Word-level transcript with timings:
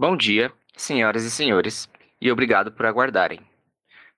Bom 0.00 0.16
dia, 0.16 0.50
senhoras 0.78 1.24
e 1.24 1.30
senhores, 1.30 1.86
e 2.18 2.32
obrigado 2.32 2.72
por 2.72 2.86
aguardarem. 2.86 3.38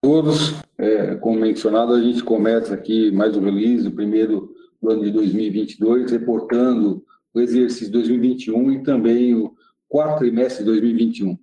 todos. 0.00 0.54
É, 0.76 1.16
como 1.16 1.40
mencionado, 1.40 1.92
a 1.92 2.00
gente 2.00 2.22
começa 2.22 2.74
aqui 2.74 3.10
mais 3.10 3.36
um 3.36 3.42
release, 3.42 3.88
o 3.88 3.92
primeiro 3.92 4.54
do 4.80 4.90
ano 4.90 5.04
de 5.04 5.10
2022, 5.10 6.10
reportando 6.10 7.04
o 7.34 7.40
exercício 7.40 7.86
de 7.86 7.92
2021 7.92 8.72
e 8.72 8.82
também 8.82 9.34
o 9.34 9.54
quarto 9.88 10.18
trimestre 10.18 10.64
de 10.64 10.70
2021. 10.70 11.38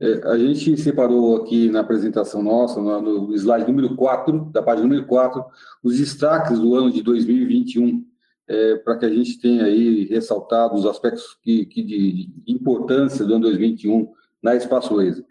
É, 0.00 0.28
a 0.28 0.38
gente 0.38 0.78
separou 0.78 1.36
aqui 1.36 1.68
na 1.68 1.80
apresentação 1.80 2.42
nossa, 2.42 2.80
no, 2.80 3.34
slide 3.34 3.66
número 3.70 3.94
4, 3.94 4.46
da 4.50 4.62
página 4.62 4.88
número 4.88 5.06
4, 5.06 5.44
os 5.82 5.98
destaques 5.98 6.58
do 6.58 6.74
ano 6.74 6.90
de 6.90 7.02
2021, 7.02 8.02
é, 8.48 8.76
para 8.76 8.96
que 8.96 9.04
a 9.04 9.10
gente 9.10 9.38
tenha 9.38 9.64
aí 9.64 10.06
ressaltado 10.06 10.74
os 10.74 10.86
aspectos 10.86 11.36
que, 11.42 11.66
que 11.66 11.82
de, 11.82 12.12
de, 12.12 12.52
importância 12.52 13.24
do 13.26 13.34
ano 13.34 13.42
2021 13.42 14.08
na 14.42 14.56
Espaço 14.56 14.94
Laser. 14.94 15.24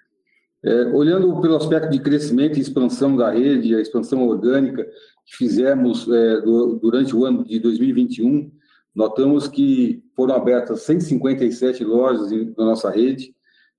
É, 0.63 0.85
olhando 0.87 1.39
pelo 1.39 1.55
aspecto 1.55 1.89
de 1.89 1.99
crescimento 1.99 2.57
e 2.57 2.61
expansão 2.61 3.15
da 3.15 3.31
rede, 3.31 3.75
a 3.75 3.79
expansão 3.79 4.27
orgânica 4.27 4.83
que 5.25 5.37
fizemos 5.37 6.07
é, 6.09 6.41
do, 6.41 6.75
durante 6.75 7.15
o 7.15 7.23
ano 7.23 7.45
de 7.45 7.59
2021, 7.59 8.51
notamos 8.93 9.47
que 9.47 10.03
foram 10.15 10.35
abertas 10.35 10.81
157 10.81 11.83
lojas 11.85 12.29
na 12.57 12.65
nossa 12.65 12.89
rede 12.89 13.33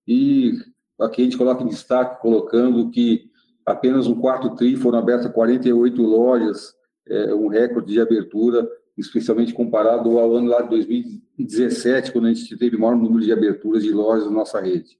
e 0.08 0.54
aqui 0.98 1.20
a 1.20 1.24
gente 1.24 1.36
coloca 1.36 1.62
em 1.62 1.68
destaque, 1.68 2.20
colocando 2.22 2.90
que 2.90 3.30
apenas 3.66 4.06
um 4.06 4.18
quarto 4.18 4.54
tri 4.54 4.74
foram 4.74 4.98
abertas 4.98 5.30
48 5.32 6.02
lojas, 6.02 6.74
é, 7.06 7.34
um 7.34 7.48
recorde 7.48 7.92
de 7.92 8.00
abertura, 8.00 8.66
especialmente 8.96 9.52
comparado 9.52 10.18
ao 10.18 10.34
ano 10.34 10.48
lá 10.48 10.62
de 10.62 10.70
2017, 10.70 12.12
quando 12.12 12.26
a 12.26 12.32
gente 12.32 12.56
teve 12.56 12.78
maior 12.78 12.96
número 12.96 13.22
de 13.22 13.32
aberturas 13.32 13.82
de 13.82 13.92
lojas 13.92 14.24
na 14.26 14.32
nossa 14.32 14.60
rede. 14.60 14.98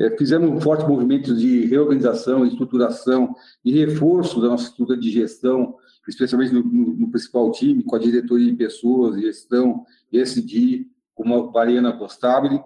É, 0.00 0.16
fizemos 0.16 0.48
um 0.48 0.58
forte 0.58 0.88
movimento 0.88 1.36
de 1.36 1.66
reorganização, 1.66 2.46
estruturação 2.46 3.36
e 3.62 3.70
reforço 3.84 4.40
da 4.40 4.48
nossa 4.48 4.64
estrutura 4.64 4.98
de 4.98 5.10
gestão, 5.10 5.74
especialmente 6.08 6.54
no, 6.54 6.62
no, 6.62 6.94
no 6.94 7.10
principal 7.10 7.52
time, 7.52 7.82
com 7.82 7.96
a 7.96 7.98
diretoria 7.98 8.50
de 8.50 8.56
pessoas, 8.56 9.20
gestão, 9.20 9.84
SD, 10.10 10.86
como 11.14 11.34
a 11.36 11.52
Mariana 11.52 11.92
Costabile. 11.92 12.62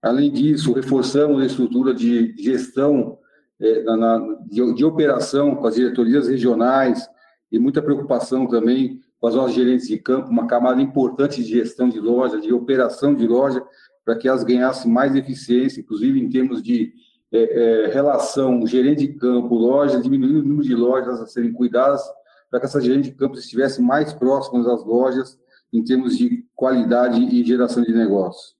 Além 0.00 0.30
disso, 0.30 0.72
reforçamos 0.72 1.42
a 1.42 1.46
estrutura 1.46 1.92
de 1.92 2.32
gestão, 2.38 3.18
é, 3.58 3.82
na, 3.82 3.96
na, 3.96 4.36
de, 4.48 4.74
de 4.74 4.84
operação 4.84 5.56
com 5.56 5.66
as 5.66 5.74
diretorias 5.74 6.28
regionais 6.28 7.08
e 7.50 7.58
muita 7.58 7.82
preocupação 7.82 8.46
também 8.46 9.00
com 9.18 9.26
as 9.26 9.34
nossas 9.34 9.56
gerentes 9.56 9.88
de 9.88 9.98
campo, 9.98 10.30
uma 10.30 10.46
camada 10.46 10.80
importante 10.80 11.42
de 11.42 11.48
gestão 11.48 11.88
de 11.88 11.98
loja, 11.98 12.40
de 12.40 12.52
operação 12.52 13.12
de 13.12 13.26
loja, 13.26 13.60
para 14.06 14.16
que 14.16 14.28
elas 14.28 14.44
ganhassem 14.44 14.90
mais 14.90 15.16
eficiência, 15.16 15.80
inclusive 15.80 16.20
em 16.20 16.30
termos 16.30 16.62
de 16.62 16.94
é, 17.32 17.86
é, 17.86 17.86
relação 17.88 18.64
gerente 18.64 19.04
de 19.04 19.14
campo, 19.14 19.56
loja, 19.56 20.00
diminuindo 20.00 20.38
o 20.38 20.44
número 20.44 20.62
de 20.62 20.76
lojas 20.76 21.20
a 21.20 21.26
serem 21.26 21.52
cuidadas, 21.52 22.00
para 22.48 22.60
que 22.60 22.66
essas 22.66 22.84
gerentes 22.84 23.10
de 23.10 23.16
campo 23.16 23.36
estivessem 23.36 23.84
mais 23.84 24.12
próximas 24.12 24.64
das 24.64 24.84
lojas 24.84 25.36
em 25.72 25.82
termos 25.82 26.16
de 26.16 26.44
qualidade 26.54 27.20
e 27.20 27.44
geração 27.44 27.82
de 27.82 27.92
negócios. 27.92 28.54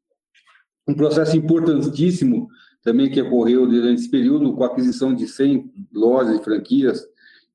Um 0.87 0.95
processo 0.95 1.37
importantíssimo 1.37 2.49
também 2.83 3.09
que 3.09 3.23
ocorreu 3.23 3.69
durante 3.69 4.01
esse 4.01 4.11
período, 4.11 4.53
com 4.53 4.65
a 4.65 4.67
aquisição 4.67 5.15
de 5.15 5.29
100 5.29 5.73
lojas 5.95 6.41
e 6.41 6.43
franquias, 6.43 7.07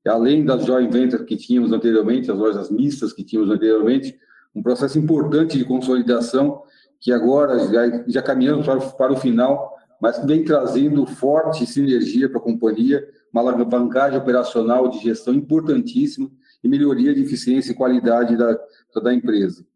além 0.06 0.46
das 0.46 0.64
joint 0.64 0.90
ventures 0.90 1.26
que 1.26 1.36
tínhamos 1.36 1.72
anteriormente, 1.72 2.30
as 2.30 2.38
lojas 2.38 2.70
mistas 2.70 3.12
que 3.12 3.22
tínhamos 3.22 3.50
anteriormente, 3.50 4.18
um 4.54 4.62
processo 4.62 4.98
importante 4.98 5.58
de 5.58 5.64
consolidação 5.64 6.62
que 7.02 7.12
agora 7.12 7.58
já, 7.58 8.04
já 8.06 8.22
caminhamos 8.22 8.64
para, 8.64 8.80
para 8.80 9.12
o 9.12 9.16
final, 9.16 9.76
mas 10.00 10.24
vem 10.24 10.44
trazendo 10.44 11.04
forte 11.04 11.66
sinergia 11.66 12.28
para 12.28 12.38
a 12.38 12.42
companhia, 12.42 13.04
uma 13.32 13.42
alavancagem 13.42 14.18
operacional 14.18 14.88
de 14.88 15.00
gestão 15.00 15.34
importantíssima 15.34 16.30
e 16.62 16.68
melhoria 16.68 17.12
de 17.12 17.22
eficiência 17.22 17.72
e 17.72 17.74
qualidade 17.74 18.36
da, 18.36 18.56
da 19.02 19.12
empresa. 19.12 19.66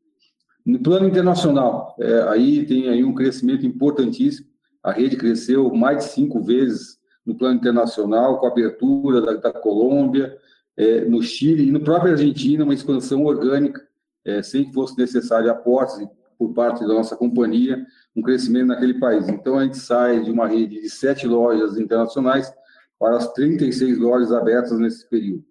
No 0.65 0.79
plano 0.79 1.09
internacional, 1.09 1.97
é, 1.99 2.23
aí 2.29 2.65
tem 2.65 2.89
aí 2.89 3.05
um 3.05 3.15
crescimento 3.15 3.67
importantíssimo, 3.67 4.47
a 4.83 4.93
rede 4.93 5.17
cresceu 5.17 5.75
mais 5.75 5.99
de 5.99 6.05
cinco 6.13 6.41
vezes 6.41 6.97
no 7.25 7.37
plano 7.37 7.57
internacional, 7.57 8.39
com 8.39 8.47
a 8.47 8.51
abertura 8.51 9.21
da, 9.21 9.33
da 9.35 9.53
Colômbia, 9.53 10.37
é, 10.77 11.05
no 11.05 11.21
Chile 11.23 11.67
e 11.67 11.73
no 11.73 11.81
próprio 11.81 12.13
Argentina, 12.13 12.63
uma 12.63 12.75
expansão 12.75 13.25
orgânica, 13.25 13.83
é, 14.25 14.43
sem 14.43 14.65
que 14.65 14.73
fosse 14.73 14.97
necessário 14.97 15.51
aportes 15.51 15.99
por 16.39 16.53
parte 16.53 16.81
da 16.81 16.95
nossa 16.95 17.17
companhia, 17.17 17.85
um 18.15 18.23
crescimento 18.23 18.69
naquele 18.69 18.95
país. 18.95 19.29
Então, 19.29 19.59
a 19.59 19.65
gente 19.65 19.79
sai 19.79 20.23
de 20.23 20.31
uma 20.31 20.47
rede 20.47 20.81
de 20.81 20.91
sete 20.91 21.27
lojas 21.27 21.79
internacionais 21.79 22.53
para 22.99 23.17
as 23.17 23.33
36 23.33 23.99
lojas 23.99 24.33
abertas 24.33 24.79
nesse 24.79 25.09
período. 25.09 25.45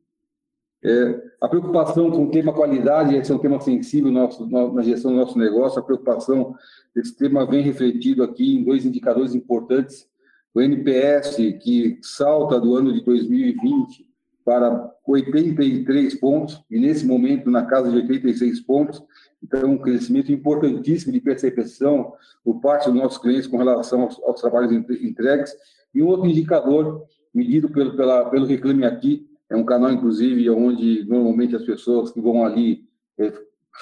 É, 0.84 1.24
a 1.42 1.48
preocupação 1.48 2.12
com 2.12 2.26
o 2.26 2.32
tema 2.32 2.54
qualidade, 2.54 3.16
esse 3.16 3.32
é 3.32 3.36
um 3.36 3.40
tema 3.40 3.60
sensível 3.60 4.12
nosso, 4.12 4.48
na 4.48 4.84
gestão 4.84 5.12
do 5.12 5.18
nosso 5.18 5.38
negócio, 5.38 5.80
a 5.80 5.84
preocupação 5.84 6.56
desse 6.94 7.16
tema 7.18 7.46
vem 7.46 7.64
refletido 7.64 8.24
aqui 8.24 8.56
em 8.56 8.64
dois 8.64 8.86
indicadores 8.86 9.34
importantes. 9.34 10.08
O 10.54 10.62
NPS, 10.62 11.38
que 11.62 12.00
salta 12.02 12.60
do 12.60 12.76
ano 12.76 12.94
de 12.94 13.04
2020 13.04 14.15
para 14.46 14.94
83 15.08 16.16
pontos, 16.20 16.64
e 16.70 16.80
nesse 16.80 17.04
momento 17.06 17.50
na 17.50 17.66
casa 17.66 17.90
de 17.90 17.98
86 17.98 18.62
pontos, 18.62 19.04
então, 19.44 19.72
um 19.72 19.78
crescimento 19.78 20.32
importantíssimo 20.32 21.12
de 21.12 21.20
percepção 21.20 22.14
por 22.44 22.62
parte 22.62 22.86
dos 22.86 22.96
nossos 22.96 23.18
clientes 23.18 23.48
com 23.48 23.58
relação 23.58 24.02
aos, 24.02 24.22
aos 24.24 24.40
trabalhos 24.40 24.72
entregues. 24.72 25.52
E 25.94 26.02
um 26.02 26.08
outro 26.08 26.28
indicador, 26.28 27.04
medido 27.34 27.70
pelo, 27.70 27.96
pela, 27.96 28.30
pelo 28.30 28.46
Reclame 28.46 28.86
Aqui, 28.86 29.28
é 29.50 29.56
um 29.56 29.66
canal, 29.66 29.92
inclusive, 29.92 30.50
onde 30.50 31.06
normalmente 31.08 31.56
as 31.56 31.64
pessoas 31.64 32.12
que 32.12 32.20
vão 32.20 32.44
ali 32.44 32.86
é, 33.20 33.32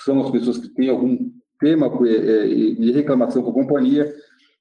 são 0.04 0.22
as 0.22 0.32
pessoas 0.32 0.58
que 0.58 0.70
têm 0.70 0.90
algum 0.90 1.32
tema 1.60 1.90
de 1.90 2.92
reclamação 2.92 3.42
com 3.42 3.52
a 3.52 3.54
companhia, 3.54 4.14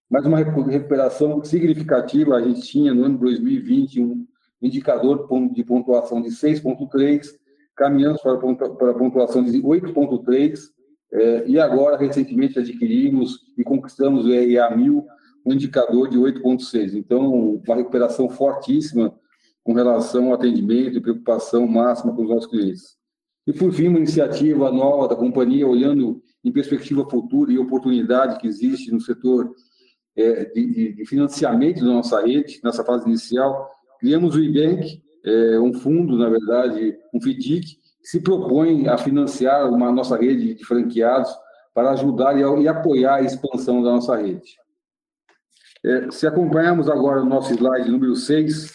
mas 0.08 0.24
uma 0.24 0.38
recuperação 0.38 1.42
significativa. 1.42 2.36
A 2.36 2.42
gente 2.42 2.62
tinha 2.62 2.94
no 2.94 3.04
ano 3.04 3.18
2020 3.18 4.00
um 4.02 4.26
indicador 4.62 5.26
de 5.52 5.64
pontuação 5.64 6.22
de 6.22 6.28
6,3, 6.30 7.26
caminhamos 7.74 8.20
para 8.22 8.34
a 8.34 8.94
pontuação 8.94 9.44
de 9.44 9.60
8,3, 9.60 10.58
e 11.46 11.58
agora, 11.58 11.96
recentemente, 11.96 12.58
adquirimos 12.58 13.40
e 13.58 13.62
conquistamos 13.62 14.24
o 14.24 14.28
RA 14.30 14.74
1000, 14.74 15.04
um 15.44 15.52
indicador 15.52 16.08
de 16.08 16.16
8,6. 16.16 16.94
Então, 16.94 17.60
uma 17.66 17.76
recuperação 17.76 18.30
fortíssima 18.30 19.14
com 19.62 19.72
relação 19.74 20.28
ao 20.28 20.34
atendimento 20.34 20.96
e 20.96 21.00
preocupação 21.00 21.66
máxima 21.66 22.14
com 22.14 22.22
os 22.22 22.28
nossos 22.28 22.50
clientes. 22.50 22.96
E, 23.46 23.52
por 23.52 23.72
fim, 23.72 23.88
uma 23.88 23.98
iniciativa 23.98 24.70
nova 24.70 25.08
da 25.08 25.16
companhia, 25.16 25.66
olhando 25.66 26.22
em 26.44 26.52
perspectiva 26.52 27.08
futura 27.08 27.52
e 27.52 27.58
oportunidade 27.58 28.38
que 28.38 28.46
existe 28.46 28.90
no 28.90 29.00
setor 29.00 29.52
é, 30.16 30.44
de, 30.46 30.94
de, 30.94 31.06
financiamento 31.06 31.80
da 31.80 31.92
nossa 31.92 32.24
rede, 32.24 32.60
nessa 32.62 32.84
fase 32.84 33.06
inicial, 33.06 33.70
criamos 34.02 34.34
o 34.34 34.42
IBank, 34.42 35.00
é, 35.24 35.60
um 35.60 35.72
fundo, 35.72 36.18
na 36.18 36.28
verdade, 36.28 36.98
um 37.14 37.20
FDIC, 37.20 37.60
que 37.60 38.08
se 38.08 38.20
propõe 38.20 38.88
a 38.88 38.98
financiar 38.98 39.72
uma 39.72 39.92
nossa 39.92 40.16
rede 40.16 40.54
de 40.54 40.64
franqueados 40.64 41.30
para 41.72 41.92
ajudar 41.92 42.36
e, 42.36 42.62
e 42.62 42.66
apoiar 42.68 43.14
a 43.14 43.22
expansão 43.22 43.80
da 43.80 43.92
nossa 43.92 44.16
rede. 44.16 44.56
É, 45.84 46.10
se 46.10 46.26
acompanharmos 46.26 46.88
agora 46.88 47.22
o 47.22 47.24
nosso 47.24 47.54
slide 47.54 47.88
número 47.88 48.16
6, 48.16 48.72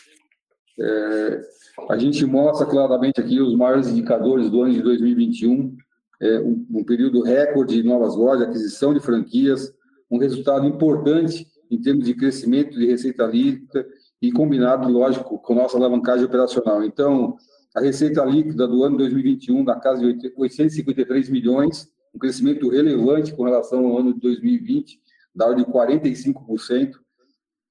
é, 0.79 1.41
a 1.89 1.97
gente 1.97 2.25
mostra 2.25 2.65
claramente 2.65 3.19
aqui 3.19 3.41
os 3.41 3.53
maiores 3.53 3.87
indicadores 3.89 4.49
do 4.49 4.61
ano 4.61 4.73
de 4.73 4.81
2021, 4.81 5.75
é, 6.21 6.39
um, 6.39 6.65
um, 6.71 6.83
período 6.85 7.21
recorde 7.21 7.75
de 7.75 7.83
novas 7.83 8.15
lojas, 8.15 8.47
aquisição 8.47 8.93
de 8.93 9.01
franquias, 9.01 9.73
um 10.09 10.17
resultado 10.17 10.65
importante 10.65 11.45
em 11.69 11.81
termos 11.81 12.05
de 12.05 12.13
crescimento 12.13 12.79
de 12.79 12.87
receita 12.87 13.25
líquida 13.25 13.85
e 14.21 14.31
combinado, 14.31 14.89
lógico, 14.89 15.37
com 15.39 15.55
nossa 15.55 15.77
alavancagem 15.77 16.25
operacional. 16.25 16.83
Então, 16.83 17.37
a 17.75 17.81
receita 17.81 18.25
líquida 18.25 18.67
do 18.67 18.83
ano 18.83 18.97
2021 18.97 19.63
na 19.63 19.79
casa 19.79 20.01
de 20.01 20.33
853 20.35 21.29
milhões, 21.29 21.87
um 22.13 22.19
crescimento 22.19 22.69
relevante 22.69 23.35
com 23.35 23.43
relação 23.43 23.85
ao 23.85 23.99
ano 23.99 24.13
de 24.13 24.19
2020, 24.19 24.99
da 25.35 25.45
ordem 25.45 25.63
de 25.63 25.71
45%. 25.71 26.95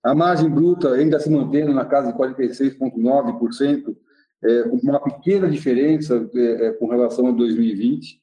A 0.05 0.15
margem 0.15 0.49
bruta 0.49 0.93
ainda 0.93 1.19
se 1.19 1.29
mantendo 1.29 1.75
na 1.75 1.85
casa 1.85 2.13
de 2.13 2.19
46,9%, 2.19 3.97
é, 4.45 4.63
uma 4.65 5.01
pequena 5.01 5.51
diferença 5.51 6.31
é, 6.35 6.67
é, 6.67 6.73
com 6.73 6.87
relação 6.87 7.27
a 7.27 7.33
2020. 7.33 8.21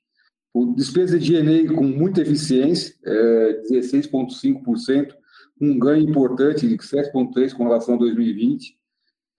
O 0.53 0.73
despesa 0.73 1.19
de 1.19 1.25
G&A 1.25 1.73
com 1.73 1.83
muita 1.83 2.21
eficiência, 2.21 2.95
é, 3.03 3.61
16,5%, 3.69 5.13
um 5.63 5.79
ganho 5.79 6.09
importante 6.09 6.67
de 6.67 6.77
7,3% 6.77 7.53
com 7.55 7.63
relação 7.63 7.95
a 7.95 7.97
2020. 7.97 8.77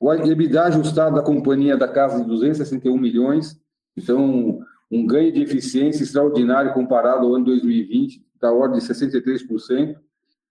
O 0.01 0.13
EBITDA 0.13 0.65
ajustado 0.65 1.17
da 1.17 1.23
companhia 1.23 1.77
da 1.77 1.89
casa 1.89 2.21
de 2.21 2.27
261 2.27 2.99
milhões, 2.99 3.61
então 3.97 4.61
um 4.91 5.07
ganho 5.07 5.33
de 5.33 5.43
eficiência 5.43 6.03
extraordinário 6.03 6.73
comparado 6.73 7.27
ao 7.27 7.35
ano 7.35 7.45
2020, 7.47 8.25
da 8.41 8.53
ordem 8.53 8.79
de 8.79 8.87
63%. 8.87 9.97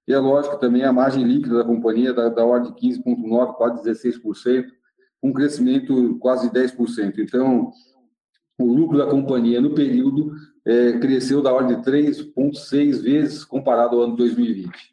E 0.08 0.14
é 0.14 0.20
lógico 0.20 0.58
também 0.58 0.84
a 0.84 0.92
margem 0.92 1.24
líquida 1.24 1.60
da 1.60 1.64
companhia 1.64 2.14
da, 2.14 2.30
da 2.30 2.46
ordem 2.46 2.74
de 2.74 3.00
15,9%, 3.00 3.54
quase 3.54 3.90
16%, 3.90 4.66
um 5.22 5.32
crescimento 5.32 6.18
quase 6.20 6.50
10%. 6.50 7.20
Então, 7.20 7.72
o 8.60 8.66
lucro 8.66 8.98
da 8.98 9.08
companhia 9.08 9.62
no 9.62 9.74
período 9.74 10.34
é, 10.66 10.94
cresceu 11.00 11.42
da 11.42 11.54
ordem 11.54 11.78
de 11.78 11.90
3,6 11.90 13.02
vezes 13.02 13.46
comparado 13.46 13.96
ao 13.96 14.04
ano 14.04 14.16
2020. 14.16 14.93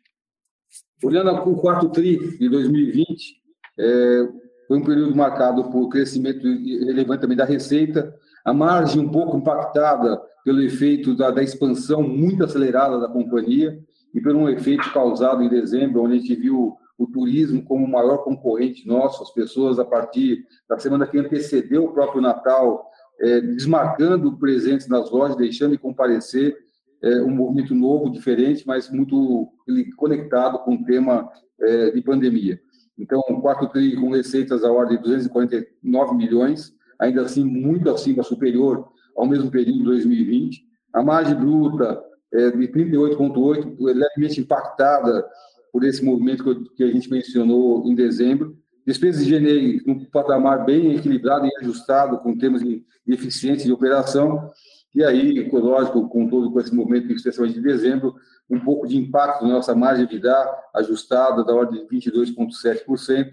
Olhando 1.03 1.31
o 1.31 1.57
quarto 1.57 1.89
TRI 1.89 2.37
de 2.39 2.49
2020, 2.49 3.41
é, 3.79 4.29
foi 4.69 4.79
um 4.79 4.85
período 4.85 5.17
marcado 5.17 5.65
por 5.71 5.89
crescimento 5.89 6.43
relevante 6.47 7.23
também 7.23 7.37
da 7.37 7.45
receita, 7.45 8.15
a 8.45 8.53
margem 8.53 9.01
um 9.01 9.09
pouco 9.09 9.37
impactada 9.37 10.21
pelo 10.45 10.63
efeito 10.63 11.17
da, 11.17 11.31
da 11.31 11.43
expansão 11.43 12.03
muito 12.03 12.45
acelerada 12.45 13.01
da 13.01 13.09
companhia, 13.09 13.79
e 14.15 14.21
por 14.21 14.35
um 14.35 14.49
efeito 14.49 14.93
causado 14.93 15.43
em 15.43 15.49
dezembro, 15.49 16.03
onde 16.03 16.17
a 16.17 16.19
gente 16.19 16.35
viu 16.35 16.77
o 16.99 17.07
turismo 17.07 17.65
como 17.65 17.87
o 17.87 17.91
maior 17.91 18.19
concorrente 18.19 18.87
nosso, 18.87 19.23
as 19.23 19.33
pessoas, 19.33 19.79
a 19.79 19.85
partir 19.85 20.45
da 20.69 20.79
semana 20.79 21.07
que 21.07 21.19
antecedeu 21.19 21.85
o 21.85 21.93
próprio 21.93 22.21
Natal, 22.21 22.91
é, 23.21 23.41
desmarcando 23.41 24.37
presentes 24.37 24.87
nas 24.87 25.11
lojas, 25.11 25.37
deixando 25.37 25.73
de 25.73 25.79
comparecer, 25.79 26.57
é, 27.03 27.23
um 27.23 27.31
movimento 27.31 27.75
novo, 27.75 28.11
diferente, 28.11 28.67
mas 28.67 28.91
muito 28.91 29.49
conectado 29.97 30.59
com 30.61 30.75
o 30.75 30.85
tema 30.85 31.31
é, 31.61 31.91
de 31.91 32.03
pandemia. 32.03 32.61
Então, 32.99 33.23
quarto 33.41 33.69
TRI 33.69 33.97
com 33.97 34.11
receitas 34.11 34.61
da 34.61 34.71
ordem 34.71 34.99
de 34.99 35.03
249 35.05 36.15
milhões, 36.15 36.75
ainda 36.99 37.23
assim 37.23 37.45
muito 37.45 37.89
acima, 37.91 38.23
superior 38.23 38.89
ao 39.17 39.27
mesmo 39.27 39.51
período 39.51 39.79
de 39.79 39.85
2020. 39.85 40.63
A 40.93 41.03
margem 41.03 41.35
bruta 41.35 42.03
é, 42.33 42.51
de 42.51 42.69
38,8%, 42.69 43.77
levemente 43.79 44.41
impactada 44.41 45.27
por 45.73 45.85
esse 45.85 46.05
movimento 46.05 46.65
que 46.75 46.85
a 46.85 46.89
gente 46.89 47.11
mencionou 47.11 47.87
em 47.87 47.95
dezembro. 47.95 48.57
Despesas 48.87 49.25
de 49.25 49.39
GNE 49.39 49.83
num 49.87 50.05
patamar 50.07 50.65
bem 50.65 50.95
equilibrado 50.95 51.47
e 51.47 51.57
ajustado, 51.61 52.19
com 52.19 52.37
temas 52.37 52.63
de 52.63 52.85
eficiência 53.07 53.67
de 53.67 53.73
operação. 53.73 54.51
E 54.95 55.05
aí, 55.05 55.49
lógico, 55.53 56.09
com 56.09 56.29
todo 56.29 56.51
com 56.51 56.61
esse 56.61 56.75
movimento, 56.75 57.13
especialmente 57.13 57.55
de 57.55 57.63
dezembro, 57.63 58.17
um 58.51 58.59
pouco 58.59 58.89
de 58.89 58.97
impacto 58.97 59.45
na 59.45 59.55
nossa 59.55 59.75
margem 59.75 60.07
de 60.07 60.15
vida 60.15 60.35
ajustada, 60.75 61.45
da 61.45 61.55
ordem 61.55 61.87
de 61.87 61.97
22,7%, 61.97 63.31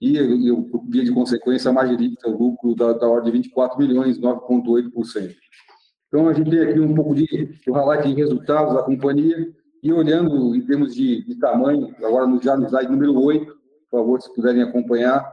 e, 0.00 0.18
e 0.18 0.52
via 0.88 1.04
de 1.04 1.12
consequência, 1.12 1.70
a 1.70 1.72
margem 1.72 2.16
o 2.24 2.30
lucro 2.30 2.74
da, 2.74 2.92
da 2.92 3.06
ordem 3.06 3.32
de 3.32 3.38
24 3.38 3.78
milhões, 3.78 4.18
9,8%. 4.18 5.34
Então, 6.08 6.28
a 6.28 6.32
gente 6.32 6.50
tem 6.50 6.60
aqui 6.60 6.80
um 6.80 6.94
pouco 6.94 7.14
de 7.14 7.58
o 7.66 7.72
highlight 7.72 8.08
de 8.08 8.14
resultados 8.14 8.74
da 8.74 8.82
companhia 8.82 9.48
e 9.82 9.92
olhando 9.92 10.54
em 10.54 10.60
termos 10.62 10.94
de, 10.94 11.24
de 11.24 11.34
tamanho, 11.36 11.94
agora 12.02 12.26
já 12.42 12.56
no 12.56 12.66
slide 12.66 12.90
número 12.90 13.20
8, 13.20 13.46
por 13.90 13.98
favor, 13.98 14.22
se 14.22 14.34
puderem 14.34 14.62
acompanhar, 14.62 15.30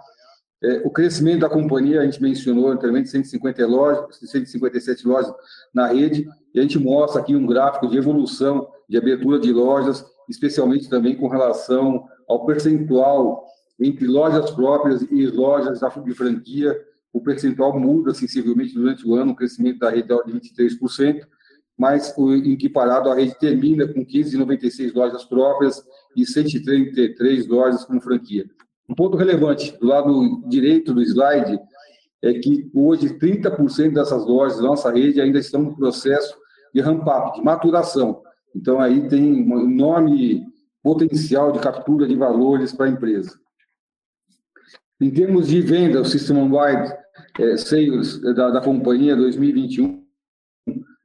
é, 0.64 0.82
o 0.86 0.92
crescimento 0.92 1.42
da 1.42 1.50
companhia, 1.50 2.02
a 2.02 2.06
gente 2.06 2.22
mencionou 2.22 2.70
anteriormente, 2.70 3.10
150 3.10 3.66
lojas, 3.66 4.20
157 4.20 5.08
lojas 5.08 5.34
na 5.74 5.88
rede, 5.88 6.28
e 6.54 6.60
a 6.60 6.62
gente 6.62 6.78
mostra 6.78 7.22
aqui 7.22 7.36
um 7.36 7.48
gráfico 7.48 7.88
de 7.88 7.98
evolução 7.98 8.68
de 8.88 8.98
abertura 8.98 9.40
de 9.40 9.52
lojas, 9.52 10.06
especialmente 10.30 10.90
também 10.90 11.16
com 11.16 11.28
relação 11.28 12.06
ao 12.28 12.46
percentual 12.46 13.46
entre 13.80 14.06
lojas 14.06 14.52
próprias 14.52 15.02
e 15.02 15.26
lojas 15.26 15.80
de 15.80 16.14
franquia, 16.14 16.80
o 17.12 17.20
percentual 17.20 17.78
muda 17.80 18.14
sensivelmente 18.14 18.74
durante 18.76 19.08
o 19.08 19.16
ano, 19.16 19.32
o 19.32 19.36
crescimento 19.36 19.80
da 19.80 19.90
rede 19.90 20.14
é 20.14 20.24
de 20.24 20.32
23%, 20.32 21.26
mas 21.78 22.16
em 22.18 22.56
que 22.56 22.70
parado 22.70 23.10
a 23.10 23.16
rede 23.16 23.38
termina 23.40 23.88
com 23.88 24.06
15,96 24.06 24.94
lojas 24.94 25.26
próprias 25.26 25.84
e 26.16 26.26
133 26.26 27.48
lojas 27.48 27.84
com 27.84 28.00
franquia. 28.00 28.46
Um 28.92 28.94
ponto 28.94 29.16
relevante, 29.16 29.72
do 29.80 29.88
lado 29.88 30.44
direito 30.50 30.94
do 30.94 31.02
slide, 31.02 31.58
é 32.22 32.34
que 32.34 32.70
hoje 32.74 33.18
30% 33.18 33.94
dessas 33.94 34.26
lojas 34.26 34.58
da 34.58 34.64
nossa 34.64 34.92
rede 34.92 35.22
ainda 35.22 35.40
estão 35.40 35.62
no 35.62 35.78
processo 35.78 36.38
de 36.76 36.82
ramp-up, 36.82 37.38
de 37.38 37.42
maturação. 37.42 38.22
Então, 38.54 38.82
aí 38.82 39.08
tem 39.08 39.50
um 39.50 39.62
enorme 39.62 40.46
potencial 40.84 41.54
de 41.54 41.60
captura 41.60 42.06
de 42.06 42.16
valores 42.16 42.74
para 42.74 42.88
a 42.88 42.90
empresa. 42.90 43.40
Em 45.00 45.10
termos 45.10 45.48
de 45.48 45.62
venda, 45.62 46.02
o 46.02 46.06
System 46.06 46.52
Wide 46.52 46.94
é, 47.40 47.56
Sales 47.56 48.20
da, 48.36 48.50
da 48.50 48.62
companhia 48.62 49.16
2021, 49.16 50.04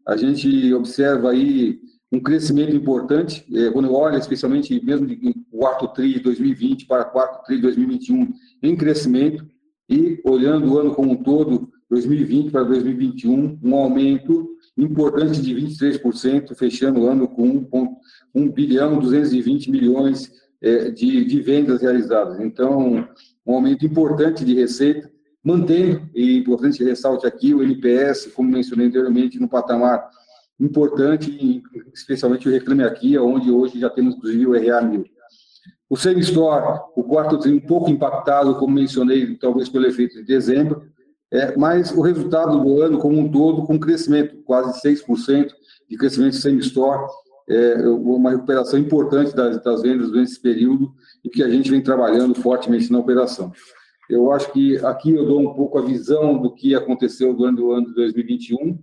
a 0.09 0.17
gente 0.17 0.75
observa 0.75 1.31
aí 1.31 1.79
um 2.17 2.21
crescimento 2.21 2.75
importante, 2.75 3.47
é, 3.55 3.71
quando 3.71 3.93
olha 3.93 4.17
especialmente 4.17 4.83
mesmo 4.85 5.07
de 5.07 5.35
quarto 5.51 5.89
TRI 5.89 6.19
2020 6.21 6.87
para 6.87 7.05
quarto 7.05 7.45
TRI 7.45 7.61
2021 7.61 8.33
em 8.63 8.77
crescimento, 8.77 9.47
e 9.89 10.21
olhando 10.25 10.73
o 10.73 10.79
ano 10.79 10.95
como 10.95 11.13
um 11.13 11.23
todo, 11.23 11.71
2020 11.89 12.51
para 12.51 12.65
2021, 12.65 13.61
um 13.63 13.75
aumento 13.75 14.49
importante 14.77 15.41
de 15.41 15.55
23%, 15.55 16.55
fechando 16.57 17.01
o 17.01 17.09
ano 17.09 17.29
com 17.29 18.01
1 18.35 18.51
bilhão 18.51 18.99
220 18.99 19.71
milhões 19.71 20.33
é, 20.61 20.91
de, 20.91 21.25
de 21.25 21.41
vendas 21.41 21.83
realizadas. 21.83 22.41
Então, 22.41 23.07
um 23.47 23.55
aumento 23.55 23.87
importante 23.87 24.45
de 24.45 24.55
receita, 24.55 25.09
mantendo, 25.45 26.09
e 26.13 26.39
importante 26.39 26.83
ressalte 26.83 27.27
aqui, 27.27 27.55
o 27.55 27.63
NPS, 27.63 28.33
como 28.35 28.51
mencionei 28.51 28.89
anteriormente, 28.89 29.39
no 29.39 29.49
patamar 29.49 30.11
importante, 30.59 31.63
especialmente 31.93 32.49
o 32.49 32.53
Reclame 32.53 32.85
Aqui, 32.85 33.19
onde 33.19 33.51
hoje 33.51 33.79
já 33.79 33.91
temos, 33.91 34.15
inclusive, 34.15 34.47
o 34.47 34.53
RA 34.53 34.83
1000. 34.83 35.05
O 35.89 35.97
Same 35.97 36.21
Store, 36.21 36.81
o 36.97 37.05
quarto 37.05 37.39
tri, 37.39 37.53
um 37.53 37.61
pouco 37.61 37.91
impactado, 37.91 38.57
como 38.57 38.75
mencionei, 38.75 39.37
talvez 39.37 39.69
pelo 39.69 39.87
efeito 39.87 40.17
de 40.17 40.25
dezembro, 40.25 40.83
é, 41.31 41.57
mas 41.57 41.93
o 41.93 42.01
resultado 42.01 42.61
do 42.61 42.83
ano 42.83 42.99
como 42.99 43.19
um 43.19 43.31
todo, 43.31 43.65
com 43.65 43.79
crescimento 43.79 44.37
quase 44.45 44.81
6%, 44.81 45.51
de 45.89 45.97
crescimento 45.97 46.37
same-store, 46.37 47.07
é, 47.49 47.89
uma 47.89 48.31
recuperação 48.31 48.79
importante 48.79 49.35
das, 49.35 49.63
das 49.63 49.83
vendas 49.83 50.11
nesse 50.11 50.41
período 50.41 50.93
e 51.25 51.29
que 51.29 51.43
a 51.43 51.49
gente 51.49 51.71
vem 51.71 51.81
trabalhando 51.81 52.35
fortemente 52.35 52.91
na 52.91 52.99
operação. 52.99 53.53
Eu 54.09 54.33
acho 54.33 54.53
que 54.53 54.77
aqui 54.79 55.13
eu 55.13 55.25
dou 55.27 55.41
um 55.41 55.55
pouco 55.55 55.79
a 55.79 55.83
visão 55.83 56.41
do 56.41 56.53
que 56.53 56.75
aconteceu 56.75 57.35
durante 57.35 57.61
o 57.61 57.73
ano 57.73 57.87
de 57.87 57.95
2021, 57.95 58.57
é, 58.67 58.77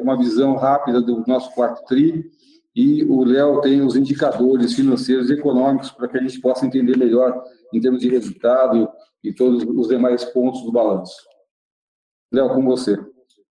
uma 0.00 0.16
visão 0.16 0.54
rápida 0.56 1.00
do 1.00 1.24
nosso 1.26 1.54
quarto 1.54 1.84
TRI, 1.86 2.24
e 2.74 3.04
o 3.04 3.22
Léo 3.22 3.60
tem 3.60 3.82
os 3.82 3.94
indicadores 3.94 4.74
financeiros 4.74 5.30
e 5.30 5.34
econômicos 5.34 5.92
para 5.92 6.08
que 6.08 6.18
a 6.18 6.20
gente 6.20 6.40
possa 6.40 6.66
entender 6.66 6.96
melhor 6.96 7.44
em 7.72 7.80
termos 7.80 8.00
de 8.00 8.08
resultado 8.08 8.88
e 9.22 9.32
todos 9.32 9.62
os 9.62 9.88
demais 9.88 10.24
pontos 10.24 10.62
do 10.62 10.72
balanço. 10.72 11.14
Léo, 12.32 12.48
com 12.48 12.64
você. 12.64 12.98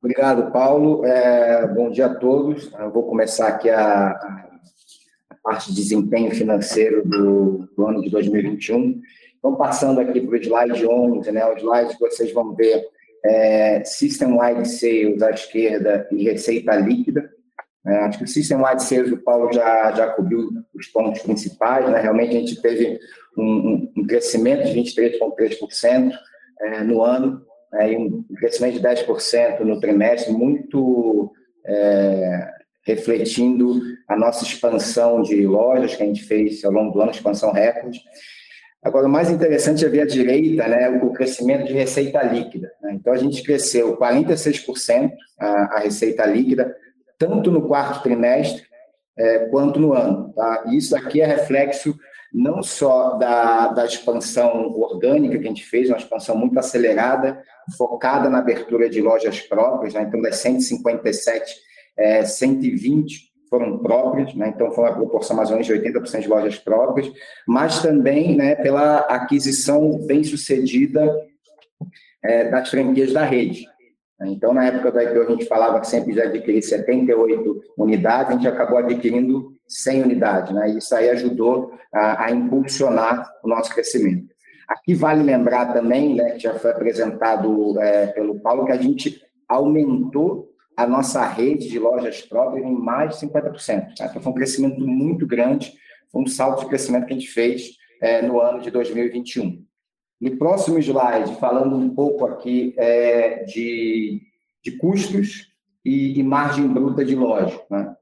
Obrigado, 0.02 0.52
Paulo. 0.52 1.06
É, 1.06 1.66
bom 1.68 1.90
dia 1.90 2.08
a 2.08 2.16
todos. 2.16 2.70
Eu 2.78 2.92
vou 2.92 3.04
começar 3.04 3.48
aqui 3.48 3.70
a, 3.70 4.10
a 4.10 5.36
parte 5.42 5.70
de 5.70 5.76
desempenho 5.76 6.32
financeiro 6.32 7.08
do, 7.08 7.70
do, 7.78 7.88
ano 7.88 8.02
de 8.02 8.10
2021. 8.10 9.02
Então, 9.38 9.56
passando 9.56 10.02
aqui 10.02 10.20
para 10.20 10.36
o 10.36 10.38
slide 10.38 10.86
11, 10.86 11.32
né, 11.32 11.46
o 11.46 11.58
slide 11.58 11.94
que 11.94 12.00
vocês 12.02 12.34
vão 12.34 12.54
ver 12.54 12.86
é, 13.26 13.84
System-Wide 13.84 14.68
Sales 14.68 15.22
à 15.22 15.32
esquerda 15.32 16.08
e 16.12 16.24
receita 16.24 16.76
líquida. 16.76 17.30
É, 17.86 17.96
acho 18.00 18.18
que 18.20 18.24
o 18.24 18.28
System-Wide 18.28 18.84
Sales 18.84 19.12
o 19.12 19.18
Paulo 19.18 19.52
já, 19.52 19.92
já 19.92 20.08
cobriu 20.08 20.50
os 20.74 20.88
pontos 20.88 21.22
principais. 21.22 21.90
Né? 21.90 22.00
Realmente, 22.00 22.36
a 22.36 22.40
gente 22.40 22.62
teve 22.62 23.00
um, 23.38 23.92
um 23.98 24.08
crescimento 24.08 24.66
de 24.66 24.80
23,3% 24.80 26.12
é, 26.62 26.84
no 26.84 27.04
ano, 27.04 27.42
é, 27.76 27.92
e 27.92 27.98
um 27.98 28.24
crescimento 28.38 28.80
de 28.80 28.88
10% 28.88 29.62
no 29.62 29.80
trimestre, 29.80 30.32
muito 30.32 31.32
é, 31.66 32.50
refletindo 32.86 33.82
a 34.08 34.16
nossa 34.16 34.44
expansão 34.44 35.22
de 35.22 35.46
lojas 35.46 35.96
que 35.96 36.04
a 36.04 36.06
gente 36.06 36.24
fez 36.24 36.64
ao 36.64 36.72
longo 36.72 36.92
do 36.92 37.02
ano, 37.02 37.12
expansão 37.12 37.52
recorde. 37.52 38.00
Agora, 38.84 39.08
o 39.08 39.10
mais 39.10 39.30
interessante 39.30 39.86
é 39.86 39.90
ver 39.90 40.02
à 40.02 40.06
direita 40.06 40.68
né, 40.68 40.90
o 41.02 41.14
crescimento 41.14 41.66
de 41.66 41.74
receita 41.74 42.22
líquida. 42.22 42.72
Né? 42.82 42.94
Então, 42.94 43.14
a 43.14 43.18
gente 43.18 43.42
cresceu 43.42 43.98
46% 43.98 45.12
a, 45.40 45.48
a 45.76 45.80
receita 45.80 46.26
líquida, 46.26 46.76
tanto 47.18 47.50
no 47.50 47.68
quarto 47.68 48.04
trimestre 48.04 48.64
é, 49.18 49.40
quanto 49.46 49.80
no 49.80 49.94
ano. 49.94 50.34
Tá? 50.34 50.66
Isso 50.68 50.96
aqui 50.96 51.22
é 51.22 51.26
reflexo 51.26 51.96
não 52.34 52.64
só 52.64 53.16
da, 53.18 53.68
da 53.68 53.86
expansão 53.86 54.74
orgânica 54.74 55.38
que 55.38 55.46
a 55.46 55.50
gente 55.50 55.64
fez, 55.64 55.88
uma 55.90 55.98
expansão 55.98 56.36
muito 56.36 56.58
acelerada, 56.58 57.42
focada 57.78 58.30
na 58.30 58.40
abertura 58.40 58.90
de 58.90 59.00
lojas 59.00 59.40
próprias, 59.40 59.94
né? 59.94 60.02
então 60.02 60.20
das 60.20 60.38
157, 60.38 61.56
é, 61.96 62.26
120 62.26 63.33
foram 63.54 63.78
próprias, 63.78 64.34
né? 64.34 64.52
então 64.56 64.72
foi 64.72 64.84
uma 64.84 64.96
proporção 64.96 65.38
mais 65.38 65.52
ou 65.52 65.56
menos 65.56 65.68
de 65.68 65.74
80% 65.74 66.22
de 66.22 66.28
lojas 66.28 66.58
próprias, 66.58 67.12
mas 67.48 67.84
também 67.84 68.36
né, 68.36 68.56
pela 68.56 69.02
aquisição 69.02 70.00
bem 70.08 70.24
sucedida 70.24 71.08
é, 72.24 72.50
das 72.50 72.68
franquias 72.72 73.14
da 73.14 73.24
rede. 73.24 73.68
Então, 74.24 74.56
na 74.56 74.66
época 74.66 74.92
do 74.92 75.00
IPO, 75.00 75.22
a 75.22 75.32
gente 75.32 75.46
falava 75.46 75.80
que 75.80 75.88
sempre 75.88 76.14
já 76.14 76.24
adquirir 76.24 76.64
78 76.64 77.62
unidades, 77.78 78.32
a 78.32 78.36
gente 78.36 78.48
acabou 78.48 78.80
adquirindo 78.80 79.54
100 79.68 80.02
unidades, 80.02 80.54
né? 80.54 80.70
Isso 80.70 80.96
aí 80.96 81.10
ajudou 81.10 81.74
a, 81.94 82.26
a 82.26 82.32
impulsionar 82.32 83.30
o 83.44 83.48
nosso 83.48 83.72
crescimento. 83.72 84.34
Aqui 84.68 84.96
vale 84.96 85.22
lembrar 85.22 85.74
também, 85.74 86.16
né, 86.16 86.32
que 86.32 86.40
já 86.40 86.56
foi 86.56 86.72
apresentado 86.72 87.80
é, 87.80 88.08
pelo 88.08 88.40
Paulo, 88.40 88.66
que 88.66 88.72
a 88.72 88.78
gente 88.78 89.22
aumentou 89.48 90.53
a 90.76 90.88
nossa 90.88 91.26
rede 91.26 91.70
de 91.70 91.80
lojas 91.80 92.22
próprias 92.22 92.66
em 92.66 92.74
mais 92.74 93.18
de 93.18 93.28
50%. 93.28 93.96
Tá? 93.96 94.06
Então, 94.06 94.22
foi 94.22 94.32
um 94.32 94.36
crescimento 94.36 94.80
muito 94.80 95.26
grande, 95.26 95.74
foi 96.12 96.22
um 96.22 96.28
salto 96.28 96.62
de 96.62 96.68
crescimento 96.68 97.06
que 97.06 97.14
a 97.14 97.18
gente 97.18 97.30
fez 97.30 97.72
é, 98.02 98.22
no 98.22 98.40
ano 98.40 98.60
de 98.60 98.72
2021. 98.72 99.64
No 100.20 100.38
próximo 100.38 100.78
slide, 100.80 101.36
falando 101.36 101.76
um 101.76 101.94
pouco 101.94 102.26
aqui 102.26 102.74
é, 102.78 103.44
de, 103.44 104.22
de 104.64 104.72
custos 104.78 105.52
e, 105.84 106.20
e, 106.20 106.24
margem 106.24 106.68
bruta 106.68 107.04
de 107.04 107.16
loja. 107.16 107.60
Né? 107.70 107.94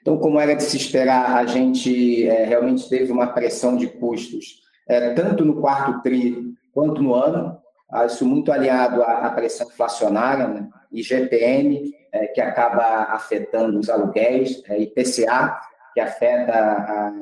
Então, 0.00 0.18
como 0.18 0.40
era 0.40 0.54
de 0.54 0.62
se 0.62 0.76
esperar, 0.76 1.36
a 1.36 1.44
gente 1.44 2.26
é, 2.26 2.44
realmente 2.44 2.88
teve 2.88 3.12
uma 3.12 3.26
pressão 3.26 3.76
de 3.76 3.86
custos, 3.86 4.62
é, 4.88 5.12
tanto 5.12 5.44
no 5.44 5.60
quarto 5.60 6.02
TRI 6.02 6.54
quanto 6.72 7.02
no 7.02 7.14
ano, 7.14 7.58
ah, 7.90 8.06
isso 8.06 8.24
muito 8.24 8.52
aliado 8.52 9.02
à, 9.02 9.30
pressão 9.30 9.66
inflacionária 9.66 10.46
né? 10.46 10.68
E 10.92 11.02
GPM, 11.02 11.92
é, 12.12 12.26
que 12.28 12.40
acaba 12.40 13.12
afetando 13.14 13.78
os 13.78 13.88
aluguéis, 13.88 14.62
é, 14.68 14.80
IPCA, 14.80 15.60
que 15.94 16.00
afeta 16.00 16.52
a, 16.52 17.12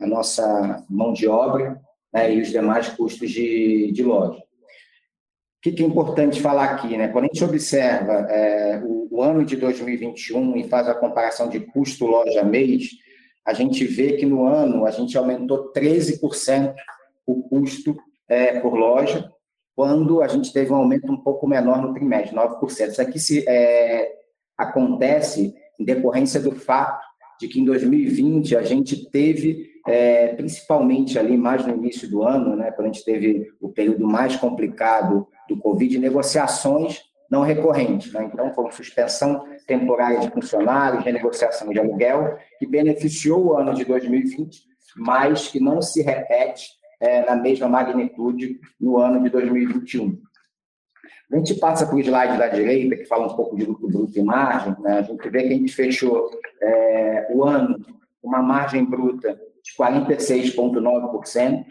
a 0.00 0.06
nossa 0.06 0.84
mão 0.88 1.12
de 1.12 1.26
obra, 1.26 1.80
né, 2.12 2.34
e 2.34 2.40
os 2.40 2.48
demais 2.48 2.88
custos 2.88 3.30
de, 3.30 3.90
de 3.92 4.02
loja. 4.02 4.38
O 4.38 4.42
que, 5.62 5.72
que, 5.72 5.82
é 5.82 5.86
importante 5.86 6.40
falar 6.40 6.64
aqui? 6.64 6.96
Né? 6.96 7.08
Quando 7.08 7.26
a 7.26 7.28
gente 7.28 7.44
observa 7.44 8.12
é, 8.30 8.80
o, 8.84 9.08
o, 9.10 9.22
ano 9.22 9.44
de 9.44 9.56
2021 9.56 10.56
e 10.56 10.68
faz 10.68 10.88
a 10.88 10.94
comparação 10.94 11.48
de 11.48 11.60
custo 11.60 12.04
loja-mês, 12.04 12.90
a 13.46 13.52
gente 13.52 13.84
vê 13.84 14.14
que 14.14 14.26
no 14.26 14.44
ano 14.44 14.86
a 14.86 14.90
gente 14.90 15.16
aumentou 15.16 15.72
13% 15.72 16.74
o 17.26 17.42
custo 17.48 17.96
é, 18.28 18.58
por 18.60 18.74
loja, 18.74 19.32
quando 19.74 20.22
a 20.22 20.28
gente 20.28 20.52
teve 20.52 20.72
um 20.72 20.76
aumento 20.76 21.10
um 21.10 21.16
pouco 21.16 21.46
menor 21.46 21.80
no 21.80 21.94
trimestre, 21.94 22.36
9%. 22.36 22.88
Isso 22.88 23.02
aqui 23.02 23.18
se, 23.18 23.48
é, 23.48 24.12
acontece 24.56 25.54
em 25.78 25.84
decorrência 25.84 26.40
do 26.40 26.52
fato 26.52 27.02
de 27.40 27.48
que 27.48 27.60
em 27.60 27.64
2020 27.64 28.56
a 28.56 28.62
gente 28.62 29.10
teve 29.10 29.72
é, 29.86 30.28
principalmente 30.28 31.18
ali 31.18 31.36
mais 31.36 31.66
no 31.66 31.74
início 31.74 32.08
do 32.08 32.22
ano, 32.22 32.54
né, 32.54 32.70
quando 32.70 32.88
a 32.88 32.92
gente 32.92 33.04
teve 33.04 33.52
o 33.60 33.68
período 33.68 34.06
mais 34.06 34.36
complicado 34.36 35.26
do 35.48 35.56
Covid, 35.56 35.98
negociações 35.98 37.02
não 37.30 37.42
recorrentes. 37.42 38.12
Né? 38.12 38.30
Então, 38.32 38.50
como 38.50 38.70
suspensão 38.70 39.44
temporária 39.66 40.20
de 40.20 40.30
funcionários, 40.30 41.04
renegociação 41.04 41.72
de 41.72 41.78
aluguel, 41.78 42.36
que 42.58 42.66
beneficiou 42.66 43.46
o 43.46 43.56
ano 43.56 43.74
de 43.74 43.84
2020, 43.84 44.62
mas 44.96 45.48
que 45.48 45.58
não 45.58 45.80
se 45.80 46.02
repete 46.02 46.68
é, 47.02 47.26
na 47.26 47.34
mesma 47.34 47.68
magnitude 47.68 48.60
no 48.80 48.96
ano 48.96 49.20
de 49.24 49.28
2021. 49.28 50.16
A 51.32 51.36
gente 51.36 51.54
passa 51.54 51.84
para 51.84 51.96
o 51.96 52.00
slide 52.00 52.38
da 52.38 52.46
direita, 52.46 52.96
que 52.96 53.06
fala 53.06 53.26
um 53.26 53.34
pouco 53.34 53.56
de 53.56 53.64
lucro 53.64 53.88
bruto 53.88 54.16
e 54.16 54.22
margem, 54.22 54.76
né? 54.80 54.98
a 54.98 55.02
gente 55.02 55.28
vê 55.28 55.42
que 55.42 55.48
a 55.48 55.56
gente 55.56 55.72
fechou 55.72 56.30
é, 56.62 57.26
o 57.30 57.42
ano 57.42 57.84
com 58.20 58.28
uma 58.28 58.40
margem 58.40 58.84
bruta 58.84 59.34
de 59.64 59.72
46,9%, 59.76 61.64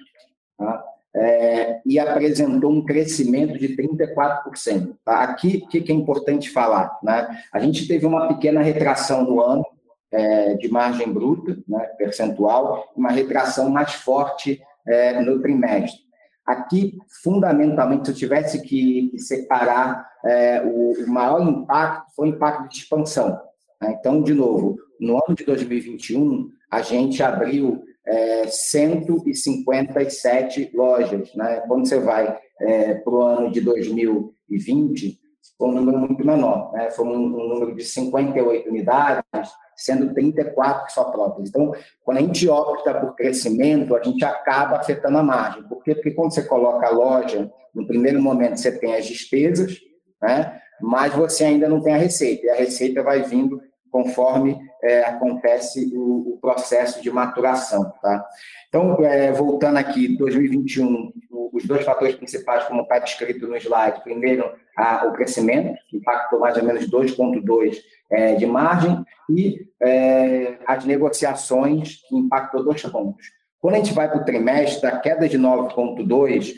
tá? 0.58 0.84
é, 1.16 1.80
e 1.86 1.98
apresentou 1.98 2.72
um 2.72 2.84
crescimento 2.84 3.58
de 3.58 3.76
34%. 3.78 4.96
Tá? 5.06 5.22
Aqui, 5.24 5.64
o 5.64 5.68
que 5.70 5.92
é 5.92 5.96
importante 5.96 6.50
falar? 6.50 7.00
Né? 7.02 7.42
A 7.54 7.60
gente 7.60 7.88
teve 7.88 8.06
uma 8.06 8.28
pequena 8.28 8.62
retração 8.62 9.24
no 9.24 9.40
ano 9.40 9.66
é, 10.12 10.56
de 10.56 10.70
margem 10.70 11.12
bruta, 11.12 11.58
né, 11.66 11.80
percentual, 11.98 12.92
uma 12.98 13.12
retração 13.12 13.70
mais 13.70 13.94
forte 13.94 14.62
é, 14.88 15.20
no 15.22 15.42
trimestre. 15.42 16.00
Aqui, 16.46 16.98
fundamentalmente, 17.24 18.06
se 18.06 18.12
eu 18.12 18.16
tivesse 18.16 18.62
que, 18.62 19.12
separar, 19.18 20.08
é, 20.26 20.62
o, 20.62 20.94
maior 21.08 21.42
impacto 21.42 22.14
foi 22.16 22.30
o 22.30 22.34
impacto 22.34 22.70
de 22.70 22.78
expansão. 22.78 23.40
Né? 23.82 23.98
Então, 24.00 24.22
de 24.22 24.34
novo, 24.34 24.78
no 25.00 25.14
ano 25.14 25.36
de 25.36 25.46
2021, 25.46 26.50
a 26.70 26.82
gente 26.82 27.22
abriu 27.22 27.84
é, 28.06 28.48
157 28.48 30.72
lojas. 30.74 31.34
Né? 31.36 31.62
Quando 31.68 31.88
você 31.88 32.00
vai 32.00 32.38
é, 32.60 32.96
para 32.96 33.14
o 33.14 33.22
ano 33.22 33.52
de 33.52 33.62
2020, 33.62 35.20
foi 35.58 35.70
um 35.70 35.74
número 35.74 36.00
muito 36.00 36.26
menor. 36.26 36.72
Né? 36.74 36.90
Foi 36.92 37.06
um, 37.06 37.16
um 37.16 37.48
número 37.48 37.76
de 37.76 37.84
58 37.84 38.70
unidades, 38.70 39.52
sendo 39.84 40.14
34 40.14 40.94
só 40.94 41.06
próprias. 41.06 41.50
Então, 41.50 41.74
quando 42.04 42.18
a 42.18 42.22
gente 42.22 42.48
opta 42.48 42.94
por 42.94 43.16
crescimento, 43.16 43.96
a 43.96 44.04
gente 44.04 44.24
acaba 44.24 44.78
afetando 44.78 45.18
a 45.18 45.24
margem. 45.24 45.64
Por 45.64 45.84
quê? 45.84 45.96
Porque 45.96 46.12
quando 46.12 46.34
você 46.34 46.44
coloca 46.44 46.88
a 46.88 46.92
loja, 46.92 47.52
no 47.74 47.86
primeiro 47.88 48.22
momento 48.22 48.58
você 48.58 48.72
tem 48.72 48.96
as 48.96 49.06
despesas, 49.06 49.80
né? 50.22 50.60
mas 50.82 51.14
você 51.14 51.46
ainda 51.46 51.70
não 51.70 51.82
tem 51.82 51.94
a 51.94 51.98
receita. 51.98 52.46
E 52.46 52.50
a 52.50 52.56
receita 52.56 53.04
vai 53.04 53.22
vindo 53.24 53.62
conforme 53.92 54.58
é, 54.82 55.04
acontece 55.04 55.92
o, 55.94 56.34
o, 56.34 56.38
processo 56.42 57.02
de 57.02 57.12
maturação. 57.12 57.94
Tá? 58.02 58.26
Então, 58.70 59.04
é, 59.04 59.32
voltando 59.32 59.78
aqui, 59.78 60.18
2021, 60.18 61.12
os 61.52 61.66
dois 61.66 61.84
fatores 61.84 62.16
principais, 62.16 62.64
como 62.64 62.82
está 62.84 62.98
descrito 63.00 63.48
no 63.48 63.58
slide, 63.58 64.02
primeiro, 64.02 64.52
a, 64.78 65.06
o 65.06 65.14
crescimento, 65.14 65.78
que 65.90 65.98
impactou 65.98 66.40
mais 66.40 66.56
ou 66.58 66.64
menos 66.64 66.90
2,2% 66.90 67.78
é, 68.10 68.36
de 68.36 68.46
margem, 68.46 69.04
e 69.30 69.68
é, 69.82 70.58
as 70.66 70.86
negociações, 70.86 71.98
que 72.08 72.16
impactou 72.16 72.64
dois 72.64 72.82
pontos. 72.84 73.28
Quando 73.60 73.76
a 73.76 73.78
gente 73.78 73.94
vai 73.94 74.10
para 74.10 74.22
o 74.22 74.26
trimestre, 74.26 74.88
a 74.88 74.98
queda 74.98 75.28
de 75.28 75.38
9,2%, 75.38 76.54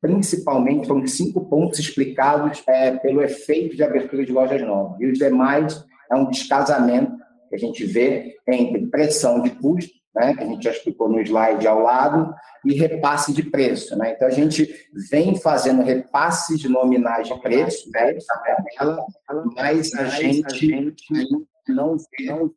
principalmente 0.00 0.86
foram 0.86 1.04
cinco 1.08 1.44
pontos 1.46 1.80
explicados 1.80 2.62
é, 2.68 2.92
pelo 2.92 3.20
efeito 3.20 3.76
de 3.76 3.82
abertura 3.82 4.24
de 4.24 4.32
lojas 4.32 4.62
novas, 4.62 5.00
e 5.00 5.06
os 5.06 5.18
demais 5.18 5.84
é 6.10 6.16
um 6.16 6.30
descasamento 6.30 7.16
que 7.48 7.54
a 7.54 7.58
gente 7.58 7.84
vê 7.84 8.36
entre 8.46 8.86
pressão 8.86 9.42
de 9.42 9.50
custo, 9.50 9.92
né, 10.14 10.34
que 10.34 10.42
a 10.42 10.46
gente 10.46 10.62
já 10.62 10.70
explicou 10.70 11.08
no 11.08 11.20
slide 11.20 11.66
ao 11.66 11.80
lado, 11.80 12.34
e 12.64 12.74
repasse 12.74 13.32
de 13.32 13.42
preço. 13.42 13.96
Né? 13.96 14.12
Então, 14.12 14.26
a 14.26 14.32
gente 14.32 14.68
vem 15.10 15.36
fazendo 15.36 15.82
repasses 15.82 16.64
nominais 16.64 17.28
de 17.28 17.40
preço, 17.40 17.90
né, 17.90 18.16
mas 19.56 19.94
a 19.94 20.04
gente 20.06 20.94
não 21.68 21.96
vê 21.96 22.50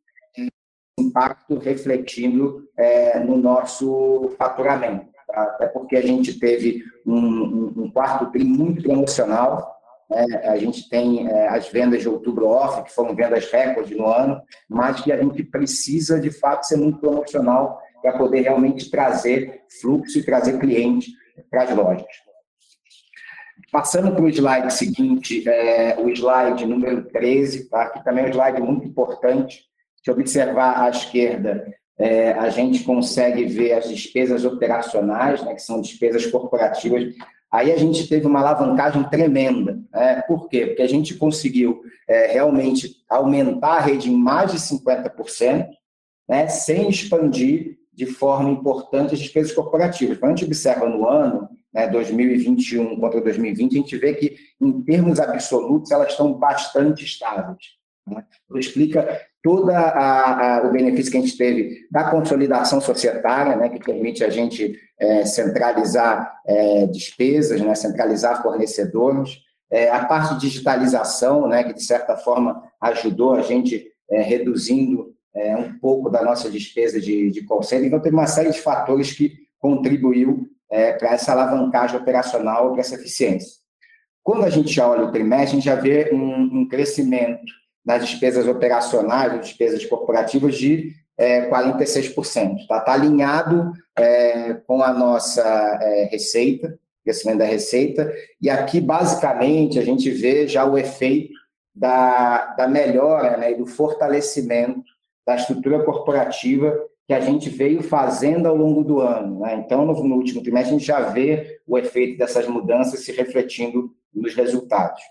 impacto 1.00 1.58
refletindo 1.58 2.64
é, 2.78 3.20
no 3.20 3.38
nosso 3.38 4.34
faturamento. 4.38 5.08
Tá? 5.28 5.44
Até 5.44 5.68
porque 5.68 5.96
a 5.96 6.02
gente 6.02 6.40
teve 6.40 6.84
um, 7.06 7.18
um, 7.18 7.74
um 7.78 7.92
quarto 7.92 8.32
tri 8.32 8.44
muito 8.44 8.84
promocional, 8.84 9.81
né? 10.12 10.42
a 10.44 10.58
gente 10.58 10.90
tem 10.90 11.28
é, 11.28 11.48
as 11.48 11.70
vendas 11.70 12.02
de 12.02 12.10
outubro 12.10 12.48
off, 12.48 12.84
que 12.84 12.92
foram 12.92 13.16
vendas 13.16 13.50
recordes 13.50 13.98
no 13.98 14.06
ano, 14.06 14.42
mas 14.70 15.02
que 15.02 15.12
a 15.12 15.22
gente 15.22 15.44
precisa, 15.44 16.20
de 16.20 16.30
fato, 16.30 16.68
ser 16.68 16.78
muito 16.78 17.00
promocional 17.00 17.80
para 18.02 18.18
poder 18.18 18.42
realmente 18.42 18.90
trazer 18.92 19.62
fluxo 19.80 20.20
e 20.20 20.26
trazer 20.26 20.60
cliente 20.60 21.12
para 21.50 21.64
as 21.64 21.76
lojas. 21.76 22.06
Passando 23.72 24.14
para 24.14 24.24
o 24.24 24.30
slide 24.30 24.74
seguinte, 24.74 25.48
é, 25.48 25.98
o 25.98 26.10
slide 26.10 26.66
número 26.66 27.06
13, 27.06 27.70
tá? 27.70 27.90
que 27.90 28.04
também 28.04 28.26
é 28.26 28.28
um 28.28 28.32
slide 28.32 28.62
muito 28.62 28.86
importante, 28.86 29.64
se 30.04 30.12
observar 30.12 30.82
à 30.82 30.90
esquerda, 30.90 31.66
é, 31.98 32.32
a 32.32 32.50
gente 32.50 32.84
consegue 32.84 33.46
ver 33.46 33.74
as 33.74 33.88
despesas 33.88 34.44
operacionais, 34.44 35.44
né, 35.44 35.54
que 35.54 35.62
são 35.62 35.80
despesas 35.80 36.26
corporativas. 36.26 37.14
Aí 37.52 37.72
a 37.72 37.78
gente 37.78 38.08
teve 38.08 38.26
uma 38.26 38.40
alavancagem 38.40 39.04
tremenda. 39.04 39.80
Né? 39.92 40.22
Por 40.22 40.48
quê? 40.48 40.68
Porque 40.68 40.82
a 40.82 40.88
gente 40.88 41.16
conseguiu 41.16 41.82
é, 42.08 42.28
realmente 42.28 43.04
aumentar 43.10 43.74
a 43.74 43.80
rede 43.80 44.10
em 44.10 44.16
mais 44.16 44.52
de 44.52 44.58
50%, 44.58 45.68
né, 46.30 46.48
sem 46.48 46.90
expandir 46.90 47.78
de 47.92 48.06
forma 48.06 48.50
importante 48.50 49.14
as 49.14 49.20
despesas 49.20 49.52
corporativas. 49.52 50.18
Quando 50.18 50.32
a 50.32 50.36
gente 50.36 50.46
observa 50.46 50.88
no 50.88 51.08
ano, 51.08 51.50
né, 51.74 51.88
2021 51.88 52.98
contra 53.00 53.20
2020, 53.20 53.74
a 53.74 53.78
gente 53.78 53.98
vê 53.98 54.14
que, 54.14 54.38
em 54.60 54.82
termos 54.82 55.20
absolutos, 55.20 55.92
elas 55.92 56.12
estão 56.12 56.34
bastante 56.34 57.04
estáveis. 57.04 57.76
Né? 58.08 58.24
Explica 58.56 59.20
todo 59.44 59.72
o 59.72 60.72
benefício 60.72 61.12
que 61.12 61.18
a 61.18 61.22
gente 61.22 61.38
teve 61.38 61.88
da 61.90 62.10
consolidação 62.10 62.80
societária, 62.80 63.56
né, 63.56 63.70
que 63.70 63.80
permite 63.80 64.24
a 64.24 64.30
gente 64.30 64.78
é, 65.00 65.26
centralizar 65.26 66.40
é, 66.46 66.86
despesas, 66.86 67.60
né, 67.60 67.74
centralizar 67.74 68.42
fornecedores, 68.44 69.40
é, 69.72 69.90
a 69.90 70.06
parte 70.06 70.36
de 70.36 70.42
digitalização, 70.42 71.48
né, 71.48 71.64
que 71.64 71.74
de 71.74 71.84
certa 71.84 72.16
forma 72.16 72.62
ajudou 72.80 73.34
a 73.34 73.42
gente 73.42 73.88
é, 74.12 74.22
reduzindo 74.22 75.12
é, 75.34 75.56
um 75.56 75.80
pouco 75.80 76.10
da 76.10 76.24
nossa 76.24 76.50
despesa 76.50 77.00
de, 77.00 77.32
de 77.32 77.44
call. 77.44 77.62
Então, 77.72 78.00
teve 78.00 78.16
uma 78.16 78.28
série 78.28 78.52
de 78.52 78.62
fatores 78.62 79.12
que 79.14 79.34
contribuiu 79.58 80.48
é, 80.70 80.94
para 80.94 81.14
essa 81.14 81.32
alavancagem 81.32 81.98
operacional, 81.98 82.72
para 82.72 82.82
essa 82.82 82.96
eficiência. 82.96 83.60
Quando 84.24 84.46
a 84.46 84.50
gente 84.50 84.80
olha 84.80 85.06
o 85.06 85.12
trimestre, 85.12 85.50
a 85.50 85.54
gente 85.56 85.66
já 85.66 85.76
vê 85.76 86.12
um, 86.14 86.60
um 86.62 86.68
crescimento 86.68 87.61
nas 87.86 88.06
despesas 88.06 88.48
operacionais, 88.48 89.42
despesas 89.42 89.86
corporativas, 89.86 90.56
de 90.56 90.94
é, 91.18 91.50
46%. 91.50 92.58
Está 92.58 92.80
tá 92.80 92.94
alinhado 92.94 93.72
é, 93.98 94.54
com 94.66 94.82
a 94.82 94.94
nossa 94.94 95.44
é, 95.82 96.06
receita, 96.12 96.80
crescimento 97.04 97.40
da 97.40 97.46
receita, 97.46 98.14
e 98.40 98.50
aqui, 98.50 98.80
basicamente, 98.80 99.80
a 99.80 99.84
gente 99.84 100.10
vê 100.12 100.48
já 100.48 100.66
o 100.66 100.78
efeito 100.78 101.34
da, 101.74 102.54
da 102.56 102.68
melhora 102.68 103.38
né, 103.38 103.52
e 103.52 103.56
do 103.56 103.66
fortalecimento 103.66 104.84
da 105.26 105.36
estrutura 105.36 105.84
corporativa 105.84 106.78
que 107.08 107.14
a 107.14 107.20
gente 107.20 107.50
veio 107.50 107.82
fazendo 107.82 108.48
ao 108.48 108.56
longo 108.56 108.84
do 108.84 109.02
ano. 109.02 109.40
Né? 109.40 109.56
Então, 109.56 109.86
no, 109.86 110.04
no 110.04 110.16
último 110.16 110.42
trimestre, 110.42 110.76
a 110.76 110.78
gente 110.78 110.86
já 110.86 111.02
vê 111.10 111.60
o 111.68 111.78
efeito 111.78 112.18
dessas 112.18 112.48
mudanças 112.48 113.04
se 113.04 113.12
refletindo 113.12 113.92
nos 114.14 114.36
resultados. 114.36 115.02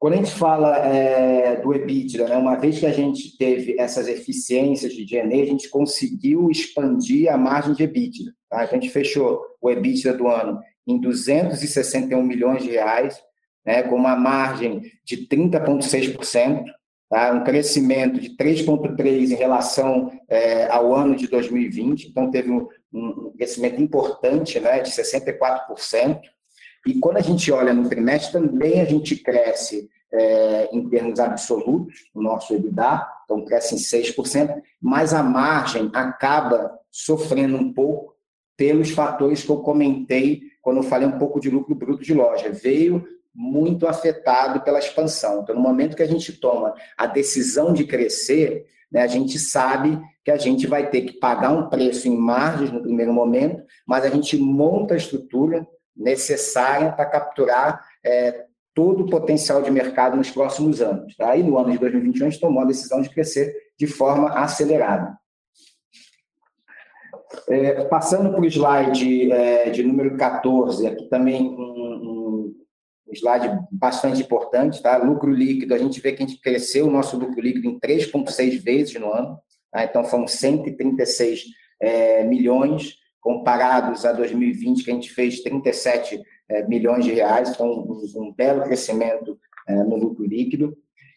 Quando 0.00 0.14
a 0.14 0.16
gente 0.16 0.30
fala 0.30 0.78
é, 0.78 1.56
do 1.56 1.74
EBITDA, 1.74 2.26
né, 2.26 2.34
uma 2.34 2.56
vez 2.56 2.78
que 2.78 2.86
a 2.86 2.92
gente 2.92 3.36
teve 3.36 3.78
essas 3.78 4.08
eficiências 4.08 4.94
de 4.94 5.04
DNA, 5.04 5.42
a 5.42 5.46
gente 5.46 5.68
conseguiu 5.68 6.50
expandir 6.50 7.30
a 7.30 7.36
margem 7.36 7.74
de 7.74 7.82
EBITDA. 7.82 8.32
Tá? 8.48 8.60
A 8.60 8.66
gente 8.66 8.88
fechou 8.88 9.42
o 9.60 9.70
EBITDA 9.70 10.14
do 10.14 10.26
ano 10.26 10.58
em 10.86 10.98
261 10.98 12.22
milhões 12.22 12.62
de 12.62 12.70
reais, 12.70 13.22
né, 13.62 13.82
com 13.82 13.94
uma 13.94 14.16
margem 14.16 14.80
de 15.04 15.28
30,6%, 15.28 16.64
tá? 17.10 17.32
um 17.32 17.44
crescimento 17.44 18.18
de 18.18 18.34
3,3% 18.38 19.32
em 19.32 19.34
relação 19.34 20.10
é, 20.30 20.64
ao 20.68 20.94
ano 20.94 21.14
de 21.14 21.28
2020. 21.28 22.08
Então, 22.08 22.30
teve 22.30 22.50
um, 22.50 22.66
um 22.90 23.32
crescimento 23.36 23.78
importante 23.82 24.58
né, 24.60 24.80
de 24.80 24.90
64%. 24.90 26.22
E 26.86 26.94
quando 26.94 27.18
a 27.18 27.22
gente 27.22 27.50
olha 27.52 27.74
no 27.74 27.88
trimestre, 27.88 28.32
também 28.32 28.80
a 28.80 28.84
gente 28.84 29.16
cresce 29.16 29.88
é, 30.12 30.68
em 30.72 30.88
termos 30.88 31.20
absolutos, 31.20 32.08
o 32.14 32.22
nosso 32.22 32.54
EBITDA, 32.54 33.06
então 33.24 33.44
cresce 33.44 33.74
em 33.74 33.78
6%, 33.78 34.60
mas 34.80 35.14
a 35.14 35.22
margem 35.22 35.90
acaba 35.92 36.78
sofrendo 36.90 37.56
um 37.56 37.72
pouco 37.72 38.14
pelos 38.56 38.90
fatores 38.90 39.42
que 39.42 39.50
eu 39.50 39.58
comentei 39.58 40.42
quando 40.60 40.78
eu 40.78 40.82
falei 40.82 41.06
um 41.06 41.18
pouco 41.18 41.40
de 41.40 41.48
lucro 41.48 41.74
bruto 41.74 42.02
de 42.02 42.12
loja. 42.12 42.50
Veio 42.50 43.04
muito 43.34 43.86
afetado 43.86 44.60
pela 44.60 44.78
expansão. 44.78 45.40
Então, 45.42 45.54
no 45.54 45.60
momento 45.60 45.96
que 45.96 46.02
a 46.02 46.08
gente 46.08 46.32
toma 46.32 46.74
a 46.96 47.06
decisão 47.06 47.72
de 47.72 47.84
crescer, 47.84 48.66
né, 48.90 49.02
a 49.02 49.06
gente 49.06 49.38
sabe 49.38 49.98
que 50.24 50.30
a 50.30 50.36
gente 50.36 50.66
vai 50.66 50.90
ter 50.90 51.02
que 51.02 51.14
pagar 51.14 51.52
um 51.52 51.68
preço 51.68 52.08
em 52.08 52.16
margens 52.16 52.72
no 52.72 52.82
primeiro 52.82 53.12
momento, 53.12 53.62
mas 53.86 54.04
a 54.04 54.10
gente 54.10 54.36
monta 54.36 54.94
a 54.94 54.96
estrutura 54.96 55.66
necessária 56.00 56.90
para 56.90 57.06
capturar 57.06 57.84
é, 58.04 58.46
todo 58.74 59.04
o 59.04 59.10
potencial 59.10 59.62
de 59.62 59.70
mercado 59.70 60.16
nos 60.16 60.30
próximos 60.30 60.80
anos. 60.80 61.14
Tá? 61.16 61.36
E 61.36 61.42
no 61.42 61.58
ano 61.58 61.70
de 61.70 61.78
2021, 61.78 62.26
a 62.26 62.30
gente 62.30 62.40
tomou 62.40 62.62
a 62.62 62.66
decisão 62.66 63.02
de 63.02 63.10
crescer 63.10 63.54
de 63.78 63.86
forma 63.86 64.30
acelerada. 64.30 65.18
É, 67.48 67.84
passando 67.84 68.30
para 68.30 68.40
o 68.40 68.46
slide 68.46 69.30
é, 69.30 69.70
de 69.70 69.82
número 69.82 70.16
14, 70.16 70.86
aqui 70.86 71.08
também 71.08 71.48
um, 71.48 72.54
um 73.08 73.12
slide 73.12 73.58
bastante 73.70 74.22
importante, 74.22 74.82
tá? 74.82 74.96
Lucro 74.96 75.30
líquido, 75.30 75.74
a 75.74 75.78
gente 75.78 76.00
vê 76.00 76.12
que 76.12 76.22
a 76.22 76.26
gente 76.26 76.40
cresceu 76.40 76.86
o 76.86 76.90
nosso 76.90 77.16
lucro 77.16 77.40
líquido 77.40 77.68
em 77.68 77.78
3,6 77.78 78.62
vezes 78.62 78.94
no 78.94 79.12
ano, 79.12 79.38
tá? 79.70 79.84
então 79.84 80.04
foram 80.04 80.26
136 80.26 81.44
é, 81.80 82.24
milhões, 82.24 82.99
comparados 83.20 84.04
a 84.04 84.12
2020, 84.12 84.84
que 84.84 84.90
a 84.90 84.94
gente 84.94 85.10
fez 85.10 85.40
37 85.40 86.20
é, 86.48 86.66
milhões 86.66 87.04
de 87.04 87.12
reais, 87.12 87.50
então 87.50 87.70
um, 88.16 88.32
belo 88.32 88.62
crescimento 88.62 89.38
é, 89.68 89.74
no 89.74 89.96
lucro 89.96 90.26
líquido. 90.26 90.76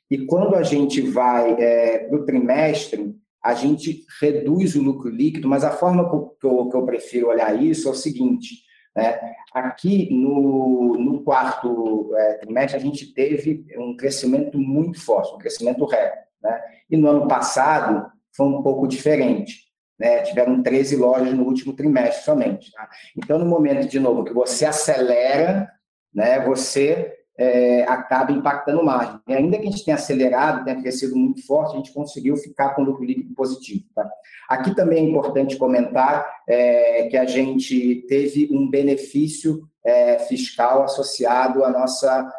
E 0.10 0.26
quando 0.26 0.56
a 0.56 0.63
gente 0.63 1.02
vai 1.02 1.54
é, 1.54 2.00
para 2.00 2.18
o 2.18 2.26
trimestre, 2.26 3.16
a 3.44 3.54
gente 3.54 4.06
reduz 4.22 4.76
o 4.76 4.82
lucro 4.82 5.10
líquido, 5.10 5.48
mas 5.48 5.63
a 5.63 5.72
forma 5.72 6.10
que 6.38 6.46
eu, 6.46 6.70
que 6.70 6.76
eu 6.78 6.86
prefiro 6.86 7.30
olhar 7.30 7.62
isso 7.62 7.88
é 7.88 7.92
o 7.92 7.96
seguinte: 7.96 8.63
né? 8.96 9.20
aqui 9.54 10.13
no, 10.13 10.96
no 10.98 11.24
quarto 11.24 12.13
é, 12.16 12.34
trimestre, 12.36 12.78
a 12.78 12.82
gente 12.82 13.13
teve 13.13 13.66
um 13.78 13.96
crescimento 13.98 14.58
muito 14.58 15.00
forte, 15.00 15.34
um 15.34 15.39
crescimento 15.39 15.86
recorde. 15.86 16.24
Né? 16.42 16.62
E 16.89 16.98
no 16.98 17.08
ano 17.08 17.28
passado 17.28 18.12
foi 18.36 18.46
um 18.46 18.62
pouco 18.62 18.88
diferente. 18.88 19.73
Né? 20.04 20.22
Tiveram 20.24 20.62
13 20.62 20.98
lojas 20.98 21.34
no 21.34 21.46
último 21.46 21.74
trimestre 21.74 22.26
somente. 22.26 22.72
Tá? 22.74 22.89
Então, 23.16 23.39
no 23.39 23.46
momento, 23.46 23.88
de 23.88 24.00
novo, 24.00 24.26
que 24.26 24.34
você 24.34 24.66
acelera, 24.66 25.72
né, 26.13 26.42
você 26.46 27.13
é, 27.38 27.84
acaba 27.84 28.34
impactando 28.34 28.84
margem. 28.84 29.18
E 29.28 29.34
ainda 29.34 29.58
que 29.58 29.66
a 29.66 29.72
gente 29.72 29.86
tenha 29.86 29.96
acelerado, 29.96 30.66
tenha 30.66 30.82
crescido 30.82 31.16
muito 31.16 31.46
forte, 31.48 31.74
a 31.74 31.78
gente 31.78 31.94
conseguiu 31.94 32.36
ficar 32.36 32.76
com 32.76 32.84
lucro 32.84 33.06
líquido 33.06 33.34
positivo. 33.34 33.86
Tá? 33.96 34.08
Aqui 34.50 34.76
também 34.76 35.06
é 35.06 35.10
importante 35.10 35.56
comentar 35.56 36.30
é, 36.48 37.08
que 37.08 37.16
a 37.16 37.26
gente 37.26 38.06
teve 38.10 38.50
um 38.52 38.70
benefício 38.70 39.63
é, 39.86 40.20
fiscal 40.20 40.84
associado 40.84 41.63
à 41.63 41.70
nossa 41.70 42.30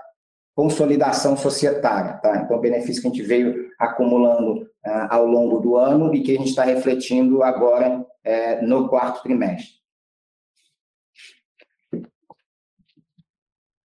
consolidação 0.54 1.34
societária. 1.34 2.18
Tá? 2.22 2.42
Então, 2.44 2.58
o 2.58 2.60
benefício 2.60 3.00
que 3.00 3.08
a 3.08 3.10
gente 3.10 3.22
veio 3.22 3.70
acumulando 3.80 4.68
ao 4.84 5.26
longo 5.26 5.60
do 5.60 5.76
ano 5.76 6.14
e 6.14 6.22
que 6.22 6.32
a 6.32 6.38
gente 6.38 6.50
está 6.50 6.64
refletindo 6.64 7.42
agora 7.42 8.04
eh, 8.22 8.60
no 8.62 8.88
quarto 8.88 9.22
trimestre. 9.22 9.84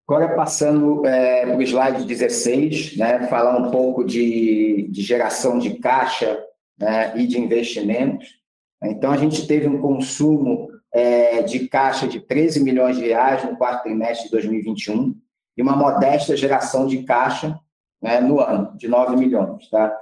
Agora, 0.09 0.35
passando 0.35 1.07
é, 1.07 1.45
para 1.45 1.59
o 1.59 1.63
slide 1.63 2.07
16, 2.07 2.97
né, 2.97 3.27
falar 3.27 3.59
um 3.59 3.71
pouco 3.71 4.03
de, 4.03 4.89
de 4.91 5.03
geração 5.03 5.59
de 5.59 5.75
caixa 5.75 6.43
né, 6.79 7.13
e 7.15 7.27
de 7.27 7.39
investimentos. 7.39 8.27
Então, 8.83 9.13
a 9.13 9.19
gente 9.19 9.47
teve 9.47 9.69
um 9.69 9.83
consumo 9.83 10.71
é, 10.95 11.43
de 11.43 11.69
caixa 11.69 12.09
de 12.09 12.21
13 12.21 12.65
milhões 12.65 12.97
de 12.97 13.07
reais 13.07 13.45
no 13.45 13.59
quarto 13.59 13.83
trimestre 13.83 14.25
de 14.25 14.31
2021 14.31 15.15
e 15.55 15.61
uma 15.61 15.77
modesta 15.77 16.35
geração 16.35 16.87
de 16.87 17.03
caixa 17.03 17.61
né, 18.01 18.19
no 18.19 18.41
ano, 18.41 18.75
de 18.79 18.89
9 18.89 19.15
milhões. 19.15 19.69
Tá? 19.69 19.95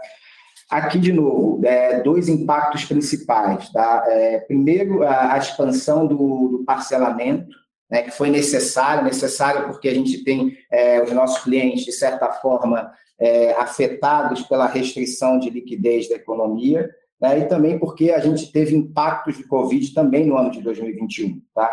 Aqui, 0.71 0.99
de 0.99 1.13
novo, 1.13 1.65
é, 1.65 2.01
dois 2.01 2.29
impactos 2.29 2.85
principais. 2.85 3.71
Tá? 3.71 4.05
É, 4.09 4.39
primeiro, 4.39 5.03
a, 5.05 5.35
a 5.35 5.39
expansão 5.39 6.07
do, 6.07 6.49
do 6.49 6.65
parcelamento, 6.65 7.55
né, 7.91 8.03
que 8.03 8.11
foi 8.11 8.31
necessário, 8.31 9.05
necessário 9.05 9.67
porque 9.69 9.89
a 9.89 9.95
gente 9.95 10.25
tem 10.25 10.57
é, 10.73 11.01
os 11.03 11.13
nossos 11.13 11.43
clientes, 11.45 11.85
de 11.85 11.93
certa 11.93 12.31
forma, 12.33 12.91
é, 13.19 13.53
afetados 13.53 14.43
pela 14.43 14.67
restrição 14.67 15.39
de 15.39 15.51
liquidez 15.51 16.09
da 16.09 16.17
economia, 16.17 16.91
né, 17.21 17.39
e 17.39 17.45
também 17.47 17.79
porque 17.79 18.11
a 18.11 18.19
gente 18.19 18.51
teve 18.51 18.75
impactos 18.75 19.37
de 19.37 19.45
Covid 19.45 19.95
também 19.95 20.27
no 20.27 20.37
ano 20.37 20.51
de 20.51 20.61
2021. 20.61 21.41
Tá? 21.55 21.71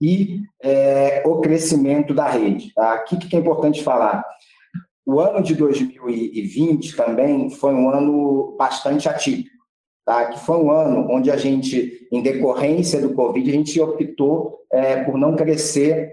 E 0.00 0.42
é, 0.62 1.22
o 1.24 1.40
crescimento 1.40 2.12
da 2.12 2.28
rede. 2.28 2.72
Tá? 2.74 2.92
Aqui 2.92 3.16
que 3.16 3.34
é 3.34 3.38
importante 3.38 3.82
falar. 3.82 4.24
O 5.06 5.20
ano 5.20 5.42
de 5.42 5.54
2020 5.54 6.96
também 6.96 7.50
foi 7.50 7.74
um 7.74 7.90
ano 7.90 8.56
bastante 8.58 9.08
atípico, 9.08 9.50
tá? 10.04 10.26
que 10.26 10.40
foi 10.40 10.56
um 10.56 10.70
ano 10.70 11.06
onde 11.10 11.30
a 11.30 11.36
gente, 11.36 12.08
em 12.10 12.22
decorrência 12.22 13.00
do 13.00 13.12
Covid, 13.12 13.50
a 13.50 13.52
gente 13.52 13.80
optou 13.80 14.60
é, 14.72 15.04
por 15.04 15.18
não 15.18 15.36
crescer 15.36 16.12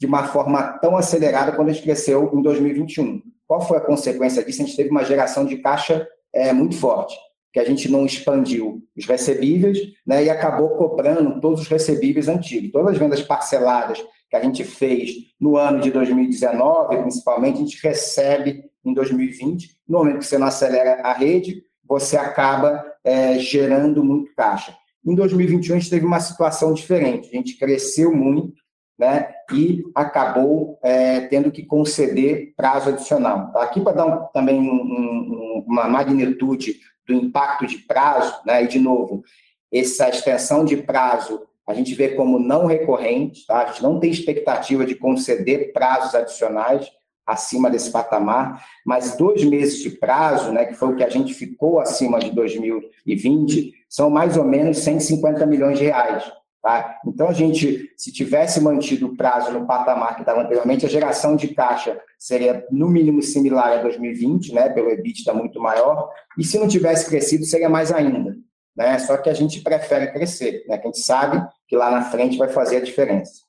de 0.00 0.06
uma 0.06 0.24
forma 0.28 0.78
tão 0.78 0.96
acelerada 0.96 1.52
quando 1.52 1.68
a 1.68 1.72
gente 1.72 1.84
cresceu 1.84 2.30
em 2.32 2.40
2021. 2.40 3.20
Qual 3.46 3.60
foi 3.60 3.76
a 3.76 3.82
consequência 3.82 4.42
disso? 4.42 4.62
A 4.62 4.64
gente 4.64 4.76
teve 4.76 4.88
uma 4.88 5.04
geração 5.04 5.44
de 5.44 5.58
caixa 5.58 6.08
é, 6.32 6.52
muito 6.52 6.76
forte, 6.76 7.14
que 7.52 7.60
a 7.60 7.64
gente 7.64 7.90
não 7.90 8.06
expandiu 8.06 8.80
os 8.96 9.04
recebíveis 9.04 9.78
né, 10.06 10.24
e 10.24 10.30
acabou 10.30 10.70
cobrando 10.70 11.38
todos 11.40 11.60
os 11.60 11.68
recebíveis 11.68 12.28
antigos. 12.28 12.72
Todas 12.72 12.92
as 12.92 12.98
vendas 12.98 13.20
parceladas 13.20 14.02
que 14.30 14.36
a 14.36 14.42
gente 14.42 14.62
fez 14.62 15.10
no 15.40 15.56
ano 15.56 15.80
de 15.80 15.90
2019, 15.90 16.96
principalmente, 16.98 17.56
a 17.56 17.60
gente 17.60 17.82
recebe 17.82 18.64
em 18.84 18.94
2020. 18.94 19.76
No 19.88 19.98
momento 19.98 20.18
que 20.20 20.26
você 20.26 20.38
não 20.38 20.46
acelera 20.46 21.02
a 21.02 21.12
rede, 21.12 21.64
você 21.84 22.16
acaba 22.16 22.84
é, 23.02 23.38
gerando 23.38 24.04
muito 24.04 24.32
caixa. 24.34 24.74
Em 25.04 25.14
2021, 25.14 25.74
a 25.74 25.78
gente 25.78 25.90
teve 25.90 26.06
uma 26.06 26.20
situação 26.20 26.72
diferente. 26.72 27.28
A 27.28 27.36
gente 27.36 27.58
cresceu 27.58 28.14
muito 28.14 28.60
né, 28.96 29.32
e 29.52 29.82
acabou 29.94 30.78
é, 30.82 31.20
tendo 31.22 31.50
que 31.50 31.64
conceder 31.64 32.52
prazo 32.56 32.90
adicional. 32.90 33.50
Tá? 33.50 33.62
Aqui, 33.62 33.80
para 33.80 33.96
dar 33.96 34.06
um, 34.06 34.26
também 34.26 34.60
um, 34.60 34.74
um, 34.74 35.64
uma 35.66 35.88
magnitude 35.88 36.78
do 37.06 37.14
impacto 37.14 37.66
de 37.66 37.78
prazo, 37.78 38.40
né, 38.46 38.62
e, 38.62 38.68
de 38.68 38.78
novo, 38.78 39.24
essa 39.72 40.08
extensão 40.08 40.64
de 40.64 40.76
prazo 40.76 41.42
a 41.70 41.74
gente 41.74 41.94
vê 41.94 42.10
como 42.10 42.38
não 42.38 42.66
recorrente, 42.66 43.46
tá? 43.46 43.62
a 43.62 43.66
gente 43.66 43.82
não 43.82 44.00
tem 44.00 44.10
expectativa 44.10 44.84
de 44.84 44.96
conceder 44.96 45.72
prazos 45.72 46.14
adicionais 46.14 46.90
acima 47.24 47.70
desse 47.70 47.92
patamar, 47.92 48.64
mas 48.84 49.16
dois 49.16 49.44
meses 49.44 49.78
de 49.78 49.90
prazo, 49.90 50.50
né, 50.52 50.64
que 50.64 50.74
foi 50.74 50.88
o 50.88 50.96
que 50.96 51.04
a 51.04 51.08
gente 51.08 51.32
ficou 51.32 51.78
acima 51.78 52.18
de 52.18 52.30
2020, 52.32 53.72
são 53.88 54.10
mais 54.10 54.36
ou 54.36 54.44
menos 54.44 54.78
150 54.78 55.46
milhões 55.46 55.78
de 55.78 55.84
reais. 55.84 56.24
Tá? 56.60 56.98
Então, 57.06 57.28
a 57.28 57.32
gente, 57.32 57.90
se 57.96 58.12
tivesse 58.12 58.60
mantido 58.60 59.06
o 59.06 59.16
prazo 59.16 59.52
no 59.52 59.64
patamar 59.64 60.16
que 60.16 60.22
estava 60.22 60.42
anteriormente, 60.42 60.84
a 60.84 60.88
geração 60.88 61.36
de 61.36 61.48
caixa 61.54 61.98
seria 62.18 62.66
no 62.70 62.88
mínimo 62.88 63.22
similar 63.22 63.78
a 63.78 63.82
2020, 63.82 64.52
né, 64.52 64.68
pelo 64.68 64.90
EBITDA 64.90 65.32
muito 65.32 65.60
maior, 65.60 66.10
e 66.36 66.44
se 66.44 66.58
não 66.58 66.66
tivesse 66.66 67.08
crescido, 67.08 67.44
seria 67.44 67.68
mais 67.68 67.92
ainda 67.92 68.36
né? 68.80 68.98
Só 68.98 69.18
que 69.18 69.28
a 69.28 69.34
gente 69.34 69.60
prefere 69.60 70.10
crescer, 70.10 70.64
né? 70.66 70.78
Que 70.78 70.88
a 70.88 70.90
gente 70.90 71.02
sabe 71.02 71.46
que 71.68 71.76
lá 71.76 71.90
na 71.90 72.10
frente 72.10 72.38
vai 72.38 72.48
fazer 72.48 72.78
a 72.78 72.80
diferença. 72.80 73.42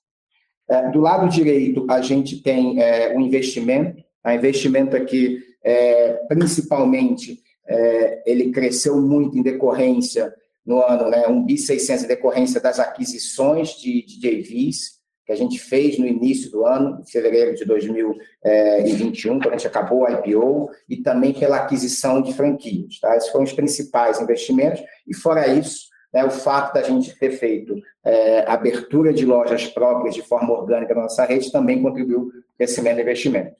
É, 0.70 0.90
do 0.90 1.00
lado 1.00 1.30
direito, 1.30 1.88
a 1.90 2.02
gente 2.02 2.42
tem 2.42 2.82
é, 2.82 3.16
um 3.16 3.22
investimento. 3.22 4.04
O 4.26 4.30
investimento 4.30 4.94
aqui, 4.94 5.42
é, 5.64 6.20
principalmente, 6.28 7.40
é, 7.66 8.24
ele 8.26 8.52
cresceu 8.52 9.02
muito 9.02 9.38
em 9.38 9.42
decorrência 9.42 10.34
no 10.66 10.84
ano, 10.84 11.10
né? 11.10 11.26
Um 11.30 11.46
bi 11.46 11.58
600 11.58 12.04
em 12.04 12.08
decorrência 12.08 12.60
das 12.60 12.78
aquisições 12.78 13.70
de, 13.80 14.06
de 14.06 14.20
JVs, 14.20 15.00
que 15.32 15.34
a 15.34 15.38
gente 15.38 15.60
fez 15.60 15.98
no 15.98 16.06
início 16.06 16.52
do 16.52 16.66
ano, 16.66 17.00
em 17.00 17.10
fevereiro 17.10 17.56
de 17.56 17.64
2021, 17.64 19.40
quando 19.40 19.54
a 19.54 19.58
gente 19.58 19.68
acabou 19.68 20.04
o 20.04 20.10
IPO, 20.10 20.70
e 20.90 20.98
também 20.98 21.34
pela 21.34 21.58
aquisição 21.58 22.22
de 22.22 22.34
franquias. 22.34 23.00
Tá? 23.00 23.16
Esses 23.16 23.30
foram 23.30 23.46
os 23.46 23.54
principais 23.54 24.20
investimentos, 24.20 24.82
e 25.08 25.16
fora 25.16 25.48
isso, 25.48 25.90
né, 26.14 26.26
o 26.26 26.30
fato 26.30 26.74
da 26.74 26.82
gente 26.82 27.18
ter 27.18 27.32
feito 27.32 27.74
é, 28.04 28.44
abertura 28.46 29.14
de 29.14 29.26
lojas 29.26 29.68
próprias 29.68 30.14
de 30.14 30.22
forma 30.22 30.52
orgânica 30.52 30.94
na 30.94 31.04
nossa 31.04 31.24
rede 31.24 31.52
também 31.52 31.82
contribuiu 31.82 32.28
para 32.28 32.40
o 32.40 32.44
crescimento 32.58 32.96
do 32.96 33.02
investimento. 33.02 33.56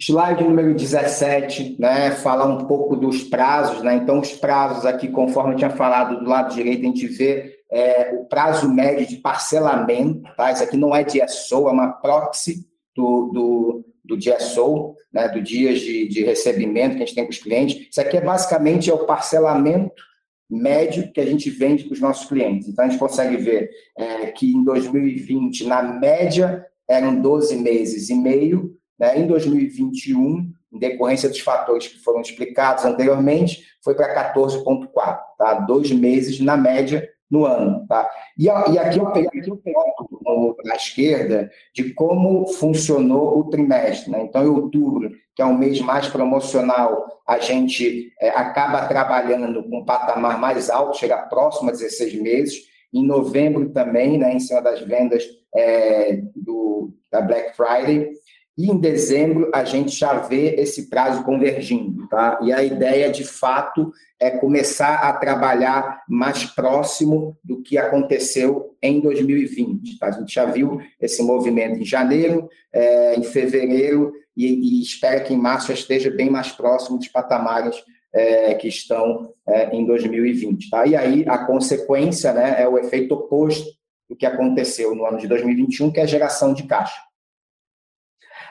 Slide 0.00 0.42
número 0.42 0.74
17, 0.74 1.76
né, 1.78 2.10
falar 2.12 2.46
um 2.46 2.66
pouco 2.66 2.96
dos 2.96 3.22
prazos, 3.22 3.82
né? 3.82 3.94
Então, 3.94 4.20
os 4.20 4.32
prazos 4.32 4.84
aqui, 4.84 5.08
conforme 5.08 5.54
eu 5.54 5.56
tinha 5.56 5.70
falado 5.70 6.18
do 6.18 6.28
lado 6.28 6.54
direito, 6.54 6.82
a 6.82 6.86
gente 6.86 7.06
vê 7.06 7.53
é, 7.74 8.14
o 8.14 8.24
prazo 8.26 8.72
médio 8.72 9.04
de 9.04 9.16
parcelamento, 9.16 10.22
tá? 10.36 10.52
Isso 10.52 10.62
aqui 10.62 10.76
não 10.76 10.94
é 10.94 11.02
DSO, 11.02 11.68
é 11.68 11.72
uma 11.72 11.90
proxy 11.90 12.64
do, 12.94 13.30
do, 13.32 13.84
do 14.04 14.16
DSO, 14.16 14.94
né? 15.12 15.28
do 15.28 15.42
dias 15.42 15.80
de, 15.80 16.06
de 16.06 16.22
recebimento 16.22 16.96
que 16.96 17.02
a 17.02 17.06
gente 17.06 17.16
tem 17.16 17.24
com 17.24 17.32
os 17.32 17.38
clientes. 17.38 17.88
Isso 17.90 18.00
aqui 18.00 18.16
é 18.16 18.20
basicamente 18.20 18.88
é 18.88 18.94
o 18.94 19.04
parcelamento 19.06 20.00
médio 20.48 21.10
que 21.10 21.20
a 21.20 21.26
gente 21.26 21.50
vende 21.50 21.82
para 21.82 21.94
os 21.94 22.00
nossos 22.00 22.28
clientes. 22.28 22.68
Então, 22.68 22.84
a 22.84 22.88
gente 22.88 23.00
consegue 23.00 23.36
ver 23.38 23.68
é, 23.98 24.26
que 24.26 24.52
em 24.52 24.62
2020, 24.62 25.66
na 25.66 25.82
média, 25.82 26.64
eram 26.88 27.20
12 27.20 27.56
meses 27.56 28.08
e 28.08 28.14
meio, 28.14 28.76
né? 28.96 29.18
Em 29.18 29.26
2021, 29.26 30.48
em 30.72 30.78
decorrência 30.78 31.28
dos 31.28 31.40
fatores 31.40 31.88
que 31.88 31.98
foram 31.98 32.20
explicados 32.20 32.84
anteriormente, 32.84 33.64
foi 33.82 33.96
para 33.96 34.32
14,4, 34.32 35.18
tá? 35.36 35.54
Dois 35.54 35.90
meses 35.90 36.38
na 36.38 36.56
média 36.56 37.08
no 37.30 37.44
ano, 37.44 37.86
tá? 37.86 38.08
E, 38.38 38.44
e 38.44 38.48
aqui 38.78 38.98
eu 38.98 39.10
peguei 39.12 39.40
aqui 39.40 39.50
foto 39.50 40.56
na 40.64 40.76
esquerda 40.76 41.50
de 41.72 41.92
como 41.94 42.46
funcionou 42.46 43.38
o 43.38 43.50
trimestre, 43.50 44.10
né? 44.10 44.22
Então, 44.22 44.44
em 44.44 44.48
outubro, 44.48 45.10
que 45.34 45.42
é 45.42 45.44
um 45.44 45.56
mês 45.56 45.80
mais 45.80 46.08
promocional, 46.08 47.06
a 47.26 47.38
gente 47.38 48.12
é, 48.20 48.28
acaba 48.30 48.86
trabalhando 48.86 49.62
com 49.68 49.78
um 49.78 49.84
patamar 49.84 50.38
mais 50.38 50.70
alto, 50.70 50.98
chega 50.98 51.16
próximo 51.18 51.70
a 51.70 51.72
16 51.72 52.14
meses. 52.20 52.74
Em 52.92 53.04
novembro 53.04 53.70
também, 53.70 54.18
né, 54.18 54.32
em 54.32 54.38
cima 54.38 54.62
das 54.62 54.80
vendas 54.80 55.24
é, 55.54 56.22
do, 56.36 56.94
da 57.10 57.20
Black 57.20 57.56
Friday, 57.56 58.12
e 58.56 58.70
em 58.70 58.78
dezembro 58.78 59.50
a 59.52 59.64
gente 59.64 59.96
já 59.96 60.14
vê 60.14 60.54
esse 60.56 60.88
prazo 60.88 61.24
convergindo, 61.24 62.06
tá? 62.08 62.38
E 62.40 62.52
a 62.52 62.62
ideia, 62.62 63.10
de 63.10 63.24
fato, 63.24 63.92
é 64.20 64.30
começar 64.30 64.94
a 64.94 65.12
trabalhar 65.12 66.04
mais 66.08 66.44
próximo 66.44 67.36
do 67.42 67.60
que 67.62 67.76
aconteceu 67.76 68.76
em 68.80 69.00
2020. 69.00 69.98
Tá? 69.98 70.06
A 70.06 70.10
gente 70.12 70.32
já 70.32 70.44
viu 70.44 70.80
esse 71.00 71.22
movimento 71.22 71.80
em 71.80 71.84
janeiro, 71.84 72.48
é, 72.72 73.16
em 73.16 73.24
fevereiro, 73.24 74.12
e, 74.36 74.46
e, 74.46 74.82
espera 74.82 75.20
que 75.20 75.34
em 75.34 75.38
março 75.38 75.72
esteja 75.72 76.10
bem 76.10 76.30
mais 76.30 76.50
próximo 76.52 76.98
dos 76.98 77.08
patamares 77.08 77.76
é, 78.12 78.54
que 78.54 78.68
estão 78.68 79.32
é, 79.48 79.74
em 79.74 79.84
2020. 79.84 80.70
Tá? 80.70 80.86
E 80.86 80.94
aí 80.94 81.24
a 81.28 81.38
consequência 81.38 82.32
né, 82.32 82.62
é 82.62 82.68
o 82.68 82.78
efeito 82.78 83.14
oposto 83.14 83.68
do 84.08 84.14
que 84.14 84.26
aconteceu 84.26 84.94
no 84.94 85.04
ano 85.04 85.18
de 85.18 85.26
2021, 85.26 85.90
que 85.90 85.98
é 85.98 86.04
a 86.04 86.06
geração 86.06 86.54
de 86.54 86.64
caixa. 86.64 87.00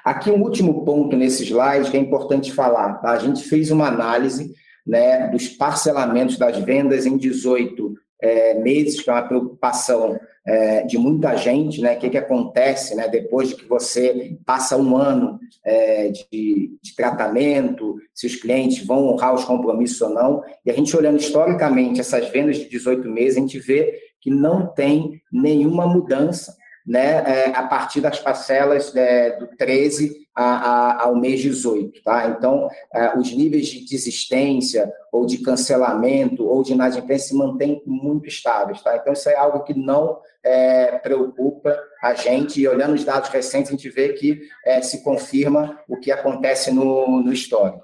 Aqui 0.04 0.30
um 0.30 0.42
último 0.42 0.84
ponto 0.84 1.16
nesse 1.16 1.44
slide 1.44 1.90
que 1.90 1.98
é 1.98 2.00
importante 2.00 2.52
falar. 2.52 2.96
Tá? 2.96 3.12
A 3.12 3.20
gente 3.20 3.44
fez 3.44 3.72
uma 3.72 3.88
análise 3.88 4.54
né, 4.86 5.28
dos 5.30 5.48
parcelamentos 5.48 6.38
das 6.38 6.58
vendas 6.58 7.06
em 7.06 7.18
18 7.18 7.94
é, 8.22 8.54
meses, 8.56 9.02
que 9.02 9.10
é 9.10 9.14
uma 9.14 9.28
preocupação 9.28 10.20
é, 10.46 10.84
de 10.84 10.98
muita 10.98 11.36
gente, 11.38 11.82
né? 11.82 11.96
O 11.96 12.00
que, 12.00 12.10
que 12.10 12.18
acontece 12.18 12.96
né, 12.96 13.08
depois 13.08 13.50
de 13.50 13.56
que 13.56 13.66
você 13.66 14.38
passa 14.46 14.78
um 14.78 14.98
ano 14.98 15.40
é, 15.64 16.10
de, 16.10 16.78
de, 16.82 16.96
tratamento, 16.96 17.96
se 18.14 18.28
os 18.28 18.36
clientes 18.36 18.86
vão 18.86 19.08
honrar 19.08 19.34
os 19.34 19.46
compromissos 19.46 20.02
ou 20.02 20.10
não. 20.10 20.44
E 20.66 20.72
a 20.72 20.74
gente 20.74 20.96
olhando 20.96 21.20
historicamente 21.20 22.02
essas 22.02 22.30
vendas 22.30 22.58
de 22.58 22.70
18 22.70 23.10
meses, 23.10 23.38
a 23.38 23.42
gente 23.42 23.60
vê 23.60 23.98
que 24.20 24.30
não 24.30 24.68
tem 24.68 25.22
nenhuma 25.32 25.88
mudança 25.88 26.56
né, 26.86 27.24
é, 27.26 27.56
a 27.56 27.64
partir 27.64 28.02
das 28.02 28.20
parcelas 28.20 28.94
é, 28.96 29.38
do 29.38 29.48
13 29.56 30.28
a, 30.36 30.44
a, 30.44 31.04
ao 31.04 31.16
mês 31.16 31.42
18. 31.42 32.04
Tá? 32.04 32.28
Então, 32.28 32.68
é, 32.94 33.18
os 33.18 33.32
níveis 33.32 33.68
de 33.68 33.86
desistência, 33.86 34.92
ou 35.12 35.26
de 35.26 35.38
cancelamento, 35.38 36.46
ou 36.46 36.62
de 36.64 36.74
inadimplência 36.74 37.30
se 37.30 37.36
mantêm 37.36 37.82
muito 37.86 38.28
estáveis. 38.28 38.82
Tá? 38.82 38.98
Então, 38.98 39.14
isso 39.14 39.30
é 39.30 39.36
algo 39.36 39.64
que 39.64 39.74
não 39.74 40.20
é, 40.44 40.98
preocupa 41.00 41.78
a 42.02 42.14
gente, 42.14 42.60
e 42.60 42.68
olhando 42.68 42.96
os 42.96 43.04
dados 43.04 43.30
recentes, 43.30 43.70
a 43.70 43.76
gente 43.76 43.90
vê 43.90 44.14
que 44.14 44.42
é, 44.66 44.82
se 44.82 45.04
confirma 45.04 45.80
o 45.88 45.98
que 45.98 46.12
acontece 46.12 46.72
no, 46.72 47.22
no 47.22 47.32
histórico. 47.32 47.84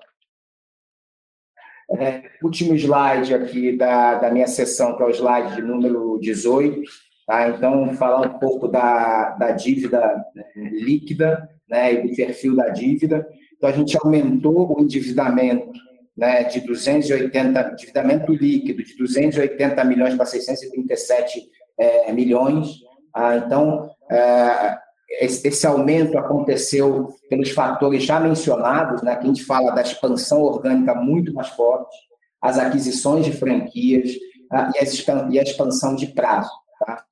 É, 1.98 2.24
último 2.44 2.76
slide 2.76 3.34
aqui 3.34 3.76
da, 3.76 4.16
da 4.16 4.30
minha 4.30 4.46
sessão, 4.46 4.96
que 4.96 5.02
é 5.02 5.06
o 5.06 5.10
slide 5.10 5.62
número 5.62 6.20
18. 6.20 7.09
Tá? 7.30 7.48
Então, 7.48 7.94
falar 7.94 8.26
um 8.26 8.40
pouco 8.40 8.68
da, 8.68 9.36
da 9.38 9.52
dívida 9.52 10.00
né, 10.34 10.44
líquida 10.72 11.48
né, 11.70 11.94
e 11.94 12.08
do 12.08 12.16
perfil 12.16 12.56
da 12.56 12.70
dívida. 12.70 13.24
Então, 13.56 13.70
a 13.70 13.72
gente 13.72 13.96
aumentou 14.04 14.76
o 14.76 14.82
endividamento 14.82 15.80
né, 16.18 16.46
de 16.46 16.60
280, 16.62 17.70
endividamento 17.74 18.34
líquido 18.34 18.84
de 18.84 18.98
280 18.98 19.84
milhões 19.84 20.16
para 20.16 20.26
637 20.26 21.48
é, 21.78 22.12
milhões. 22.12 22.80
Ah, 23.14 23.38
então, 23.38 23.92
é, 24.10 24.80
esse, 25.22 25.68
aumento 25.68 26.18
aconteceu 26.18 27.10
pelos 27.30 27.52
fatores 27.52 28.06
já 28.06 28.20
mencionados, 28.20 29.04
né, 29.04 29.16
que 29.16 29.26
a 29.26 29.28
gente 29.28 29.46
fala 29.46 29.70
da 29.70 29.84
expansão 29.84 30.42
orgânica 30.42 30.96
muito 30.96 31.32
mais 31.32 31.50
forte, 31.50 31.96
as 32.42 32.58
aquisições 32.58 33.24
de 33.24 33.34
franquias 33.34 34.14
ah, 34.52 34.72
e, 34.74 35.38
a, 35.38 35.44
expansão 35.44 35.96
de 35.96 36.08
prazo. 36.08 36.50
Tá? 36.80 37.06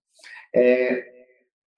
É, 0.57 1.17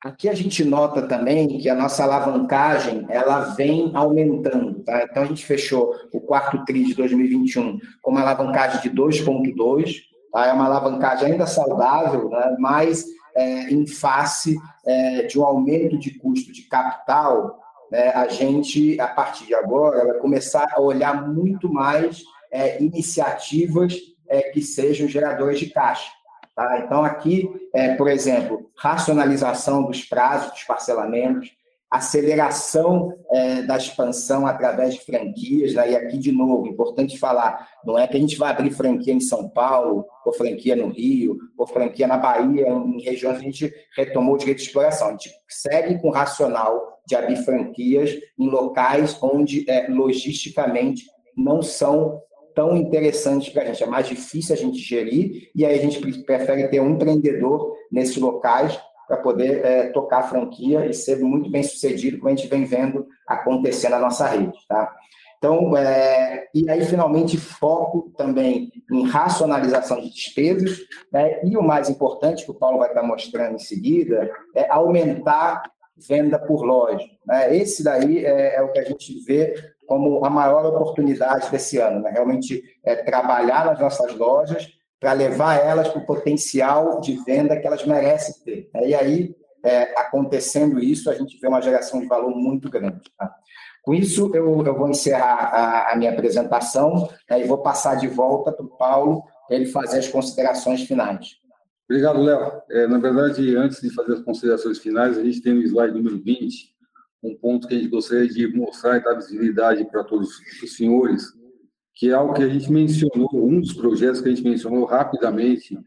Aqui 0.02 0.30
a 0.30 0.34
gente 0.34 0.64
nota 0.64 1.02
também 1.02 1.58
que 1.58 1.68
a 1.68 1.76
nossa 1.76 2.04
alavancagem 2.04 3.06
ela 3.10 3.42
vem 3.56 3.92
aumentando. 3.94 4.82
Tá? 4.86 5.04
Então, 5.04 5.24
a 5.24 5.26
gente 5.26 5.46
fechou 5.46 5.94
o 6.14 6.22
quarto 6.22 6.64
TRI 6.64 6.86
de 6.86 6.94
2021 6.94 7.78
com 8.02 8.12
uma 8.12 8.22
alavancagem 8.22 8.80
de 8.80 8.90
2,2. 8.90 9.98
Tá? 10.32 10.48
É 10.48 10.54
uma 10.54 10.68
alavancagem 10.68 11.34
ainda 11.34 11.46
saudável, 11.46 12.30
né? 12.30 12.56
mas 12.60 13.06
é, 13.36 13.74
em 13.74 13.86
face 13.86 14.56
é, 14.86 15.24
de 15.24 15.38
um 15.38 15.44
aumento 15.44 15.98
de 15.98 16.18
custo 16.18 16.54
de 16.54 16.62
capital, 16.70 17.60
né? 17.92 18.14
a 18.16 18.30
gente, 18.30 18.98
a 19.02 19.08
partir 19.08 19.48
de 19.48 19.54
agora, 19.54 20.06
vai 20.06 20.18
começar 20.20 20.66
a 20.72 20.80
olhar 20.80 21.28
muito 21.28 21.68
mais 21.68 22.24
é, 22.54 22.82
iniciativas 22.82 23.98
é, 24.30 24.44
que 24.44 24.62
sejam 24.62 25.10
geradores 25.10 25.60
de 25.60 25.70
caixa. 25.72 26.10
Tá? 26.60 26.78
Então, 26.80 27.06
aqui, 27.06 27.50
é, 27.74 27.96
por 27.96 28.10
exemplo, 28.10 28.70
racionalização 28.76 29.84
dos 29.84 30.04
prazos 30.04 30.52
dos 30.52 30.64
parcelamentos, 30.64 31.52
aceleração 31.90 33.14
é, 33.32 33.62
da 33.62 33.78
expansão 33.78 34.46
através 34.46 34.96
de 34.96 35.06
franquias, 35.06 35.74
né? 35.74 35.92
e 35.92 35.96
aqui, 35.96 36.18
de 36.18 36.34
novo, 36.34 36.68
importante 36.68 37.18
falar, 37.18 37.66
não 37.86 37.98
é 37.98 38.06
que 38.06 38.18
a 38.18 38.20
gente 38.20 38.36
vai 38.36 38.52
abrir 38.52 38.72
franquia 38.72 39.14
em 39.14 39.22
São 39.22 39.48
Paulo, 39.48 40.06
ou 40.26 40.34
franquia 40.34 40.76
no 40.76 40.90
Rio, 40.90 41.38
ou 41.58 41.66
franquia 41.66 42.06
na 42.06 42.18
Bahia, 42.18 42.68
em 42.68 43.02
regiões 43.02 43.38
que 43.38 43.44
a 43.44 43.50
gente 43.50 43.74
retomou 43.96 44.36
o 44.36 44.38
direito 44.38 44.58
de 44.58 44.66
exploração. 44.66 45.08
A 45.08 45.12
gente 45.12 45.32
segue 45.48 45.98
com 46.02 46.10
o 46.10 46.12
racional 46.12 47.00
de 47.08 47.16
abrir 47.16 47.38
franquias 47.38 48.12
em 48.38 48.50
locais 48.50 49.18
onde, 49.24 49.64
é, 49.70 49.88
logisticamente, 49.88 51.06
não 51.38 51.62
são 51.62 52.22
tão 52.54 52.76
interessantes 52.76 53.50
para 53.50 53.64
a 53.64 53.66
gente. 53.66 53.84
É 53.84 53.88
mais 53.88 54.08
difícil 54.08 54.54
a 54.54 54.58
gente 54.58 54.78
gerir 54.78 55.50
e 55.56 55.66
aí 55.66 55.78
a 55.78 55.82
gente 55.82 56.00
prefere 56.24 56.68
ter 56.68 56.80
um 56.80 56.92
empreendedor 56.92 57.76
nesses 57.92 58.18
locais 58.18 58.80
para 59.08 59.18
poder 59.18 59.66
é, 59.66 59.90
tocar 59.90 60.20
a 60.20 60.28
franquia 60.28 60.86
e 60.86 60.94
ser 60.94 61.18
muito 61.18 61.50
bem 61.50 61.64
sucedido, 61.64 62.20
como 62.20 62.30
a 62.30 62.36
gente 62.36 62.48
vem 62.48 62.64
vendo 62.64 63.08
acontecer 63.28 63.90
na 63.90 63.98
nossa 63.98 64.28
rede. 64.28 64.58
Tá? 64.68 64.94
Então, 65.40 65.76
é, 65.76 66.48
e 66.54 66.70
aí, 66.70 66.86
finalmente, 66.86 67.38
foco 67.38 68.14
também 68.16 68.72
em 68.92 69.08
racionalização 69.08 70.00
de 70.00 70.14
despesas, 70.14 70.78
né? 71.12 71.40
e 71.44 71.58
o 71.58 71.64
mais 71.64 71.90
importante, 71.90 72.46
que 72.46 72.52
o 72.52 72.56
Paulo 72.56 72.78
vai 72.78 72.90
estar 72.90 73.02
mostrando 73.02 73.56
em 73.56 73.60
seguida, 73.60 74.30
é 74.54 74.70
aumentar 74.70 75.64
venda 75.98 76.38
por 76.38 76.64
loja. 76.64 77.08
Né? 77.26 77.58
Esse 77.58 77.84
daí 77.84 78.24
é, 78.24 78.58
é 78.58 78.62
o 78.62 78.72
que 78.72 78.80
a 78.80 78.84
gente 78.84 79.24
vê 79.26 79.56
como 79.90 80.24
a 80.24 80.30
maior 80.30 80.64
oportunidade 80.68 81.50
desse 81.50 81.80
ano, 81.80 82.00
né? 82.00 82.12
realmente 82.12 82.64
é 82.86 82.96
trabalhar 82.96 83.66
nas 83.66 83.80
nossas 83.80 84.16
lojas 84.16 84.72
para 85.00 85.14
levar 85.14 85.56
elas 85.56 85.88
para 85.88 86.00
o 86.00 86.06
potencial 86.06 87.02
de 87.02 87.16
venda 87.26 87.60
que 87.60 87.66
elas 87.66 87.84
merecem 87.84 88.36
ter. 88.46 88.70
Né? 88.72 88.90
E 88.90 88.94
aí, 88.94 89.36
é, 89.66 90.00
acontecendo 90.00 90.80
isso, 90.80 91.10
a 91.10 91.16
gente 91.16 91.40
vê 91.40 91.48
uma 91.48 91.60
geração 91.60 92.00
de 92.00 92.06
valor 92.06 92.30
muito 92.30 92.70
grande. 92.70 93.02
Tá? 93.18 93.34
Com 93.82 93.96
isso, 93.96 94.30
eu, 94.36 94.64
eu 94.64 94.78
vou 94.78 94.88
encerrar 94.88 95.34
a, 95.34 95.94
a 95.94 95.96
minha 95.96 96.12
apresentação 96.12 97.10
né, 97.28 97.42
e 97.42 97.48
vou 97.48 97.58
passar 97.58 97.96
de 97.96 98.08
volta 98.08 98.52
para 98.52 98.66
o 98.66 98.70
Paulo 98.70 99.24
para 99.48 99.56
ele 99.56 99.66
fazer 99.66 99.98
as 99.98 100.08
considerações 100.08 100.84
finais. 100.84 101.38
Obrigado, 101.90 102.22
Léo. 102.22 102.62
É, 102.70 102.86
na 102.86 103.00
verdade, 103.00 103.56
antes 103.56 103.82
de 103.82 103.90
fazer 103.90 104.14
as 104.14 104.20
considerações 104.20 104.78
finais, 104.78 105.18
a 105.18 105.24
gente 105.24 105.42
tem 105.42 105.54
o 105.54 105.64
slide 105.64 105.96
número 105.96 106.20
20, 106.20 106.78
um 107.22 107.36
ponto 107.36 107.68
que 107.68 107.76
a 107.76 107.78
gente 107.78 107.90
gostaria 107.90 108.28
de 108.28 108.48
mostrar 108.56 108.98
e 108.98 109.04
dar 109.04 109.16
visibilidade 109.16 109.86
para 109.86 110.04
todos 110.04 110.40
os 110.64 110.76
senhores, 110.76 111.34
que 111.94 112.10
é 112.10 112.14
algo 112.14 112.34
que 112.34 112.44
a 112.44 112.48
gente 112.48 112.72
mencionou, 112.72 113.30
um 113.34 113.60
dos 113.60 113.74
projetos 113.74 114.22
que 114.22 114.30
a 114.30 114.32
gente 114.32 114.48
mencionou 114.48 114.86
rapidamente 114.86 115.78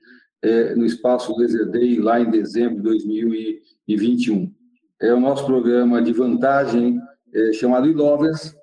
é, 0.42 0.74
no 0.74 0.84
espaço 0.84 1.36
Laser 1.38 1.70
Day, 1.70 1.98
lá 1.98 2.20
em 2.20 2.30
dezembro 2.30 2.76
de 2.76 2.82
2021. 2.82 4.52
É 5.00 5.12
o 5.12 5.20
nosso 5.20 5.46
programa 5.46 6.02
de 6.02 6.12
vantagem 6.12 7.00
é, 7.32 7.52
chamado 7.52 7.88
Ilovers, 7.88 8.54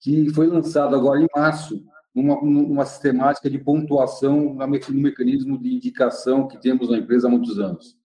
que 0.00 0.28
foi 0.30 0.46
lançado 0.46 0.94
agora 0.94 1.20
em 1.20 1.28
março, 1.34 1.82
numa, 2.14 2.40
numa 2.42 2.84
sistemática 2.84 3.48
de 3.48 3.58
pontuação 3.58 4.54
no 4.54 4.68
mecanismo 4.68 5.58
de 5.58 5.74
indicação 5.74 6.46
que 6.46 6.60
temos 6.60 6.90
na 6.90 6.98
empresa 6.98 7.26
há 7.26 7.30
muitos 7.30 7.58
anos. 7.58 7.97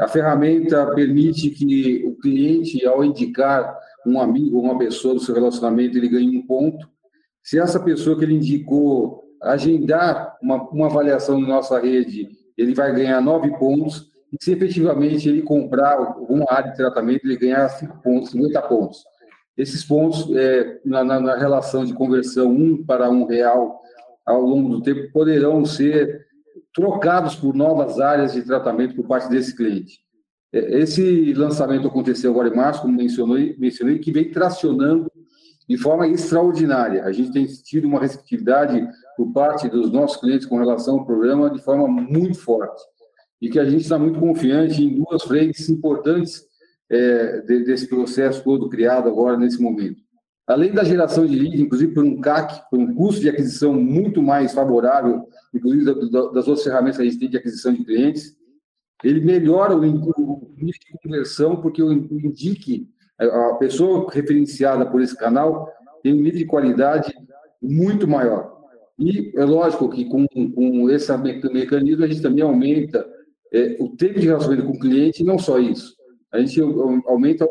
A 0.00 0.08
ferramenta 0.08 0.86
permite 0.94 1.50
que 1.50 2.06
o 2.06 2.16
cliente, 2.16 2.86
ao 2.86 3.04
indicar 3.04 3.78
um 4.06 4.18
amigo 4.18 4.56
ou 4.56 4.64
uma 4.64 4.78
pessoa 4.78 5.12
do 5.12 5.20
seu 5.20 5.34
relacionamento, 5.34 5.98
ele 5.98 6.08
ganhe 6.08 6.38
um 6.38 6.46
ponto. 6.46 6.88
Se 7.42 7.58
essa 7.58 7.78
pessoa 7.78 8.18
que 8.18 8.24
ele 8.24 8.36
indicou 8.36 9.22
agendar 9.42 10.38
uma, 10.42 10.62
uma 10.70 10.86
avaliação 10.86 11.38
na 11.38 11.48
nossa 11.48 11.78
rede, 11.78 12.30
ele 12.56 12.74
vai 12.74 12.94
ganhar 12.94 13.20
nove 13.20 13.50
pontos. 13.58 14.10
E 14.32 14.42
se 14.42 14.52
efetivamente 14.52 15.28
ele 15.28 15.42
comprar 15.42 15.98
alguma 15.98 16.46
área 16.48 16.70
de 16.70 16.78
tratamento, 16.78 17.26
ele 17.26 17.36
ganhar 17.36 17.68
cinco 17.68 18.00
pontos, 18.02 18.30
50 18.30 18.62
pontos. 18.62 19.04
Esses 19.54 19.84
pontos, 19.84 20.34
é, 20.34 20.80
na, 20.82 21.04
na, 21.04 21.20
na 21.20 21.36
relação 21.36 21.84
de 21.84 21.92
conversão 21.92 22.50
um 22.50 22.82
para 22.86 23.10
um 23.10 23.26
real 23.26 23.78
ao 24.24 24.40
longo 24.40 24.70
do 24.70 24.82
tempo, 24.82 25.12
poderão 25.12 25.62
ser 25.66 26.26
trocados 26.74 27.34
por 27.34 27.54
novas 27.54 28.00
áreas 28.00 28.32
de 28.32 28.42
tratamento 28.42 28.94
por 28.94 29.06
parte 29.06 29.28
desse 29.28 29.56
cliente. 29.56 30.00
É, 30.52 30.80
esse 30.80 31.32
lançamento 31.34 31.88
aconteceu 31.88 32.30
agora 32.30 32.48
em 32.48 32.56
março, 32.56 32.82
como 32.82 32.96
mencionei, 32.96 33.56
mencionei 33.58 33.98
que 33.98 34.12
vem 34.12 34.30
tracionando 34.30 35.10
de 35.68 35.76
forma 35.76 36.08
extraordinária. 36.08 37.04
A 37.04 37.12
gente 37.12 37.32
tem 37.32 37.46
tido 37.46 37.86
uma 37.86 38.00
receptividade 38.00 38.88
por 39.16 39.32
parte 39.32 39.68
dos 39.68 39.90
nossos 39.92 40.20
clientes 40.20 40.46
com 40.46 40.58
relação 40.58 40.98
ao 40.98 41.06
programa 41.06 41.50
de 41.50 41.62
forma 41.62 41.86
muito 41.86 42.38
forte. 42.38 42.82
E 43.40 43.48
que 43.48 43.58
a 43.58 43.64
gente 43.64 43.82
está 43.82 43.98
muito 43.98 44.18
confiante 44.18 44.84
em 44.84 44.96
duas 44.96 45.22
frentes 45.22 45.68
importantes 45.68 46.44
é, 46.90 47.40
desse 47.42 47.88
processo 47.88 48.42
todo 48.42 48.68
criado 48.68 49.08
agora 49.08 49.36
nesse 49.36 49.62
momento. 49.62 50.02
Além 50.50 50.72
da 50.72 50.82
geração 50.82 51.24
de 51.24 51.38
leads, 51.38 51.60
inclusive 51.60 51.94
por 51.94 52.04
um 52.04 52.20
CAC, 52.20 52.68
por 52.68 52.80
um 52.80 52.92
custo 52.92 53.20
de 53.20 53.28
aquisição 53.28 53.72
muito 53.72 54.20
mais 54.20 54.52
favorável, 54.52 55.28
inclusive 55.54 55.84
das 55.84 56.48
outras 56.48 56.64
ferramentas 56.64 56.96
que 56.96 57.02
a 57.02 57.04
gente 57.06 57.20
tem 57.20 57.30
de 57.30 57.36
aquisição 57.36 57.72
de 57.72 57.84
clientes, 57.84 58.36
ele 59.04 59.20
melhora 59.20 59.76
o 59.76 59.80
nível 59.80 60.12
de 60.58 60.98
conversão, 61.02 61.60
porque 61.60 61.80
o 61.80 61.92
indique, 61.92 62.88
a 63.16 63.54
pessoa 63.60 64.10
referenciada 64.10 64.84
por 64.84 65.00
esse 65.00 65.16
canal 65.16 65.68
tem 66.02 66.12
um 66.14 66.20
nível 66.20 66.40
de 66.40 66.46
qualidade 66.46 67.14
muito 67.62 68.08
maior. 68.08 68.58
E 68.98 69.32
é 69.36 69.44
lógico 69.44 69.88
que 69.88 70.04
com, 70.06 70.26
com 70.26 70.90
esse 70.90 71.16
mecanismo 71.16 72.04
a 72.04 72.08
gente 72.08 72.22
também 72.22 72.42
aumenta 72.42 73.06
é, 73.52 73.76
o 73.78 73.90
tempo 73.90 74.18
de 74.18 74.26
relacionamento 74.26 74.66
com 74.66 74.76
o 74.76 74.80
cliente, 74.80 75.22
e 75.22 75.26
não 75.26 75.38
só 75.38 75.60
isso. 75.60 75.94
A 76.32 76.40
gente 76.40 76.60
aumenta 77.06 77.48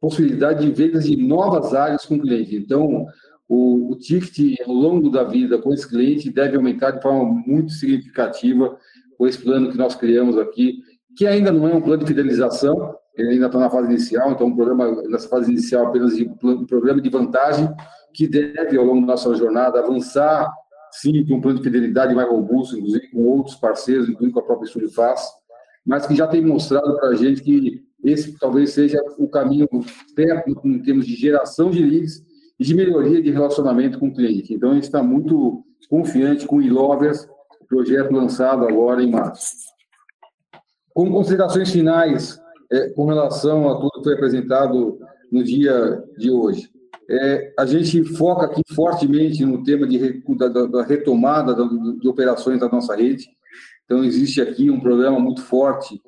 possibilidade 0.00 0.64
de 0.64 0.72
vendas 0.72 1.04
de 1.04 1.16
novas 1.16 1.74
áreas 1.74 2.06
com 2.06 2.16
o 2.16 2.20
cliente. 2.20 2.56
Então, 2.56 3.06
o, 3.48 3.92
o 3.92 3.96
ticket 3.96 4.60
ao 4.66 4.72
longo 4.72 5.10
da 5.10 5.24
vida 5.24 5.58
com 5.58 5.72
esse 5.72 5.88
cliente 5.88 6.30
deve 6.30 6.56
aumentar 6.56 6.92
de 6.92 7.02
forma 7.02 7.24
muito 7.46 7.72
significativa 7.72 8.76
com 9.18 9.26
esse 9.26 9.38
plano 9.38 9.70
que 9.70 9.76
nós 9.76 9.94
criamos 9.94 10.38
aqui, 10.38 10.78
que 11.16 11.26
ainda 11.26 11.52
não 11.52 11.68
é 11.68 11.74
um 11.74 11.80
plano 11.80 12.02
de 12.02 12.08
fidelização, 12.08 12.94
ele 13.14 13.30
ainda 13.30 13.46
está 13.46 13.58
na 13.58 13.68
fase 13.68 13.88
inicial, 13.88 14.30
então 14.30 14.46
um 14.46 14.56
programa 14.56 15.02
nessa 15.02 15.28
fase 15.28 15.50
inicial 15.50 15.88
apenas 15.88 16.16
de 16.16 16.24
um 16.24 16.64
programa 16.64 17.00
de 17.00 17.10
vantagem 17.10 17.68
que 18.14 18.26
deve 18.26 18.78
ao 18.78 18.84
longo 18.84 19.00
da 19.02 19.08
nossa 19.08 19.34
jornada 19.34 19.80
avançar 19.80 20.50
sim 20.92 21.24
para 21.24 21.36
um 21.36 21.40
plano 21.40 21.58
de 21.58 21.64
fidelidade 21.64 22.14
mais 22.14 22.28
robusto, 22.28 22.76
inclusive 22.76 23.08
com 23.10 23.22
outros 23.24 23.56
parceiros, 23.56 24.08
inclusive 24.08 24.32
com 24.32 24.40
a 24.40 24.44
própria 24.44 24.66
Estúdio 24.66 24.90
Faz, 24.90 25.28
mas 25.84 26.06
que 26.06 26.14
já 26.14 26.26
tem 26.26 26.44
mostrado 26.44 26.96
para 26.96 27.08
a 27.10 27.14
gente 27.14 27.42
que 27.42 27.82
esse 28.02 28.38
talvez 28.38 28.70
seja 28.70 28.98
o 29.18 29.28
caminho 29.28 29.68
certo 30.14 30.50
em 30.64 30.82
termos 30.82 31.06
de 31.06 31.14
geração 31.14 31.70
de 31.70 31.82
leads 31.82 32.24
e 32.58 32.64
de 32.64 32.74
melhoria 32.74 33.22
de 33.22 33.30
relacionamento 33.30 33.98
com 33.98 34.08
o 34.08 34.14
cliente. 34.14 34.54
Então, 34.54 34.70
a 34.70 34.74
gente 34.74 34.84
está 34.84 35.02
muito 35.02 35.64
confiante 35.88 36.46
com 36.46 36.56
o 36.56 36.62
e-lovers, 36.62 37.26
o 37.60 37.66
projeto 37.66 38.12
lançado 38.12 38.66
agora 38.66 39.02
em 39.02 39.10
março. 39.10 39.70
Com 40.94 41.10
considerações 41.10 41.70
finais 41.70 42.40
é, 42.70 42.90
com 42.90 43.06
relação 43.06 43.68
a 43.68 43.76
tudo 43.76 43.90
que 43.98 44.04
foi 44.04 44.14
apresentado 44.14 44.98
no 45.30 45.42
dia 45.42 46.02
de 46.16 46.30
hoje. 46.30 46.70
É, 47.08 47.52
a 47.58 47.66
gente 47.66 48.04
foca 48.04 48.46
aqui 48.46 48.62
fortemente 48.74 49.44
no 49.44 49.64
tema 49.64 49.86
de, 49.86 50.22
da, 50.36 50.48
da 50.48 50.82
retomada 50.84 51.56
de 51.98 52.08
operações 52.08 52.60
da 52.60 52.68
nossa 52.68 52.94
rede. 52.94 53.28
Então, 53.84 54.04
existe 54.04 54.40
aqui 54.40 54.70
um 54.70 54.80
programa 54.80 55.18
muito 55.18 55.42
forte 55.42 56.00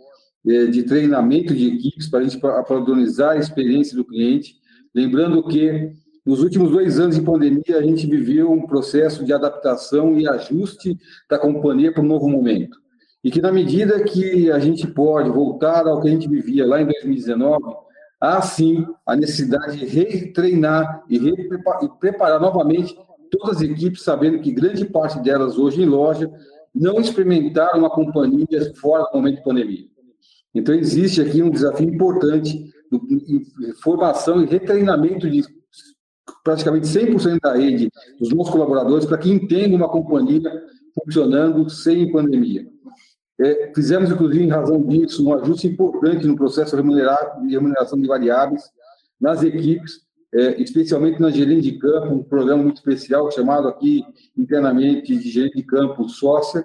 de 0.44 0.82
treinamento 0.82 1.54
de 1.54 1.68
equipes 1.68 2.08
para 2.08 2.20
a 2.20 2.22
gente 2.24 2.38
padronizar 2.38 3.32
a 3.32 3.38
experiência 3.38 3.96
do 3.96 4.04
cliente. 4.04 4.56
Lembrando 4.94 5.42
que 5.44 5.92
nos 6.24 6.40
últimos 6.40 6.70
dois 6.70 7.00
anos 7.00 7.16
de 7.16 7.22
pandemia, 7.22 7.78
a 7.78 7.82
gente 7.82 8.06
viveu 8.06 8.52
um 8.52 8.66
processo 8.66 9.24
de 9.24 9.32
adaptação 9.32 10.18
e 10.18 10.28
ajuste 10.28 10.96
da 11.28 11.38
companhia 11.38 11.92
para 11.92 12.02
um 12.02 12.06
novo 12.06 12.28
momento. 12.28 12.80
E 13.24 13.30
que, 13.30 13.40
na 13.40 13.52
medida 13.52 14.02
que 14.02 14.50
a 14.50 14.58
gente 14.58 14.86
pode 14.86 15.30
voltar 15.30 15.86
ao 15.86 16.00
que 16.00 16.08
a 16.08 16.10
gente 16.10 16.28
vivia 16.28 16.66
lá 16.66 16.80
em 16.80 16.86
2019, 16.86 17.76
há 18.20 18.40
sim 18.40 18.86
a 19.04 19.16
necessidade 19.16 19.78
de 19.78 19.86
retreinar 19.86 21.04
e, 21.08 21.16
e 21.16 21.88
preparar 22.00 22.40
novamente 22.40 22.96
todas 23.30 23.56
as 23.56 23.62
equipes, 23.62 24.02
sabendo 24.02 24.40
que 24.40 24.52
grande 24.52 24.84
parte 24.84 25.18
delas 25.20 25.58
hoje 25.58 25.82
em 25.82 25.86
loja 25.86 26.30
não 26.72 27.00
experimentaram 27.00 27.80
uma 27.80 27.90
companhia 27.90 28.72
fora 28.76 29.04
do 29.04 29.16
momento 29.16 29.36
de 29.36 29.44
pandemia. 29.44 29.91
Então, 30.54 30.74
existe 30.74 31.20
aqui 31.20 31.42
um 31.42 31.50
desafio 31.50 31.88
importante 31.88 32.72
de 32.90 33.72
formação 33.82 34.42
e 34.42 34.46
retreinamento 34.46 35.30
de 35.30 35.42
praticamente 36.44 36.86
100% 36.86 37.40
da 37.40 37.54
rede 37.54 37.90
dos 38.18 38.30
nossos 38.30 38.52
colaboradores 38.52 39.06
para 39.06 39.18
que 39.18 39.30
entendam 39.30 39.76
uma 39.76 39.88
companhia 39.88 40.42
funcionando 40.94 41.68
sem 41.70 42.10
pandemia. 42.12 42.66
É, 43.40 43.72
fizemos, 43.74 44.10
inclusive, 44.10 44.44
em 44.44 44.50
razão 44.50 44.82
disso, 44.82 45.26
um 45.26 45.34
ajuste 45.34 45.66
importante 45.66 46.26
no 46.26 46.36
processo 46.36 46.76
de 46.76 47.52
remuneração 47.52 48.00
de 48.00 48.06
variáveis 48.06 48.62
nas 49.20 49.42
equipes, 49.42 50.00
é, 50.34 50.60
especialmente 50.60 51.20
na 51.20 51.30
gerente 51.30 51.62
de 51.62 51.78
campo, 51.78 52.14
um 52.14 52.22
programa 52.22 52.62
muito 52.62 52.76
especial 52.76 53.30
chamado 53.30 53.68
aqui 53.68 54.04
internamente 54.36 55.16
de 55.16 55.30
gerente 55.30 55.56
de 55.56 55.62
campo 55.62 56.08
sócia. 56.08 56.64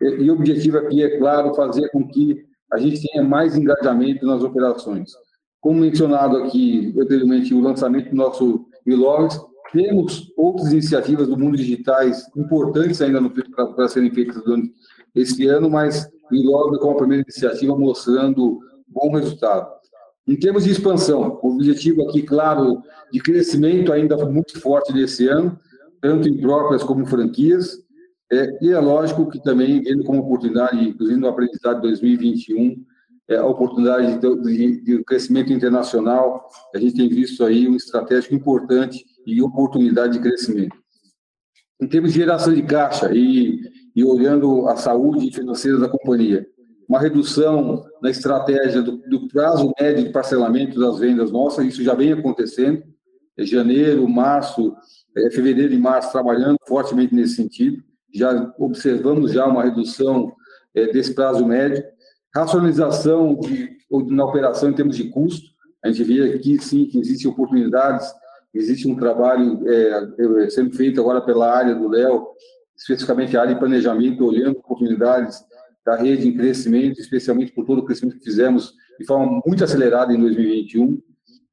É, 0.00 0.08
e 0.16 0.30
o 0.30 0.34
objetivo 0.34 0.78
aqui 0.78 1.02
é, 1.02 1.18
claro, 1.18 1.54
fazer 1.54 1.88
com 1.90 2.06
que 2.06 2.44
a 2.72 2.78
gente 2.78 3.06
tenha 3.06 3.22
mais 3.22 3.56
engajamento 3.56 4.26
nas 4.26 4.42
operações. 4.42 5.12
Como 5.60 5.80
mencionado 5.80 6.38
aqui 6.38 6.94
anteriormente, 6.98 7.54
o 7.54 7.60
lançamento 7.60 8.10
do 8.10 8.16
nosso 8.16 8.66
Milogres, 8.84 9.38
temos 9.72 10.32
outras 10.36 10.72
iniciativas 10.72 11.28
do 11.28 11.38
mundo 11.38 11.56
digitais 11.56 12.26
importantes 12.36 13.00
ainda 13.00 13.20
para 13.74 13.88
serem 13.88 14.10
feitas 14.10 14.42
durante 14.42 14.72
esse 15.14 15.46
ano, 15.46 15.70
mas 15.70 16.10
Milogres 16.30 16.80
como 16.80 16.94
a 16.94 16.96
primeira 16.96 17.22
iniciativa 17.22 17.76
mostrando 17.76 18.58
bom 18.88 19.14
resultado. 19.14 19.70
Em 20.26 20.36
termos 20.36 20.64
de 20.64 20.70
expansão, 20.70 21.38
o 21.42 21.54
objetivo 21.54 22.08
aqui, 22.08 22.22
claro, 22.22 22.82
de 23.12 23.20
crescimento 23.20 23.92
ainda 23.92 24.16
muito 24.26 24.60
forte 24.60 24.92
desse 24.92 25.26
ano, 25.28 25.58
tanto 26.00 26.28
em 26.28 26.40
próprias 26.40 26.82
como 26.82 27.06
franquias, 27.06 27.78
é, 28.32 28.58
e 28.62 28.70
é 28.70 28.78
lógico 28.78 29.28
que 29.28 29.42
também, 29.42 29.82
vendo 29.82 30.04
como 30.04 30.22
oportunidade, 30.22 30.88
inclusive 30.88 31.20
no 31.20 31.28
aprendizado 31.28 31.82
de 31.82 31.88
2021, 31.88 32.82
é, 33.28 33.36
a 33.36 33.44
oportunidade 33.44 34.18
de, 34.18 34.42
de, 34.42 34.80
de, 34.80 35.04
crescimento 35.04 35.52
internacional, 35.52 36.48
a 36.74 36.78
gente 36.78 36.96
tem 36.96 37.10
visto 37.10 37.44
aí 37.44 37.68
um 37.68 37.76
estratégico 37.76 38.34
importante 38.34 39.04
e 39.26 39.42
oportunidade 39.42 40.14
de 40.14 40.20
crescimento. 40.20 40.74
Em 41.78 41.86
termos 41.86 42.14
de 42.14 42.20
geração 42.20 42.54
de 42.54 42.62
caixa 42.62 43.10
e, 43.12 43.60
e 43.94 44.02
olhando 44.02 44.66
a 44.66 44.76
saúde 44.76 45.30
financeira 45.30 45.78
da 45.78 45.88
companhia, 45.88 46.46
uma 46.88 46.98
redução 46.98 47.84
na 48.02 48.08
estratégia 48.08 48.80
do, 48.80 48.96
do 48.96 49.28
prazo 49.28 49.70
médio 49.78 50.04
de 50.04 50.10
parcelamento 50.10 50.80
das 50.80 50.98
vendas 50.98 51.30
nossas, 51.30 51.66
isso 51.66 51.82
já 51.82 51.94
vem 51.94 52.14
acontecendo, 52.14 52.82
é 53.36 53.44
janeiro, 53.44 54.08
março, 54.08 54.74
é, 55.14 55.30
fevereiro 55.30 55.74
e 55.74 55.78
março 55.78 56.10
trabalhando 56.10 56.56
fortemente 56.66 57.14
nesse 57.14 57.34
sentido, 57.34 57.82
já 58.12 58.52
observamos 58.58 59.32
já 59.32 59.46
uma 59.46 59.62
redução 59.62 60.32
é, 60.74 60.92
desse 60.92 61.14
prazo 61.14 61.46
médio, 61.46 61.82
racionalização 62.34 63.38
de, 63.38 63.76
na 64.08 64.24
operação 64.24 64.70
em 64.70 64.74
termos 64.74 64.96
de 64.96 65.10
custo, 65.10 65.52
a 65.84 65.88
gente 65.88 66.04
vê 66.04 66.34
aqui 66.34 66.58
sim 66.58 66.86
que 66.86 66.98
existem 66.98 67.30
oportunidades, 67.30 68.06
existe 68.54 68.88
um 68.88 68.96
trabalho 68.96 69.60
é, 69.68 70.50
sendo 70.50 70.74
feito 70.74 71.00
agora 71.00 71.20
pela 71.20 71.50
área 71.50 71.74
do 71.74 71.88
Léo, 71.88 72.28
especificamente 72.76 73.36
a 73.36 73.42
área 73.42 73.54
de 73.54 73.60
planejamento, 73.60 74.24
olhando 74.24 74.58
oportunidades 74.58 75.42
da 75.84 75.96
rede 75.96 76.28
em 76.28 76.36
crescimento, 76.36 77.00
especialmente 77.00 77.52
por 77.52 77.64
todo 77.64 77.78
o 77.78 77.84
crescimento 77.84 78.18
que 78.18 78.24
fizemos 78.24 78.74
de 78.98 79.06
forma 79.06 79.42
muito 79.44 79.64
acelerada 79.64 80.12
em 80.12 80.20
2021, 80.20 81.02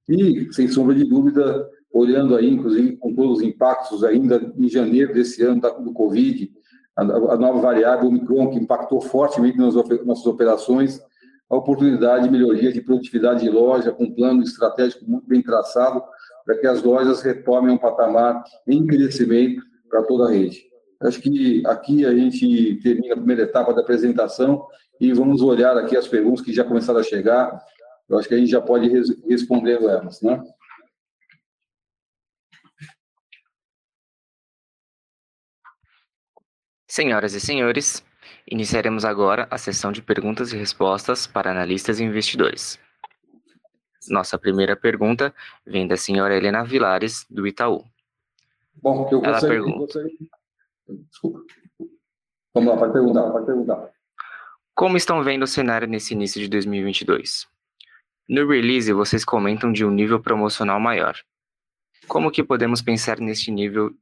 e, 0.08 0.48
sem 0.52 0.68
sombra 0.68 0.96
de 0.96 1.04
dúvida, 1.04 1.68
olhando 1.92 2.36
aí, 2.36 2.50
inclusive, 2.50 2.98
com 2.98 3.14
todos 3.14 3.38
os 3.38 3.44
impactos 3.44 4.04
ainda 4.04 4.54
em 4.58 4.70
janeiro 4.70 5.14
desse 5.14 5.44
ano 5.44 5.62
do 5.62 5.94
Covid, 5.94 6.52
a, 6.96 7.38
nova 7.38 7.60
variável 7.60 8.08
Omicron, 8.08 8.50
que 8.50 8.60
impactou 8.60 9.02
fortemente 9.02 9.58
nas 9.58 9.74
nossas 9.74 10.26
operações, 10.26 11.02
a 11.50 11.56
oportunidade 11.56 12.26
de 12.26 12.32
melhoria 12.32 12.72
de 12.72 12.82
produtividade 12.82 13.42
de 13.42 13.50
loja, 13.50 13.92
com 13.92 14.04
um 14.04 14.14
plano 14.14 14.44
estratégico 14.44 15.04
muito 15.10 15.28
bem 15.28 15.42
traçado, 15.42 16.04
para 16.46 16.58
que 16.58 16.68
as 16.68 16.84
lojas 16.84 17.22
retomem 17.22 17.74
um 17.74 17.78
patamar 17.78 18.44
em 18.68 18.86
crescimento 18.86 19.62
para 19.90 20.04
toda 20.04 20.28
a 20.28 20.32
rede. 20.32 20.70
Acho 21.02 21.22
que 21.22 21.64
aqui 21.66 22.06
a 22.06 22.14
gente 22.14 22.80
termina 22.84 23.14
a 23.14 23.18
primeira 23.18 23.44
etapa 23.44 23.74
da 23.74 23.82
apresentação 23.82 24.66
e 25.00 25.14
vamos 25.14 25.42
olhar 25.42 25.78
aqui 25.78 25.96
as 25.96 26.08
perguntas 26.08 26.42
que 26.42 26.54
já 26.54 26.64
começaram 26.64 27.00
a 27.00 27.04
chegar. 27.04 27.58
Eu 28.10 28.18
acho 28.18 28.28
que 28.28 28.34
a 28.34 28.38
gente 28.38 28.52
já 28.52 28.60
pode 28.60 28.90
responder 29.28 29.82
elas, 29.82 30.22
né? 30.22 30.44
Senhoras 36.90 37.36
e 37.36 37.40
senhores, 37.40 38.04
iniciaremos 38.50 39.06
agora 39.06 39.48
a 39.52 39.60
sessão 39.60 39.92
de 39.92 40.02
perguntas 40.02 40.52
e 40.52 40.58
respostas 40.58 41.28
para 41.28 41.52
analistas 41.52 42.00
e 42.00 42.04
investidores. 42.04 42.80
Nossa 44.10 44.40
primeira 44.40 44.76
pergunta 44.76 45.32
vem 45.64 45.88
da 45.88 45.96
senhora 45.96 46.36
Helena 46.36 46.64
Vilares, 46.64 47.28
do 47.30 47.46
Itaú. 47.46 47.86
Bom, 48.82 49.08
eu 49.12 49.24
Ela 49.24 49.34
gostaria, 49.34 49.56
pergunta... 49.56 49.80
Gostaria... 49.80 50.18
Desculpa. 51.12 51.40
Vamos 52.56 52.70
lá, 52.72 52.78
pode 52.80 52.94
perguntar, 52.94 53.30
pode 53.30 53.46
perguntar. 53.46 53.90
Como 54.74 54.98
estão 54.98 55.24
vendo 55.24 55.44
o 55.44 55.48
cenário 55.48 55.88
nesse 55.88 56.16
início 56.16 56.42
de 56.42 56.48
2022? 56.48 57.48
No 58.28 58.48
release, 58.48 58.92
vocês 58.92 59.24
comentam 59.24 59.72
de 59.72 59.86
um 59.86 59.92
nível 59.92 60.20
promocional 60.20 60.80
maior. 60.80 61.16
Como 62.10 62.32
que 62.32 62.44
podemos 62.44 62.82
pensar 62.82 63.20
nesse 63.20 63.52
nível, 63.52 63.96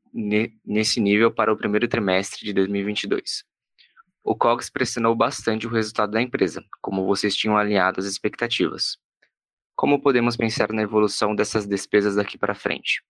nesse 0.65 1.01
nível 1.01 1.29
para 1.29 1.51
o 1.51 1.57
primeiro 1.57 1.89
trimestre 1.89 2.45
de 2.45 2.53
2022? 2.53 3.43
O 4.23 4.33
COGS 4.33 4.69
pressionou 4.69 5.13
bastante 5.13 5.67
o 5.67 5.69
resultado 5.69 6.13
da 6.13 6.21
empresa, 6.21 6.63
como 6.81 7.05
vocês 7.05 7.35
tinham 7.35 7.57
alinhado 7.57 7.99
as 7.99 8.05
expectativas. 8.05 8.97
Como 9.75 10.01
podemos 10.01 10.37
pensar 10.37 10.71
na 10.71 10.83
evolução 10.83 11.35
dessas 11.35 11.67
despesas 11.67 12.15
daqui 12.15 12.37
para 12.37 12.55
frente? 12.55 13.03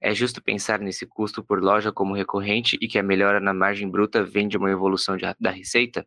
É 0.00 0.14
justo 0.14 0.42
pensar 0.42 0.80
nesse 0.80 1.04
custo 1.04 1.44
por 1.44 1.62
loja 1.62 1.92
como 1.92 2.14
recorrente 2.14 2.78
e 2.80 2.88
que 2.88 2.98
a 2.98 3.02
melhora 3.02 3.40
na 3.40 3.52
margem 3.52 3.86
bruta 3.86 4.24
vem 4.24 4.48
de 4.48 4.56
uma 4.56 4.70
evolução 4.70 5.18
de, 5.18 5.26
da 5.38 5.50
receita? 5.50 6.06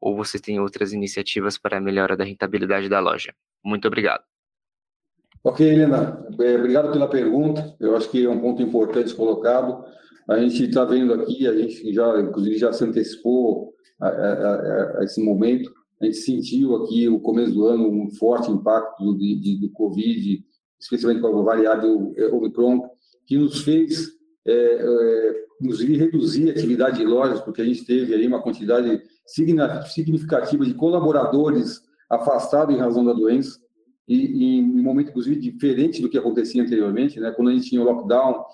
Ou 0.00 0.16
você 0.16 0.38
tem 0.38 0.58
outras 0.58 0.94
iniciativas 0.94 1.58
para 1.58 1.76
a 1.76 1.80
melhora 1.80 2.16
da 2.16 2.24
rentabilidade 2.24 2.88
da 2.88 3.00
loja? 3.00 3.34
Muito 3.62 3.86
obrigado. 3.86 4.24
Ok, 5.42 5.66
Helena, 5.66 6.26
é, 6.40 6.56
obrigado 6.56 6.92
pela 6.92 7.08
pergunta. 7.08 7.74
Eu 7.78 7.96
acho 7.96 8.10
que 8.10 8.24
é 8.24 8.28
um 8.28 8.40
ponto 8.40 8.62
importante 8.62 9.14
colocado. 9.14 9.84
A 10.28 10.38
gente 10.38 10.64
está 10.64 10.84
vendo 10.84 11.12
aqui, 11.14 11.46
a 11.46 11.56
gente 11.56 11.92
já, 11.92 12.20
inclusive, 12.20 12.58
já 12.58 12.72
se 12.72 12.84
antecipou 12.84 13.72
a, 14.00 14.08
a, 14.08 14.98
a, 14.98 15.04
esse 15.04 15.22
momento. 15.22 15.72
A 16.00 16.04
gente 16.04 16.18
sentiu 16.18 16.76
aqui, 16.76 17.08
o 17.08 17.20
começo 17.20 17.52
do 17.52 17.66
ano, 17.66 17.88
um 17.88 18.10
forte 18.10 18.50
impacto 18.50 19.04
do, 19.04 19.16
de, 19.16 19.60
do 19.60 19.70
Covid, 19.70 20.44
especialmente 20.80 21.22
com 21.22 21.38
a 21.38 21.42
variável 21.42 22.12
é, 22.16 22.26
Omicron, 22.26 22.82
que 23.26 23.38
nos 23.38 23.62
fez 23.62 24.08
é, 24.46 24.52
é, 24.52 25.46
nos 25.60 25.80
reduzir 25.80 26.48
a 26.48 26.52
atividade 26.52 26.98
de 26.98 27.04
lojas, 27.04 27.40
porque 27.40 27.62
a 27.62 27.64
gente 27.64 27.84
teve 27.84 28.14
aí 28.14 28.26
uma 28.26 28.42
quantidade 28.42 29.00
significativa 29.26 30.64
de 30.64 30.74
colaboradores 30.74 31.80
afastados 32.10 32.74
em 32.74 32.78
razão 32.78 33.04
da 33.04 33.12
doença 33.12 33.65
e, 34.08 34.58
em 34.58 34.62
um 34.62 34.82
momento, 34.82 35.10
inclusive, 35.10 35.40
diferente 35.40 36.00
do 36.00 36.08
que 36.08 36.18
acontecia 36.18 36.62
anteriormente, 36.62 37.18
né? 37.18 37.32
Quando 37.32 37.48
a 37.48 37.52
gente 37.52 37.68
tinha 37.68 37.80
o 37.80 37.84
lockdown, 37.84 38.44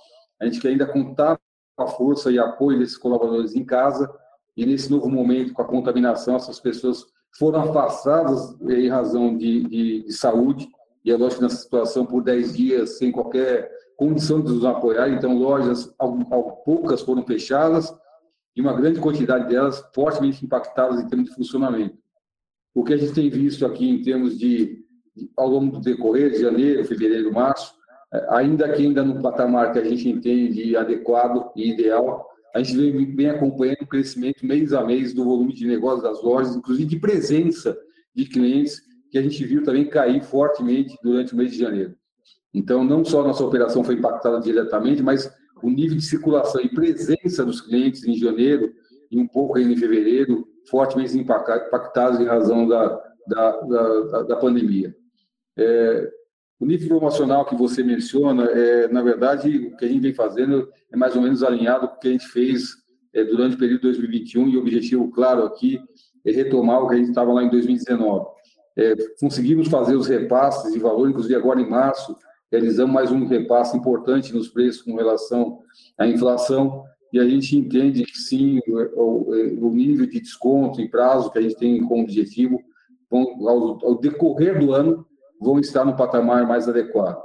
a 0.40 0.46
gente 0.46 0.66
ainda 0.66 0.86
contava 0.86 1.38
com 1.76 1.84
a 1.84 1.86
força 1.88 2.30
e 2.30 2.38
apoio 2.38 2.78
desses 2.78 2.96
colaboradores 2.96 3.54
em 3.54 3.64
casa, 3.64 4.10
e 4.56 4.66
nesse 4.66 4.90
novo 4.90 5.08
momento, 5.10 5.52
com 5.52 5.62
a 5.62 5.68
contaminação, 5.68 6.36
essas 6.36 6.60
pessoas 6.60 7.04
foram 7.38 7.60
afastadas 7.60 8.54
em 8.62 8.88
razão 8.88 9.36
de, 9.36 9.62
de, 9.64 10.02
de 10.04 10.12
saúde, 10.12 10.68
e 11.04 11.10
é 11.10 11.16
lógico 11.16 11.42
nessa 11.42 11.56
situação, 11.56 12.06
por 12.06 12.22
10 12.22 12.56
dias, 12.56 12.98
sem 12.98 13.10
qualquer 13.10 13.70
condição 13.96 14.40
de 14.40 14.52
nos 14.52 14.64
apoiar, 14.64 15.08
então 15.08 15.36
lojas, 15.36 15.94
poucas 16.64 17.02
foram 17.02 17.24
fechadas, 17.24 17.94
e 18.54 18.60
uma 18.60 18.74
grande 18.74 19.00
quantidade 19.00 19.48
delas 19.48 19.82
fortemente 19.94 20.44
impactadas 20.44 21.00
em 21.00 21.08
termos 21.08 21.30
de 21.30 21.34
funcionamento. 21.34 21.96
O 22.74 22.84
que 22.84 22.92
a 22.92 22.96
gente 22.96 23.14
tem 23.14 23.30
visto 23.30 23.64
aqui 23.64 23.88
em 23.88 24.02
termos 24.02 24.38
de 24.38 24.81
ao 25.36 25.48
longo 25.48 25.72
do 25.72 25.80
decorrer 25.80 26.30
de 26.30 26.40
janeiro, 26.40 26.84
fevereiro, 26.84 27.32
março, 27.32 27.74
é, 28.12 28.26
ainda 28.30 28.68
que 28.72 28.82
ainda 28.82 29.02
no 29.02 29.20
patamar 29.22 29.72
que 29.72 29.78
a 29.78 29.84
gente 29.84 30.08
entende 30.08 30.76
adequado 30.76 31.50
e 31.56 31.70
ideal, 31.70 32.26
a 32.54 32.62
gente 32.62 32.76
vem, 32.76 33.14
vem 33.14 33.30
acompanhando 33.30 33.82
o 33.82 33.86
crescimento 33.86 34.44
mês 34.44 34.72
a 34.72 34.84
mês 34.84 35.14
do 35.14 35.24
volume 35.24 35.54
de 35.54 35.66
negócios 35.66 36.02
das 36.02 36.22
lojas, 36.22 36.54
inclusive 36.54 36.88
de 36.88 36.98
presença 36.98 37.76
de 38.14 38.26
clientes, 38.26 38.80
que 39.10 39.18
a 39.18 39.22
gente 39.22 39.44
viu 39.44 39.62
também 39.62 39.88
cair 39.88 40.22
fortemente 40.22 40.96
durante 41.02 41.32
o 41.32 41.36
mês 41.36 41.52
de 41.52 41.58
janeiro. 41.58 41.94
Então, 42.52 42.84
não 42.84 43.04
só 43.04 43.22
nossa 43.22 43.44
operação 43.44 43.82
foi 43.82 43.94
impactada 43.94 44.38
diretamente, 44.40 45.02
mas 45.02 45.32
o 45.62 45.70
nível 45.70 45.96
de 45.96 46.04
circulação 46.04 46.60
e 46.60 46.68
presença 46.68 47.44
dos 47.44 47.60
clientes 47.60 48.04
em 48.04 48.14
janeiro 48.14 48.72
e 49.10 49.18
um 49.18 49.26
pouco 49.26 49.56
ainda 49.56 49.72
em 49.72 49.76
fevereiro, 49.76 50.46
fortemente 50.68 51.16
impactados 51.16 52.20
em 52.20 52.24
razão 52.24 52.66
da, 52.66 53.00
da, 53.26 53.60
da, 53.60 54.22
da 54.24 54.36
pandemia. 54.36 54.94
É, 55.56 56.10
o 56.58 56.66
nível 56.66 56.88
promocional 56.88 57.44
que 57.44 57.56
você 57.56 57.82
menciona, 57.82 58.44
é, 58.44 58.88
na 58.88 59.02
verdade, 59.02 59.66
o 59.66 59.76
que 59.76 59.84
a 59.84 59.88
gente 59.88 60.00
vem 60.00 60.14
fazendo 60.14 60.68
é 60.92 60.96
mais 60.96 61.16
ou 61.16 61.22
menos 61.22 61.42
alinhado 61.42 61.88
com 61.88 61.96
o 61.96 61.98
que 61.98 62.08
a 62.08 62.12
gente 62.12 62.28
fez 62.28 62.76
é, 63.12 63.24
durante 63.24 63.56
o 63.56 63.58
período 63.58 63.80
de 63.80 63.88
2021 63.88 64.48
e 64.48 64.56
o 64.56 64.60
objetivo 64.60 65.10
claro 65.10 65.44
aqui 65.44 65.80
é 66.24 66.30
retomar 66.30 66.82
o 66.82 66.88
que 66.88 66.94
a 66.94 66.98
gente 66.98 67.08
estava 67.08 67.32
lá 67.32 67.42
em 67.42 67.50
2019. 67.50 68.26
É, 68.76 68.94
conseguimos 69.20 69.68
fazer 69.68 69.96
os 69.96 70.06
repasses 70.06 70.72
de 70.72 70.78
valor, 70.78 71.08
inclusive 71.08 71.34
agora 71.34 71.60
em 71.60 71.68
março, 71.68 72.16
realizamos 72.50 72.94
mais 72.94 73.10
um 73.10 73.26
repasse 73.26 73.76
importante 73.76 74.32
nos 74.32 74.48
preços 74.48 74.82
com 74.82 74.94
relação 74.94 75.58
à 75.98 76.06
inflação, 76.06 76.84
e 77.12 77.18
a 77.18 77.28
gente 77.28 77.56
entende 77.58 78.04
que 78.04 78.16
sim, 78.16 78.60
o, 78.94 79.66
o 79.66 79.70
nível 79.70 80.06
de 80.06 80.20
desconto 80.20 80.80
e 80.80 80.88
prazo 80.88 81.30
que 81.30 81.38
a 81.38 81.42
gente 81.42 81.56
tem 81.56 81.82
como 81.82 82.04
objetivo, 82.04 82.62
vão, 83.10 83.48
ao, 83.48 83.84
ao 83.84 83.98
decorrer 83.98 84.58
do 84.58 84.72
ano, 84.72 85.06
vão 85.42 85.58
estar 85.58 85.84
no 85.84 85.96
patamar 85.96 86.46
mais 86.46 86.68
adequado. 86.68 87.20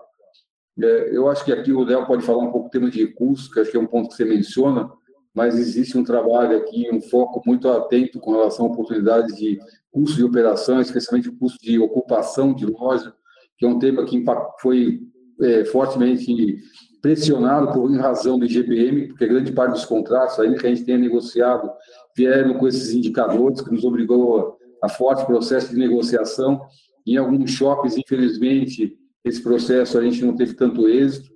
É, 0.82 1.16
eu 1.16 1.30
acho 1.30 1.44
que 1.44 1.52
aqui 1.52 1.72
o 1.72 1.84
Léo 1.84 2.06
pode 2.06 2.24
falar 2.24 2.44
um 2.44 2.52
pouco 2.52 2.68
do 2.68 2.72
tema 2.72 2.90
de 2.90 3.06
recursos, 3.06 3.52
que 3.52 3.60
acho 3.60 3.72
que 3.72 3.78
é 3.78 3.80
um 3.80 3.88
ponto 3.88 4.10
que 4.10 4.16
você 4.16 4.26
menciona, 4.26 4.90
mas 5.34 5.58
existe 5.58 5.98
um 5.98 6.04
trabalho 6.04 6.58
aqui, 6.58 6.90
um 6.92 7.02
foco 7.02 7.42
muito 7.46 7.70
atento 7.70 8.20
com 8.20 8.32
relação 8.32 8.66
a 8.66 8.70
oportunidades 8.70 9.36
de 9.36 9.60
custo 9.92 10.18
de 10.18 10.24
operação, 10.24 10.82
especialmente 10.82 11.30
o 11.30 11.38
custo 11.38 11.64
de 11.64 11.80
ocupação 11.80 12.54
de 12.54 12.66
loja, 12.66 13.14
que 13.58 13.66
é 13.66 13.70
um 13.70 13.80
tema 13.80 14.06
que 14.06 14.24
foi 14.60 15.02
é, 15.42 15.66
fortemente 15.66 16.58
pressionado 17.02 17.72
por 17.72 17.92
em 17.92 17.98
razão 17.98 18.38
do 18.38 18.46
IGPM, 18.46 19.08
porque 19.10 19.28
grande 19.28 19.52
parte 19.52 19.74
dos 19.74 19.86
contratos, 19.86 20.40
ainda 20.40 20.58
que 20.58 20.66
a 20.66 20.70
gente 20.70 20.84
tenha 20.84 20.98
negociado, 20.98 21.72
vieram 22.16 22.56
com 22.56 22.68
esses 22.68 22.94
indicadores 22.94 23.62
que 23.62 23.72
nos 23.72 23.84
obrigou 23.84 24.58
a, 24.82 24.90
forte 24.90 25.26
processo 25.26 25.70
de 25.70 25.78
negociação. 25.78 26.62
Em 27.08 27.18
alguns 27.18 27.52
shoppings, 27.52 27.98
infelizmente, 27.98 28.98
esse 29.24 29.42
processo 29.42 29.98
a 29.98 30.02
gente 30.02 30.24
não 30.24 30.36
teve 30.36 30.54
tanto 30.54 30.90
êxito, 30.90 31.32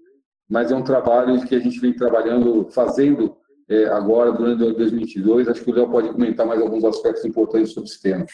mas 0.50 0.72
é 0.72 0.76
um 0.76 0.84
trabalho 0.84 1.42
que 1.48 1.56
a 1.56 1.60
gente 1.60 1.80
vem 1.80 1.94
trabalhando, 1.94 2.68
fazendo 2.72 3.38
é, 3.70 3.86
agora, 3.86 4.34
durante 4.34 4.60
2022. 4.60 5.48
Acho 5.48 5.64
que 5.64 5.72
o 5.72 5.74
Léo 5.74 5.90
pode 5.90 6.10
comentar 6.10 6.46
mais 6.46 6.62
alguns 6.62 6.84
aspectos 6.84 7.24
importantes 7.24 7.72
sobre 7.72 7.90
esse 7.90 8.02
tema. 8.02 8.26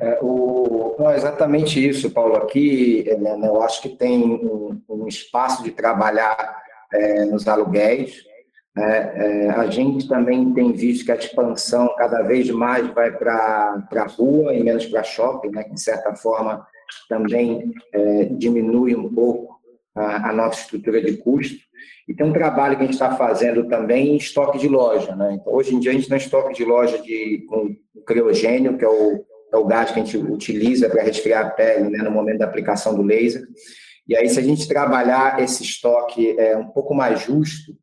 É, 0.00 0.18
o, 0.22 0.96
não, 0.98 1.10
é 1.10 1.16
exatamente 1.16 1.86
isso, 1.86 2.10
Paulo. 2.10 2.36
Aqui, 2.36 3.04
é, 3.06 3.18
né, 3.18 3.38
eu 3.46 3.60
acho 3.60 3.82
que 3.82 3.90
tem 3.90 4.24
um, 4.24 4.80
um 4.88 5.06
espaço 5.06 5.62
de 5.62 5.70
trabalhar 5.72 6.62
é, 6.90 7.26
nos 7.26 7.46
aluguéis. 7.46 8.24
Né? 8.76 9.12
É, 9.14 9.50
a 9.50 9.66
gente 9.66 10.08
também 10.08 10.52
tem 10.54 10.72
visto 10.72 11.04
que 11.04 11.12
a 11.12 11.16
expansão 11.16 11.94
cada 11.96 12.22
vez 12.22 12.50
mais 12.50 12.86
vai 12.88 13.10
para 13.10 13.86
a 13.90 14.06
rua 14.06 14.54
e 14.54 14.62
menos 14.62 14.86
para 14.86 15.02
shopping, 15.02 15.50
né? 15.50 15.64
que, 15.64 15.74
de 15.74 15.82
certa 15.82 16.14
forma, 16.14 16.66
também 17.08 17.72
é, 17.92 18.24
diminui 18.24 18.94
um 18.94 19.12
pouco 19.12 19.60
a, 19.94 20.30
a, 20.30 20.32
nossa 20.32 20.60
estrutura 20.60 21.02
de 21.02 21.16
custo. 21.18 21.56
E 22.08 22.14
tem 22.14 22.26
um 22.26 22.32
trabalho 22.32 22.76
que 22.76 22.82
a 22.82 22.86
gente 22.86 22.94
está 22.94 23.14
fazendo 23.16 23.68
também 23.68 24.10
em 24.10 24.16
estoque 24.16 24.58
de 24.58 24.68
loja. 24.68 25.14
Né? 25.14 25.38
Então, 25.40 25.52
hoje 25.52 25.74
em 25.74 25.80
dia, 25.80 25.90
a 25.90 25.94
gente 25.94 26.08
tem 26.08 26.16
estoque 26.16 26.54
de 26.54 26.64
loja 26.64 26.98
de, 26.98 27.46
com 27.48 27.76
criogênio, 28.06 28.76
que 28.76 28.84
é 28.84 28.88
o 28.88 29.24
é 29.52 29.56
o 29.56 29.66
gás 29.66 29.90
que 29.90 30.00
a 30.00 30.04
gente 30.04 30.16
utiliza 30.16 30.88
para 30.88 31.02
resfriar 31.02 31.46
a 31.46 31.50
pele 31.50 31.90
né, 31.90 31.98
no 31.98 32.10
momento 32.10 32.38
da 32.38 32.46
aplicação 32.46 32.94
do 32.94 33.02
laser. 33.02 33.46
E 34.08 34.16
aí, 34.16 34.28
se 34.28 34.38
a 34.40 34.42
gente 34.42 34.66
trabalhar 34.66 35.40
esse 35.42 35.62
estoque 35.62 36.34
é, 36.38 36.56
um 36.56 36.68
pouco 36.68 36.94
mais 36.94 37.20
justo, 37.20 37.76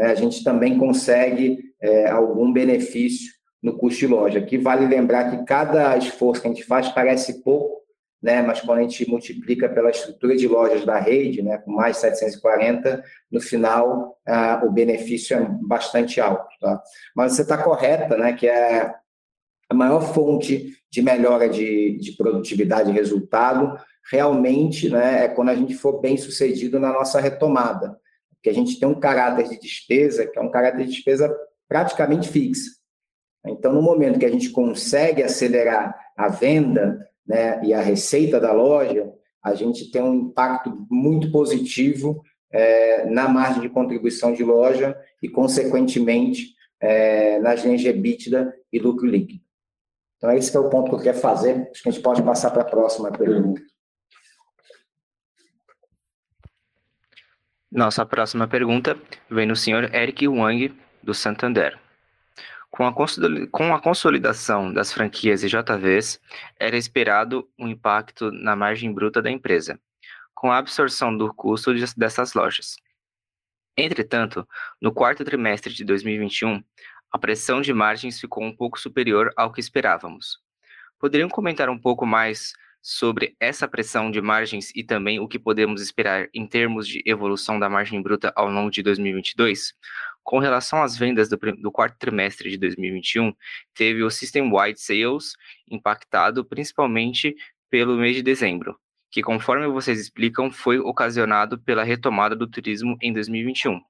né, 0.00 0.06
a 0.06 0.14
gente 0.14 0.42
também 0.42 0.78
consegue 0.78 1.58
é, 1.78 2.08
algum 2.08 2.50
benefício 2.50 3.30
no 3.62 3.76
custo 3.76 4.00
de 4.00 4.06
loja. 4.06 4.38
Aqui 4.38 4.56
vale 4.56 4.86
lembrar 4.86 5.30
que 5.30 5.44
cada 5.44 5.94
esforço 5.98 6.40
que 6.40 6.48
a 6.48 6.50
gente 6.50 6.64
faz 6.64 6.88
parece 6.88 7.42
pouco, 7.42 7.82
né, 8.22 8.40
mas 8.40 8.62
quando 8.62 8.78
a 8.78 8.82
gente 8.82 9.06
multiplica 9.08 9.68
pela 9.68 9.90
estrutura 9.90 10.34
de 10.34 10.48
lojas 10.48 10.86
da 10.86 10.98
rede, 10.98 11.42
né, 11.42 11.58
com 11.58 11.72
mais 11.72 11.98
740, 11.98 13.04
no 13.30 13.42
final 13.42 14.18
ah, 14.26 14.62
o 14.64 14.70
benefício 14.70 15.36
é 15.36 15.46
bastante 15.62 16.18
alto. 16.18 16.48
Tá? 16.58 16.82
Mas 17.14 17.34
você 17.34 17.42
está 17.42 17.58
correta, 17.58 18.16
né, 18.16 18.32
que 18.32 18.48
é 18.48 18.94
a 19.68 19.74
maior 19.74 20.00
fonte 20.00 20.78
de 20.90 21.02
melhora 21.02 21.46
de, 21.46 21.98
de 21.98 22.12
produtividade 22.12 22.90
e 22.90 22.94
resultado 22.94 23.78
realmente 24.10 24.88
né, 24.88 25.26
é 25.26 25.28
quando 25.28 25.50
a 25.50 25.54
gente 25.54 25.74
for 25.74 26.00
bem 26.00 26.16
sucedido 26.16 26.80
na 26.80 26.90
nossa 26.90 27.20
retomada. 27.20 27.99
Porque 28.40 28.50
a 28.50 28.54
gente 28.54 28.80
tem 28.80 28.88
um 28.88 28.98
caráter 28.98 29.48
de 29.48 29.60
despesa, 29.60 30.26
que 30.26 30.38
é 30.38 30.42
um 30.42 30.50
caráter 30.50 30.86
de 30.86 30.92
despesa 30.92 31.30
praticamente 31.68 32.28
fixa. 32.28 32.70
Então, 33.46 33.72
no 33.72 33.82
momento 33.82 34.18
que 34.18 34.24
a 34.24 34.30
gente 34.30 34.48
consegue 34.48 35.22
acelerar 35.22 35.94
a 36.16 36.28
venda 36.28 37.06
né, 37.26 37.62
e 37.62 37.74
a 37.74 37.80
receita 37.80 38.40
da 38.40 38.52
loja, 38.52 39.12
a 39.42 39.54
gente 39.54 39.90
tem 39.90 40.02
um 40.02 40.14
impacto 40.14 40.86
muito 40.90 41.30
positivo 41.30 42.22
é, 42.50 43.04
na 43.06 43.28
margem 43.28 43.62
de 43.62 43.68
contribuição 43.68 44.32
de 44.32 44.42
loja 44.42 44.96
e, 45.22 45.28
consequentemente, 45.28 46.54
é, 46.80 47.38
nas 47.40 47.62
linhas 47.62 47.82
de 47.82 47.88
EBITDA 47.88 48.54
e 48.72 48.78
lucro 48.78 49.06
líquido. 49.06 49.42
Então, 50.16 50.32
esse 50.32 50.54
é 50.54 50.60
o 50.60 50.68
ponto 50.68 50.90
que 50.90 50.96
eu 50.96 51.02
quero 51.02 51.18
fazer. 51.18 51.68
Acho 51.70 51.82
que 51.82 51.88
a 51.88 51.92
gente 51.92 52.02
pode 52.02 52.22
passar 52.22 52.50
para 52.50 52.62
a 52.62 52.66
próxima 52.66 53.10
pergunta. 53.10 53.60
Nossa 57.72 58.04
próxima 58.04 58.48
pergunta 58.48 59.00
vem 59.30 59.46
do 59.46 59.54
senhor 59.54 59.94
Eric 59.94 60.26
Wang, 60.26 60.76
do 61.00 61.14
Santander. 61.14 61.78
Com 62.68 62.84
a, 62.84 63.80
consolidação 63.80 64.72
das 64.72 64.92
franquias 64.92 65.44
e 65.44 65.48
JVs, 65.48 66.20
era 66.58 66.76
esperado 66.76 67.48
um 67.56 67.68
impacto 67.68 68.32
na 68.32 68.56
margem 68.56 68.92
bruta 68.92 69.22
da 69.22 69.30
empresa, 69.30 69.78
com 70.34 70.50
a 70.50 70.58
absorção 70.58 71.16
do 71.16 71.32
custo 71.32 71.72
dessas 71.96 72.34
lojas. 72.34 72.74
Entretanto, 73.76 74.44
no 74.80 74.92
quarto 74.92 75.24
trimestre 75.24 75.72
de 75.72 75.84
2021, 75.84 76.64
a 77.12 77.18
pressão 77.20 77.60
de 77.60 77.72
margens 77.72 78.18
ficou 78.18 78.42
um 78.42 78.54
pouco 78.54 78.80
superior 78.80 79.32
ao 79.36 79.52
que 79.52 79.60
esperávamos. 79.60 80.40
Poderiam 80.98 81.28
comentar 81.28 81.70
um 81.70 81.78
pouco 81.78 82.04
mais 82.04 82.52
sobre 82.82 83.36
essa 83.38 83.68
pressão 83.68 84.10
de 84.10 84.20
margens 84.20 84.72
e 84.74 84.82
também 84.82 85.20
o 85.20 85.28
que 85.28 85.38
podemos 85.38 85.82
esperar 85.82 86.28
em 86.32 86.46
termos 86.46 86.86
de 86.86 87.02
evolução 87.04 87.58
da 87.58 87.68
margem 87.68 88.00
bruta 88.00 88.32
ao 88.34 88.48
longo 88.48 88.70
de 88.70 88.82
2022? 88.82 89.74
Com 90.22 90.38
relação 90.38 90.82
às 90.82 90.96
vendas 90.96 91.28
do, 91.28 91.36
do 91.36 91.72
quarto 91.72 91.98
trimestre 91.98 92.50
de 92.50 92.56
2021, 92.56 93.32
teve 93.74 94.02
o 94.02 94.10
System-Wide 94.10 94.80
Sales 94.80 95.34
impactado 95.70 96.44
principalmente 96.44 97.34
pelo 97.68 97.96
mês 97.96 98.16
de 98.16 98.22
dezembro, 98.22 98.78
que, 99.10 99.22
conforme 99.22 99.66
vocês 99.68 100.00
explicam, 100.00 100.50
foi 100.50 100.78
ocasionado 100.78 101.58
pela 101.58 101.84
retomada 101.84 102.34
do 102.36 102.46
turismo 102.46 102.96
em 103.00 103.12
2021. 103.12 103.80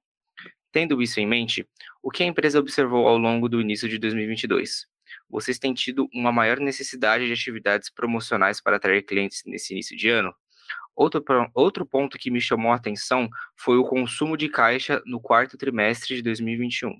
Tendo 0.71 1.01
isso 1.01 1.19
em 1.19 1.27
mente, 1.27 1.67
o 2.01 2.09
que 2.09 2.23
a 2.23 2.25
empresa 2.25 2.59
observou 2.59 3.07
ao 3.07 3.17
longo 3.17 3.49
do 3.49 3.59
início 3.59 3.89
de 3.89 3.97
2022? 3.97 4.90
Vocês 5.31 5.57
têm 5.57 5.73
tido 5.73 6.09
uma 6.13 6.31
maior 6.31 6.59
necessidade 6.59 7.25
de 7.25 7.31
atividades 7.31 7.89
promocionais 7.89 8.59
para 8.61 8.75
atrair 8.75 9.03
clientes 9.03 9.43
nesse 9.45 9.73
início 9.73 9.95
de 9.95 10.09
ano? 10.09 10.33
Outro, 10.93 11.23
outro 11.53 11.85
ponto 11.85 12.17
que 12.17 12.29
me 12.29 12.41
chamou 12.41 12.71
a 12.71 12.75
atenção 12.75 13.29
foi 13.55 13.77
o 13.77 13.85
consumo 13.85 14.35
de 14.35 14.49
caixa 14.49 15.01
no 15.05 15.21
quarto 15.21 15.57
trimestre 15.57 16.17
de 16.17 16.21
2021, 16.21 16.91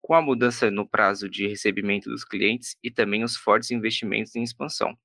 com 0.00 0.14
a 0.14 0.22
mudança 0.22 0.70
no 0.70 0.88
prazo 0.88 1.28
de 1.28 1.48
recebimento 1.48 2.08
dos 2.08 2.24
clientes 2.24 2.76
e 2.82 2.90
também 2.90 3.24
os 3.24 3.36
fortes 3.36 3.72
investimentos 3.72 4.36
em 4.36 4.42
expansão. 4.42 4.96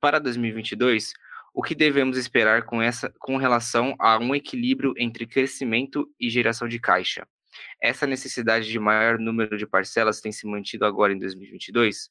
Para 0.00 0.20
2022, 0.20 1.12
o 1.52 1.62
que 1.62 1.74
devemos 1.74 2.16
esperar 2.16 2.64
com, 2.64 2.80
essa, 2.80 3.12
com 3.18 3.36
relação 3.36 3.96
a 3.98 4.16
um 4.18 4.34
equilíbrio 4.34 4.94
entre 4.96 5.26
crescimento 5.26 6.08
e 6.20 6.30
geração 6.30 6.68
de 6.68 6.78
caixa? 6.78 7.26
Essa 7.80 8.06
necessidade 8.06 8.68
de 8.68 8.78
maior 8.78 9.18
número 9.18 9.56
de 9.56 9.66
parcelas 9.66 10.20
tem 10.20 10.32
se 10.32 10.46
mantido 10.46 10.84
agora 10.84 11.12
em 11.12 11.18
2022? 11.18 12.10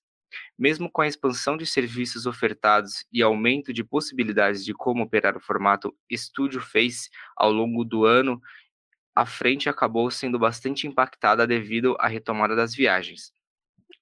Mesmo 0.58 0.92
com 0.92 1.02
a 1.02 1.08
expansão 1.08 1.58
de 1.58 1.66
serviços 1.66 2.26
ofertados 2.26 3.06
e 3.12 3.22
aumento 3.22 3.74
de 3.74 3.84
possibilidades 3.84 4.64
de 4.64 4.74
como 4.74 5.04
operar 5.04 5.36
o 5.36 5.40
formato 5.40 5.96
Studio 6.12 6.62
Face 6.62 7.10
ao 7.36 7.52
longo 7.52 7.84
do 7.84 8.06
ano, 8.06 8.40
a 9.16 9.26
frente 9.26 9.68
acabou 9.68 10.10
sendo 10.12 10.38
bastante 10.38 10.88
impactada 10.88 11.46
devido 11.46 11.96
à 12.00 12.08
retomada 12.08 12.56
das 12.56 12.74
viagens. 12.74 13.34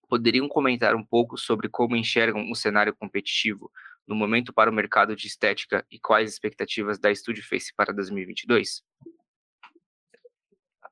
Poderiam 0.09 0.47
comentar 0.47 0.95
um 0.95 1.03
pouco 1.03 1.37
sobre 1.37 1.69
como 1.69 1.95
enxergam 1.95 2.49
o 2.51 2.55
cenário 2.55 2.95
competitivo 2.95 3.71
no 4.07 4.15
momento 4.15 4.53
para 4.53 4.71
o 4.71 4.73
mercado 4.73 5.15
de 5.15 5.27
estética 5.27 5.85
e 5.91 5.99
quais 5.99 6.31
expectativas 6.31 6.97
da 6.97 7.13
Studio 7.13 7.43
Face 7.43 7.73
para 7.75 7.93
2022? 7.93 8.83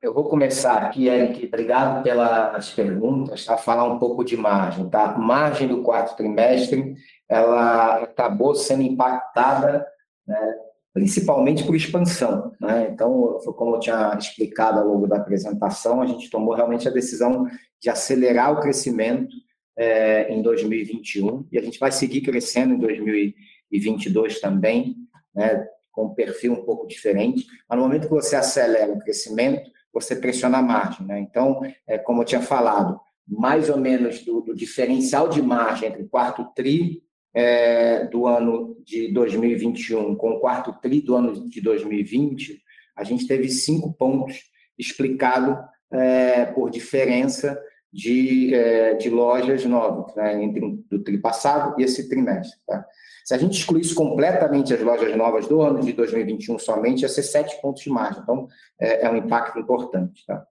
Eu 0.06 0.14
vou 0.14 0.26
começar 0.26 0.84
aqui, 0.84 1.08
Eric. 1.08 1.48
Obrigado 1.48 2.04
pelas 2.04 2.70
perguntas. 2.70 3.44
Tá? 3.44 3.58
Falar 3.58 3.86
um 3.86 3.98
pouco 3.98 4.24
de 4.24 4.38
margem. 4.38 4.88
Tá? 4.88 5.18
Margem 5.18 5.68
do 5.68 5.82
quarto 5.82 6.16
trimestre, 6.16 6.94
ela 7.28 8.04
acabou 8.04 8.54
sendo 8.54 8.84
impactada 8.84 9.84
né, 10.28 10.56
principalmente 10.94 11.64
por 11.64 11.76
expansão. 11.76 12.52
Né? 12.62 12.88
Então, 12.92 13.40
como 13.58 13.78
eu 13.78 13.80
tinha 13.80 14.16
explicado 14.16 14.80
ao 14.80 14.88
longo 14.88 15.08
da 15.08 15.18
apresentação, 15.18 16.04
a 16.04 16.06
gente 16.06 16.30
tomou 16.30 16.54
realmente 16.54 16.88
a 16.88 16.92
decisão 16.92 17.48
de 17.82 17.90
acelerar 17.90 18.54
o 18.54 18.60
crescimento 18.60 19.36
é, 19.76 20.32
em 20.32 20.40
2021 20.40 21.48
e 21.52 21.58
a 21.58 21.64
gente 21.64 21.80
vai 21.80 21.92
seguir 21.92 22.22
crescendo 22.22 22.76
em 22.76 22.78
2022 22.78 24.40
também, 24.40 24.98
né, 25.34 25.68
com 25.92 26.06
um 26.06 26.14
perfil 26.14 26.54
um 26.54 26.64
pouco 26.64 26.86
diferente. 26.86 27.48
Mas 27.68 27.80
no 27.80 27.84
momento 27.84 28.08
que 28.08 28.14
você 28.14 28.36
acelera 28.36 28.94
o 28.94 29.00
crescimento, 29.00 29.74
você 29.96 30.16
pressiona 30.16 30.58
a 30.58 30.62
margem. 30.62 31.08
Né? 31.08 31.20
Então, 31.20 31.62
é, 31.88 31.98
como 31.98 32.22
eu 32.22 32.26
tinha 32.26 32.42
falado, 32.42 33.00
mais 33.26 33.70
ou 33.70 33.78
menos 33.78 34.24
do, 34.24 34.42
do 34.42 34.54
diferencial 34.54 35.30
de 35.30 35.42
margem 35.42 35.88
entre 35.88 36.04
o 36.04 36.10
quarto 36.10 36.46
TRI 36.54 37.02
é, 37.34 38.06
do 38.06 38.28
ano 38.28 38.78
de 38.86 39.12
2021 39.14 40.16
com 40.16 40.32
o 40.32 40.40
quarto 40.40 40.74
TRI 40.82 41.02
do 41.02 41.16
ano 41.16 41.50
de 41.50 41.62
2020, 41.62 42.62
a 42.96 43.04
gente 43.04 43.26
teve 43.26 43.50
cinco 43.50 43.94
pontos 43.94 44.44
explicado 44.78 45.58
é, 45.92 46.46
por 46.46 46.70
diferença 46.70 47.58
de, 47.92 48.54
é, 48.54 48.96
de 48.96 49.10
lojas 49.10 49.64
novas, 49.66 50.14
né, 50.16 50.44
entre 50.44 50.66
o 50.66 51.00
TRI 51.00 51.18
passado 51.18 51.80
e 51.80 51.84
esse 51.84 52.10
trimestre. 52.10 52.60
Tá? 52.68 52.86
Se 53.26 53.34
a 53.34 53.40
gente 53.40 53.58
excluísse 53.58 53.96
completamente 53.96 54.72
as 54.72 54.80
lojas 54.80 55.18
novas 55.18 55.48
do 55.48 55.60
ano 55.60 55.82
de 55.82 55.94
2021 55.94 56.60
somente, 56.60 57.02
ia 57.02 57.10
ser 57.10 57.24
sete 57.24 57.60
pontos 57.60 57.82
de 57.82 57.90
margem. 57.90 58.22
Então, 58.22 58.48
é, 58.80 59.08
é 59.08 59.10
um 59.10 59.18
impacto 59.18 59.58
importante. 59.58 60.24
Tá? 60.28 60.46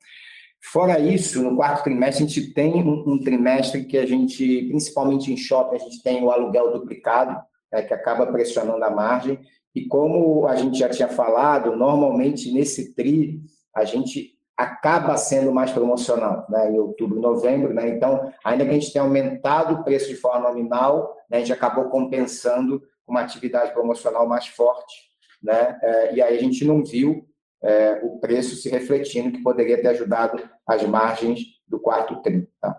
Fora 0.61 0.99
isso, 0.99 1.41
no 1.41 1.55
quarto 1.55 1.85
trimestre, 1.85 2.25
a 2.25 2.27
gente 2.27 2.53
tem 2.53 2.83
um, 2.83 3.13
um, 3.13 3.21
trimestre 3.21 3.85
que 3.85 3.97
a 3.97 4.05
gente, 4.05 4.67
principalmente 4.67 5.33
em 5.33 5.37
shopping, 5.37 5.77
a 5.77 5.79
gente 5.79 6.03
tem 6.03 6.25
o 6.25 6.33
aluguel 6.33 6.73
duplicado, 6.73 7.41
né, 7.73 7.83
que 7.83 7.95
acaba 7.95 8.27
pressionando 8.27 8.83
a 8.83 8.91
margem. 8.91 9.39
E 9.73 9.87
como 9.87 10.49
a 10.49 10.57
gente 10.57 10.77
já 10.77 10.89
tinha 10.89 11.09
falado, 11.09 11.77
normalmente 11.77 12.51
nesse 12.51 12.93
TRI, 12.93 13.41
a 13.73 13.85
gente 13.85 14.34
acaba 14.57 15.17
sendo 15.17 15.53
mais 15.53 15.73
promocional, 15.73 16.47
né, 16.49 16.71
em 16.71 16.79
outubro, 16.79 17.21
novembro, 17.21 17.75
né, 17.75 17.89
então, 17.89 18.33
ainda 18.45 18.65
que 18.65 18.71
a 18.71 18.75
gente 18.75 18.93
tenha 18.93 19.05
aumentado 19.05 19.75
o 19.75 19.85
preço 19.85 20.09
de 20.09 20.15
forma 20.15 20.49
nominal, 20.49 21.17
né, 21.29 21.39
a 21.39 21.41
gente 21.41 21.53
acabou 21.53 21.87
compensando 21.87 22.81
com 23.05 23.13
uma 23.13 23.23
atividade 23.23 23.73
promocional 23.73 24.29
mais 24.29 24.47
forte, 24.47 24.95
né, 25.43 25.79
é, 25.83 26.15
e 26.15 26.23
aí 26.23 26.39
a 26.39 26.41
gente 26.41 26.65
não 26.65 26.85
viu 26.85 27.27
é, 27.65 28.01
o 28.03 28.19
preço 28.19 28.57
se 28.57 28.69
refletindo, 28.69 29.33
que 29.33 29.43
poderia 29.43 29.81
ter 29.81 29.89
ajudado 29.89 30.43
as 30.67 30.83
margens 30.85 31.41
do 31.67 31.81
quarto 31.81 32.21
tri. 32.23 32.47
Tá? 32.61 32.79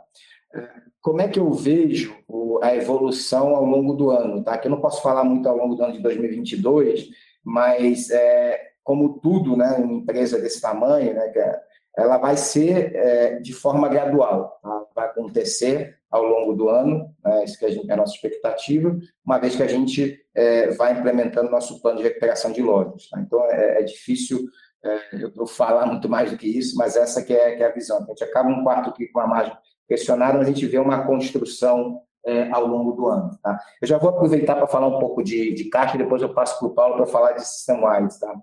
É, 0.54 0.70
como 1.02 1.22
é 1.22 1.28
que 1.28 1.40
eu 1.40 1.52
vejo 1.52 2.16
a 2.62 2.76
evolução 2.76 3.56
ao 3.56 3.66
longo 3.66 3.94
do 3.94 4.12
ano? 4.12 4.44
Tá? 4.44 4.58
Que 4.58 4.68
eu 4.68 4.72
não 4.72 4.80
posso 4.80 5.02
falar 5.02 5.24
muito 5.24 5.50
ao 5.50 5.58
longo 5.58 5.76
do 5.76 5.84
ano 5.84 5.94
de 5.94 6.02
2022, 6.02 7.10
mas 7.44 8.10
é, 8.12 8.75
como 8.86 9.20
tudo, 9.20 9.58
né, 9.58 9.76
uma 9.80 9.94
empresa 9.94 10.40
desse 10.40 10.62
tamanho, 10.62 11.16
né, 11.16 11.34
é, 11.36 11.60
ela 11.98 12.18
vai 12.18 12.38
ser 12.38 12.96
é, 12.96 13.40
de 13.40 13.52
forma 13.52 13.90
gradual, 13.90 14.60
tá? 14.62 14.86
vai 14.96 15.08
acontecer 15.08 15.98
ao 16.10 16.24
longo 16.24 16.54
do 16.54 16.70
ano, 16.70 17.10
né, 17.24 17.44
isso 17.44 17.58
que 17.58 17.66
a 17.66 17.72
gente, 17.72 17.90
é 17.90 17.94
a 17.94 17.98
nossa 17.98 18.14
expectativa, 18.14 18.98
uma 19.26 19.40
vez 19.40 19.56
que 19.56 19.64
a 19.64 19.68
gente 19.68 20.18
é, 20.36 20.70
vai 20.72 20.94
implementando 20.94 21.50
nosso 21.50 21.82
plano 21.82 21.98
de 21.98 22.04
recuperação 22.04 22.52
de 22.52 22.62
lojas. 22.62 23.10
Tá? 23.10 23.20
Então, 23.20 23.44
é, 23.46 23.82
é 23.82 23.84
difícil 23.84 24.46
é, 24.84 25.00
eu 25.36 25.48
falar 25.48 25.88
muito 25.88 26.08
mais 26.08 26.32
do 26.32 26.38
que 26.38 26.48
isso, 26.48 26.78
mas 26.78 26.96
essa 26.96 27.24
que 27.24 27.34
é, 27.34 27.56
que 27.56 27.64
é 27.64 27.68
a 27.68 27.74
visão. 27.74 28.04
A 28.04 28.06
gente 28.10 28.24
acaba 28.24 28.50
um 28.50 28.64
quarto 28.64 28.92
aqui 28.92 29.08
com 29.08 29.20
uma 29.20 29.28
margem 29.28 29.58
pressionada, 29.88 30.38
mas 30.38 30.48
a 30.48 30.52
gente 30.52 30.68
vê 30.68 30.78
uma 30.78 31.08
construção 31.08 32.02
é, 32.26 32.50
ao 32.52 32.66
longo 32.66 32.92
do 32.94 33.08
ano. 33.08 33.38
Tá? 33.42 33.60
Eu 33.82 33.88
já 33.88 33.98
vou 33.98 34.10
aproveitar 34.10 34.56
para 34.56 34.68
falar 34.68 34.88
um 34.88 35.00
pouco 35.00 35.24
de, 35.24 35.54
de 35.54 35.66
caixa, 35.66 35.98
depois 35.98 36.22
eu 36.22 36.34
passo 36.34 36.60
para 36.60 36.68
o 36.68 36.74
Paulo 36.74 36.96
para 36.96 37.06
falar 37.06 37.34
de 37.34 37.46
system-wise. 37.46 38.20
Tá? 38.20 38.34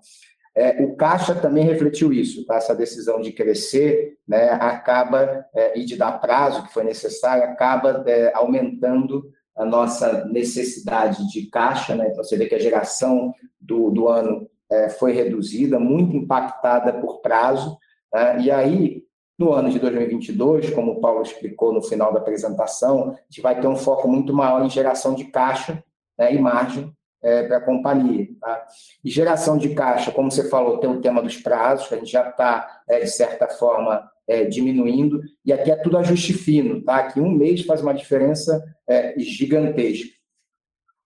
É, 0.55 0.83
o 0.83 0.95
caixa 0.95 1.33
também 1.33 1.65
refletiu 1.65 2.13
isso, 2.13 2.45
tá? 2.45 2.55
essa 2.55 2.75
decisão 2.75 3.19
de 3.19 3.31
crescer 3.31 4.17
né, 4.27 4.51
acaba, 4.51 5.45
é, 5.53 5.79
e 5.79 5.83
de 5.83 5.95
dar 5.95 6.19
prazo 6.19 6.63
que 6.63 6.73
foi 6.73 6.83
necessário, 6.83 7.43
acaba 7.43 8.03
é, 8.05 8.31
aumentando 8.35 9.31
a 9.55 9.65
nossa 9.65 10.25
necessidade 10.25 11.27
de 11.31 11.47
caixa. 11.47 11.95
Né? 11.95 12.09
Então, 12.09 12.23
você 12.23 12.37
vê 12.37 12.45
que 12.45 12.55
a 12.55 12.59
geração 12.59 13.33
do, 13.59 13.89
do 13.89 14.07
ano 14.07 14.47
é, 14.71 14.89
foi 14.89 15.11
reduzida, 15.13 15.79
muito 15.79 16.15
impactada 16.15 16.93
por 16.93 17.21
prazo. 17.21 17.77
Né? 18.13 18.41
E 18.41 18.51
aí, 18.51 19.03
no 19.37 19.51
ano 19.51 19.71
de 19.71 19.79
2022, 19.79 20.69
como 20.69 20.93
o 20.93 21.01
Paulo 21.01 21.23
explicou 21.23 21.73
no 21.73 21.81
final 21.81 22.13
da 22.13 22.19
apresentação, 22.19 23.09
a 23.09 23.15
gente 23.27 23.41
vai 23.41 23.59
ter 23.59 23.67
um 23.67 23.75
foco 23.75 24.07
muito 24.07 24.31
maior 24.33 24.63
em 24.63 24.69
geração 24.69 25.15
de 25.15 25.25
caixa 25.25 25.83
né, 26.17 26.33
e 26.33 26.39
margem 26.39 26.93
é, 27.23 27.43
para 27.43 27.57
a 27.57 27.61
companhia. 27.61 28.27
Tá? 28.39 28.67
E 29.03 29.09
geração 29.09 29.57
de 29.57 29.69
caixa, 29.73 30.11
como 30.11 30.29
você 30.29 30.49
falou, 30.49 30.77
tem 30.77 30.89
o 30.89 31.01
tema 31.01 31.21
dos 31.21 31.37
prazos, 31.37 31.87
que 31.87 31.95
a 31.95 31.97
gente 31.97 32.11
já 32.11 32.29
está, 32.29 32.81
é, 32.87 32.99
de 32.99 33.09
certa 33.09 33.47
forma, 33.47 34.09
é, 34.27 34.45
diminuindo, 34.45 35.21
e 35.45 35.51
aqui 35.51 35.71
é 35.71 35.75
tudo 35.75 35.97
ajuste 35.97 36.33
fino, 36.33 36.83
tá? 36.83 37.11
que 37.11 37.19
um 37.19 37.31
mês 37.31 37.65
faz 37.65 37.81
uma 37.81 37.93
diferença 37.93 38.63
é, 38.87 39.15
gigantesca. 39.17 40.09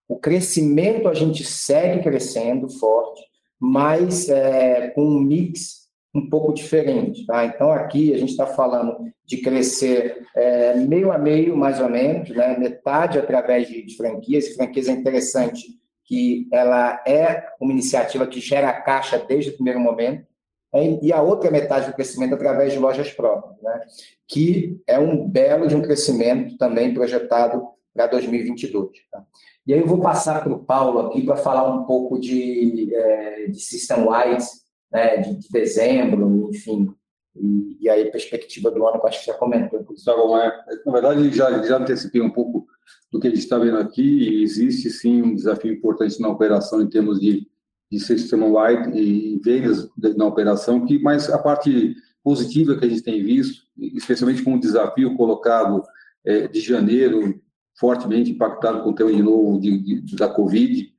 O 0.08 0.18
crescimento 0.18 1.08
a 1.08 1.14
gente 1.14 1.44
segue 1.44 2.02
crescendo 2.02 2.68
forte, 2.68 3.22
mas 3.60 4.28
é, 4.28 4.88
com 4.88 5.02
um 5.02 5.20
mix 5.20 5.88
um 6.14 6.28
pouco 6.28 6.52
diferente. 6.52 7.26
Tá? 7.26 7.44
Então, 7.44 7.70
aqui 7.70 8.14
a 8.14 8.18
gente 8.18 8.30
está 8.30 8.46
falando 8.46 8.96
de 9.26 9.38
crescer 9.38 10.26
é, 10.34 10.74
meio 10.74 11.12
a 11.12 11.18
meio, 11.18 11.56
mais 11.56 11.80
ou 11.80 11.88
menos, 11.88 12.30
né? 12.30 12.56
metade 12.56 13.18
através 13.18 13.68
de, 13.68 13.84
de 13.84 13.96
franquias, 13.96 14.46
e 14.46 14.54
franquias 14.54 14.88
é 14.88 14.92
interessante 14.92 15.77
que 16.08 16.48
ela 16.50 17.02
é 17.06 17.46
uma 17.60 17.70
iniciativa 17.70 18.26
que 18.26 18.40
gera 18.40 18.72
caixa 18.72 19.18
desde 19.18 19.50
o 19.50 19.54
primeiro 19.54 19.78
momento, 19.78 20.26
né? 20.72 20.98
e 21.02 21.12
a 21.12 21.20
outra 21.20 21.50
metade 21.50 21.86
do 21.86 21.92
crescimento 21.92 22.34
através 22.34 22.72
de 22.72 22.78
lojas 22.78 23.12
próprias, 23.12 23.60
né? 23.62 23.80
que 24.26 24.80
é 24.86 24.98
um 24.98 25.28
belo 25.28 25.68
de 25.68 25.76
um 25.76 25.82
crescimento 25.82 26.56
também 26.56 26.94
projetado 26.94 27.62
para 27.94 28.06
2022. 28.06 28.88
Tá? 29.12 29.22
E 29.66 29.74
aí 29.74 29.80
eu 29.80 29.86
vou 29.86 30.00
passar 30.00 30.42
para 30.42 30.52
o 30.52 30.64
Paulo 30.64 31.00
aqui 31.00 31.22
para 31.22 31.36
falar 31.36 31.70
um 31.70 31.84
pouco 31.84 32.18
de, 32.18 32.90
é, 32.94 33.46
de 33.48 33.60
system-wide, 33.60 34.44
né, 34.90 35.18
de, 35.18 35.36
de, 35.36 35.48
dezembro, 35.50 36.48
enfim, 36.50 36.88
e, 37.36 37.76
e 37.82 37.90
aí 37.90 38.10
perspectiva 38.10 38.70
do 38.70 38.86
ano 38.86 38.98
que 38.98 39.06
acho 39.08 39.20
que 39.20 39.26
já 39.26 39.34
comentou. 39.34 39.84
Tá 40.02 40.16
bom, 40.16 40.38
é, 40.38 40.64
na 40.86 40.92
verdade, 40.92 41.30
já, 41.30 41.62
já 41.62 41.76
antecipei 41.76 42.22
um 42.22 42.30
pouco 42.30 42.66
do 43.10 43.18
que 43.18 43.26
a 43.26 43.30
gente 43.30 43.40
está 43.40 43.58
vendo 43.58 43.78
aqui, 43.78 44.42
existe 44.42 44.90
sim 44.90 45.22
um 45.22 45.34
desafio 45.34 45.72
importante 45.72 46.20
na 46.20 46.28
operação 46.28 46.82
em 46.82 46.88
termos 46.88 47.20
de, 47.20 47.46
de 47.90 48.00
system-wide 48.00 48.98
e 48.98 49.38
vendas 49.42 49.88
na 50.16 50.26
operação, 50.26 50.84
que, 50.84 50.98
mas 50.98 51.30
a 51.30 51.38
parte 51.38 51.96
positiva 52.22 52.76
que 52.76 52.84
a 52.84 52.88
gente 52.88 53.02
tem 53.02 53.22
visto, 53.22 53.62
especialmente 53.78 54.42
com 54.42 54.54
o 54.54 54.60
desafio 54.60 55.16
colocado 55.16 55.82
é, 56.24 56.46
de 56.46 56.60
janeiro 56.60 57.40
fortemente 57.78 58.32
impactado 58.32 58.82
com 58.82 58.90
o 58.90 58.94
tema 58.94 59.12
de 59.12 59.22
novo 59.22 59.58
de, 59.60 60.02
de, 60.02 60.16
da 60.16 60.28
Covid, 60.28 60.92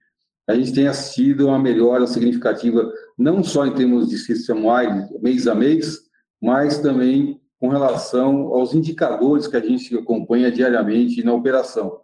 a 0.47 0.55
gente 0.55 0.73
tem 0.73 0.87
assistido 0.87 1.47
uma 1.47 1.59
melhora 1.59 2.07
significativa, 2.07 2.91
não 3.15 3.43
só 3.43 3.67
em 3.67 3.73
termos 3.75 4.09
de 4.09 4.17
system-wide, 4.17 5.21
mês 5.21 5.45
a 5.45 5.53
mês, 5.53 5.99
mas 6.41 6.79
também 6.79 7.39
com 7.59 7.67
relação 7.67 8.53
aos 8.53 8.73
indicadores 8.73 9.47
que 9.47 9.57
a 9.57 9.61
gente 9.61 9.95
acompanha 9.97 10.51
diariamente 10.51 11.23
na 11.23 11.33
operação. 11.33 11.99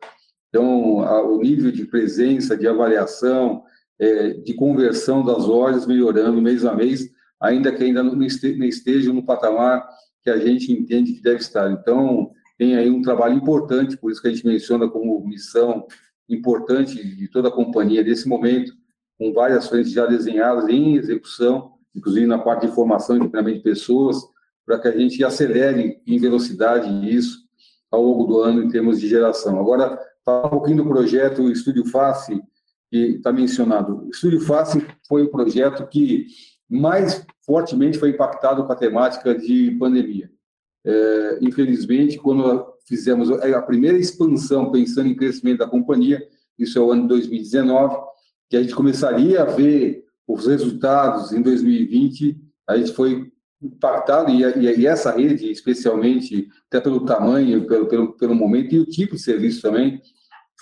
Então, 0.49 0.97
o 0.97 1.37
nível 1.41 1.71
de 1.71 1.85
presença, 1.85 2.57
de 2.57 2.67
avaliação, 2.67 3.63
é, 3.97 4.29
de 4.29 4.53
conversão 4.53 5.23
das 5.23 5.45
lojas 5.45 5.85
melhorando 5.85 6.41
mês 6.41 6.65
a 6.65 6.73
mês, 6.73 7.09
ainda 7.39 7.71
que 7.71 7.83
ainda 7.83 8.03
não 8.03 8.21
esteja 8.23 9.13
no 9.13 9.25
patamar 9.25 9.87
que 10.21 10.29
a 10.29 10.37
gente 10.37 10.71
entende 10.71 11.13
que 11.13 11.21
deve 11.21 11.37
estar. 11.37 11.71
Então, 11.71 12.31
tem 12.57 12.75
aí 12.75 12.89
um 12.89 13.01
trabalho 13.01 13.35
importante, 13.35 13.97
por 13.97 14.11
isso 14.11 14.21
que 14.21 14.27
a 14.27 14.31
gente 14.31 14.45
menciona 14.45 14.89
como 14.89 15.25
missão 15.25 15.85
importante 16.27 16.95
de 16.95 17.27
toda 17.27 17.49
a 17.49 17.51
companhia 17.51 18.03
nesse 18.03 18.27
momento, 18.27 18.73
com 19.17 19.31
várias 19.31 19.67
frentes 19.67 19.91
já 19.91 20.05
desenhadas 20.05 20.67
em 20.67 20.95
execução, 20.95 21.73
inclusive 21.93 22.25
na 22.25 22.39
parte 22.39 22.65
de 22.65 22.73
formação 22.73 23.15
e 23.15 23.19
treinamento 23.19 23.57
de 23.57 23.63
pessoas, 23.63 24.17
para 24.65 24.79
que 24.79 24.87
a 24.87 24.97
gente 24.97 25.23
acelere 25.23 26.01
em 26.05 26.17
velocidade 26.17 26.89
isso 27.09 27.45
ao 27.91 28.03
longo 28.03 28.25
do 28.25 28.39
ano 28.41 28.63
em 28.63 28.69
termos 28.69 28.99
de 28.99 29.07
geração. 29.07 29.59
Agora, 29.59 29.99
falar 30.23 30.47
um 30.47 30.49
pouquinho 30.49 30.77
do 30.77 30.89
projeto 30.89 31.49
Estúdio 31.51 31.85
Face, 31.85 32.41
que 32.89 32.97
está 33.17 33.31
mencionado. 33.31 34.05
O 34.05 34.09
Estúdio 34.09 34.41
Face 34.41 34.85
foi 35.07 35.23
o 35.23 35.31
projeto 35.31 35.87
que 35.87 36.27
mais 36.69 37.25
fortemente 37.45 37.99
foi 37.99 38.09
impactado 38.09 38.65
com 38.65 38.71
a 38.71 38.75
temática 38.75 39.35
de 39.35 39.71
pandemia. 39.79 40.31
É, 40.83 41.39
infelizmente, 41.41 42.17
quando 42.17 42.73
fizemos 42.87 43.29
a 43.31 43.61
primeira 43.61 43.97
expansão, 43.97 44.71
pensando 44.71 45.09
em 45.09 45.15
crescimento 45.15 45.59
da 45.59 45.67
companhia, 45.67 46.21
isso 46.57 46.77
é 46.77 46.81
o 46.81 46.91
ano 46.91 47.03
de 47.03 47.09
2019, 47.09 47.97
que 48.49 48.57
a 48.57 48.61
gente 48.61 48.75
começaria 48.75 49.41
a 49.41 49.45
ver 49.45 50.03
os 50.27 50.47
resultados 50.47 51.31
em 51.31 51.41
2020, 51.41 52.39
a 52.67 52.77
gente 52.77 52.93
foi 52.93 53.31
impactado, 53.65 54.31
e, 54.31 54.41
e 54.41 54.87
essa 54.87 55.11
rede, 55.11 55.51
especialmente, 55.51 56.47
até 56.67 56.79
pelo 56.79 57.05
tamanho, 57.05 57.65
pelo, 57.67 57.87
pelo, 57.87 58.13
pelo 58.13 58.35
momento 58.35 58.73
e 58.73 58.79
o 58.79 58.85
tipo 58.85 59.15
de 59.15 59.21
serviço 59.21 59.61
também, 59.61 60.01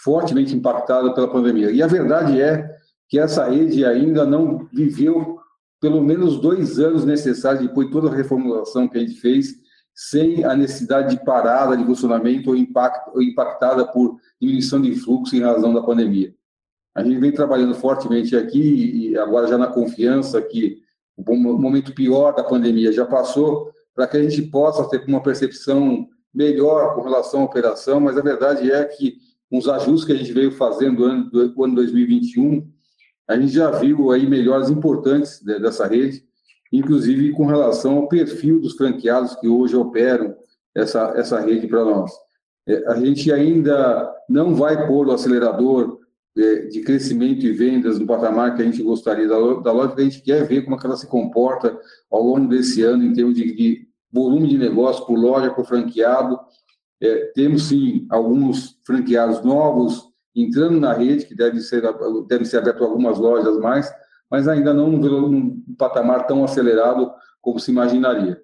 fortemente 0.04 0.56
impactado 0.56 1.14
pela 1.14 1.32
pandemia. 1.32 1.72
E 1.72 1.82
a 1.82 1.88
verdade 1.88 2.42
é 2.42 2.68
que 3.08 3.20
essa 3.20 3.50
rede 3.50 3.86
ainda 3.86 4.26
não 4.26 4.68
viveu 4.72 5.38
pelo 5.80 6.02
menos 6.02 6.40
dois 6.40 6.80
anos 6.80 7.06
necessários 7.06 7.62
depois 7.62 7.88
de 7.88 7.94
toda 7.94 8.10
a 8.10 8.16
reformulação 8.16 8.88
que 8.88 8.98
a 8.98 9.02
gente 9.02 9.20
fez, 9.20 9.54
sem 9.94 10.44
a 10.44 10.56
necessidade 10.56 11.16
de 11.16 11.24
parada 11.24 11.78
de 11.78 11.86
funcionamento 11.86 12.50
ou, 12.50 12.56
impact, 12.56 13.12
ou 13.14 13.22
impactada 13.22 13.86
por 13.86 14.18
diminuição 14.40 14.82
de 14.82 14.96
fluxo 14.96 15.36
em 15.36 15.42
razão 15.42 15.74
da 15.74 15.84
pandemia. 15.84 16.34
A 16.96 17.04
gente 17.04 17.20
vem 17.20 17.32
trabalhando 17.32 17.76
fortemente 17.76 18.36
aqui 18.36 19.10
e 19.10 19.18
agora 19.18 19.48
já 19.48 19.58
na 19.58 19.68
confiança 19.68 20.42
que 20.42 20.83
o 21.18 21.36
momento 21.36 21.94
pior 21.94 22.34
da 22.34 22.44
pandemia 22.44 22.92
já 22.92 23.06
passou, 23.06 23.72
para 23.94 24.08
que 24.08 24.18
a 24.18 24.24
gente 24.24 24.42
possa 24.44 24.88
ter 24.90 25.04
uma 25.08 25.22
percepção 25.22 26.08
melhor 26.34 26.96
com 26.96 27.02
relação 27.02 27.42
à 27.42 27.46
operação, 27.46 28.00
mas 28.00 28.18
a 28.18 28.22
verdade 28.22 28.72
é 28.72 28.84
que 28.86 29.18
os 29.52 29.70
ajustes 29.70 30.04
que 30.04 30.12
a 30.12 30.16
gente 30.16 30.34
veio 30.34 30.52
fazendo 30.52 31.00
no 31.00 31.06
ano, 31.06 31.30
do 31.30 31.64
ano 31.64 31.76
2021, 31.76 32.68
a 33.28 33.38
gente 33.38 33.54
já 33.54 33.70
viu 33.70 34.12
aí 34.12 34.28
melhores 34.28 34.70
importantes 34.70 35.42
dessa 35.44 35.86
rede, 35.86 36.24
inclusive 36.72 37.32
com 37.34 37.46
relação 37.46 37.98
ao 37.98 38.08
perfil 38.08 38.60
dos 38.60 38.74
franqueados 38.74 39.36
que 39.36 39.48
hoje 39.48 39.76
operam 39.76 40.36
essa, 40.76 41.14
essa 41.16 41.40
rede 41.40 41.68
para 41.68 41.86
nós. 41.86 42.12
É, 42.68 42.92
a 42.92 42.96
gente 42.96 43.32
ainda 43.32 44.12
não 44.28 44.56
vai 44.56 44.88
pôr 44.88 45.08
o 45.08 45.12
acelerador 45.12 46.00
de 46.36 46.82
crescimento 46.82 47.46
e 47.46 47.52
vendas 47.52 48.00
no 48.00 48.08
patamar 48.08 48.56
que 48.56 48.62
a 48.62 48.66
gente 48.66 48.82
gostaria 48.82 49.28
da, 49.28 49.36
da 49.36 49.72
loja, 49.72 49.94
a 49.96 50.02
gente 50.02 50.22
quer 50.22 50.48
ver 50.48 50.64
como 50.64 50.76
é 50.76 50.80
que 50.80 50.86
ela 50.86 50.98
se 50.98 51.06
comporta 51.08 51.80
ao 52.10 52.24
longo 52.24 52.48
desse 52.48 52.82
ano 52.82 53.04
em 53.04 53.14
termos 53.14 53.36
de, 53.36 53.56
de 53.56 53.88
volume 54.12 54.48
de 54.48 54.58
negócio 54.58 55.06
por 55.06 55.18
loja, 55.18 55.54
por 55.54 55.66
franqueado. 55.66 56.40
É, 57.00 57.32
temos 57.36 57.68
sim 57.68 58.08
alguns 58.10 58.80
franqueados 58.84 59.44
novos 59.44 60.12
entrando 60.36 60.80
na 60.80 60.94
rede, 60.94 61.26
que 61.26 61.36
deve 61.36 61.62
ser, 61.62 61.84
deve 62.28 62.46
ser 62.46 62.58
aberto 62.58 62.84
algumas 62.84 63.20
lojas 63.20 63.58
mais, 63.60 63.94
mas 64.30 64.48
ainda 64.48 64.74
não 64.74 64.90
num, 64.90 65.64
patamar 65.78 66.26
tão 66.26 66.44
acelerado 66.44 67.14
como 67.40 67.60
se 67.60 67.70
imaginaria. 67.70 68.42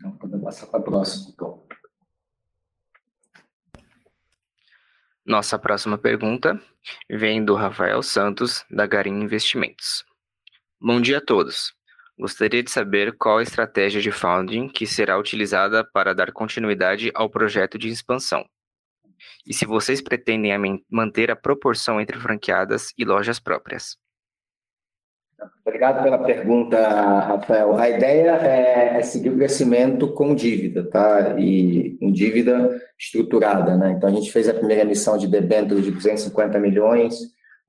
Vamos 0.00 0.42
passar 0.42 0.66
para 0.68 0.80
a 0.80 0.82
próxima, 0.82 1.30
então. 1.34 1.63
Nossa 5.26 5.58
próxima 5.58 5.96
pergunta 5.96 6.60
vem 7.08 7.42
do 7.42 7.54
Rafael 7.54 8.02
Santos, 8.02 8.62
da 8.70 8.86
Garim 8.86 9.22
Investimentos. 9.22 10.04
Bom 10.78 11.00
dia 11.00 11.16
a 11.16 11.20
todos. 11.20 11.72
Gostaria 12.18 12.62
de 12.62 12.70
saber 12.70 13.16
qual 13.16 13.38
a 13.38 13.42
estratégia 13.42 14.02
de 14.02 14.12
founding 14.12 14.68
que 14.68 14.86
será 14.86 15.18
utilizada 15.18 15.82
para 15.82 16.14
dar 16.14 16.30
continuidade 16.30 17.10
ao 17.14 17.30
projeto 17.30 17.78
de 17.78 17.88
expansão. 17.88 18.44
E 19.46 19.54
se 19.54 19.64
vocês 19.64 20.02
pretendem 20.02 20.84
manter 20.90 21.30
a 21.30 21.36
proporção 21.36 21.98
entre 21.98 22.18
franqueadas 22.18 22.92
e 22.98 23.02
lojas 23.02 23.40
próprias. 23.40 23.96
Obrigado 25.64 26.02
pela 26.02 26.18
pergunta, 26.18 26.78
Rafael. 26.78 27.76
A 27.76 27.88
ideia 27.88 28.36
é, 28.36 28.98
é, 28.98 29.02
seguir 29.02 29.30
o 29.30 29.36
crescimento 29.36 30.12
com 30.12 30.34
dívida, 30.34 30.88
tá? 30.88 31.38
E 31.38 31.96
com 31.98 32.12
dívida 32.12 32.80
estruturada, 32.98 33.76
né? 33.76 33.92
Então, 33.92 34.08
a 34.08 34.12
gente 34.12 34.30
fez 34.30 34.48
a 34.48 34.54
primeira 34.54 34.82
emissão 34.82 35.16
de 35.16 35.26
debêntures 35.26 35.84
de 35.84 35.90
250 35.90 36.58
milhões 36.58 37.18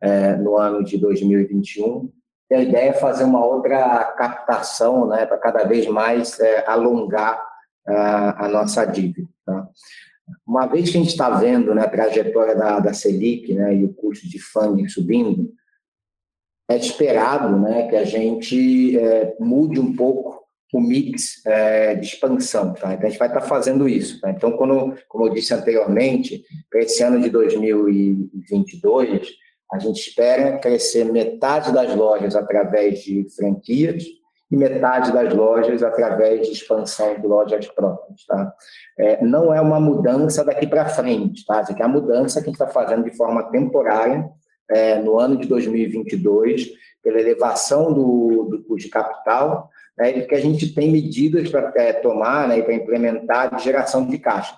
é, 0.02 0.36
no 0.36 0.58
ano 0.58 0.84
de 0.84 0.98
2021. 0.98 2.12
E 2.52 2.56
a 2.56 2.62
ideia 2.62 2.90
é 2.90 2.94
fazer 2.94 3.24
uma 3.24 3.44
outra 3.44 4.04
captação, 4.18 5.08
né? 5.08 5.26
Para 5.26 5.38
cada 5.38 5.64
vez 5.64 5.88
mais 5.88 6.40
é, 6.40 6.64
alongar 6.68 7.42
a, 7.88 8.46
a, 8.46 8.50
nossa 8.50 8.86
dívida, 8.86 9.28
tá? 9.46 9.68
Uma 10.46 10.66
vez 10.66 10.90
que 10.90 10.98
a 10.98 11.00
gente 11.00 11.12
está 11.12 11.30
vendo 11.30 11.74
né, 11.74 11.84
a 11.84 11.90
trajetória 11.90 12.56
da, 12.56 12.80
da 12.80 12.94
Selic 12.94 13.54
né, 13.54 13.76
e 13.76 13.86
o 13.86 13.94
custo 13.94 14.28
de 14.28 14.40
funding 14.40 14.88
subindo, 14.88 15.54
é 16.68 16.76
esperado 16.76 17.58
né, 17.60 17.88
que 17.88 17.96
a 17.96 18.04
gente 18.04 18.98
é, 18.98 19.36
mude 19.40 19.80
um 19.80 19.96
pouco 19.96 20.44
o 20.74 20.82
mix 20.82 21.46
é, 21.46 21.96
de 21.96 22.06
expansão. 22.06 22.74
Tá? 22.74 22.94
Então, 22.94 23.08
a 23.08 23.10
gente 23.10 23.20
vai 23.20 23.30
estar 23.30 23.42
tá 23.42 23.48
fazendo 23.48 23.88
isso. 23.88 24.20
Tá? 24.20 24.32
Então, 24.32 24.52
quando, 24.52 24.96
como 25.08 25.28
eu 25.28 25.34
disse 25.34 25.54
anteriormente, 25.54 26.44
para 26.70 26.82
esse 26.82 27.02
ano 27.02 27.22
de 27.22 27.30
2022, 27.30 29.30
a 29.72 29.80
gente 29.80 30.00
espera 30.00 30.60
crescer 30.60 31.06
metade 31.06 31.72
das 31.72 31.96
lojas 31.96 32.36
através 32.36 33.00
de 33.00 33.26
franquias 33.36 34.04
e 34.52 34.58
metade 34.58 35.12
das 35.12 35.34
lojas 35.34 35.82
através 35.82 36.48
de 36.48 36.54
expansão 36.54 37.20
de 37.20 37.26
lojas 37.26 37.68
próprias. 37.68 38.26
Tá? 38.26 38.54
É, 39.00 39.24
não 39.24 39.54
é 39.54 39.62
uma 39.62 39.80
mudança 39.80 40.44
daqui 40.44 40.68
para 40.68 40.90
frente. 40.90 41.46
Tá? 41.46 41.64
É 41.78 41.84
a 41.84 41.88
mudança 41.88 42.42
que 42.42 42.50
a 42.50 42.52
gente 42.52 42.62
está 42.62 42.68
fazendo 42.68 43.04
de 43.04 43.16
forma 43.16 43.50
temporária 43.50 44.30
é, 44.70 45.00
no 45.00 45.20
ano 45.20 45.38
de 45.38 45.48
2022, 45.48 46.72
pela 47.04 47.20
elevação 47.20 47.94
do, 47.94 48.48
do 48.50 48.64
custo 48.64 48.88
de 48.88 48.90
capital, 48.90 49.70
né, 49.98 50.18
e 50.18 50.28
que 50.28 50.36
a 50.36 50.42
gente 50.42 50.74
tem 50.74 50.92
medidas 50.92 51.50
para 51.50 51.72
é, 51.78 51.94
tomar 51.94 52.48
né, 52.48 52.60
e 52.60 52.64
para 52.64 52.74
implementar 52.74 53.56
de 53.56 53.64
geração 53.64 54.08
de 54.08 54.18
caixa. 54.18 54.56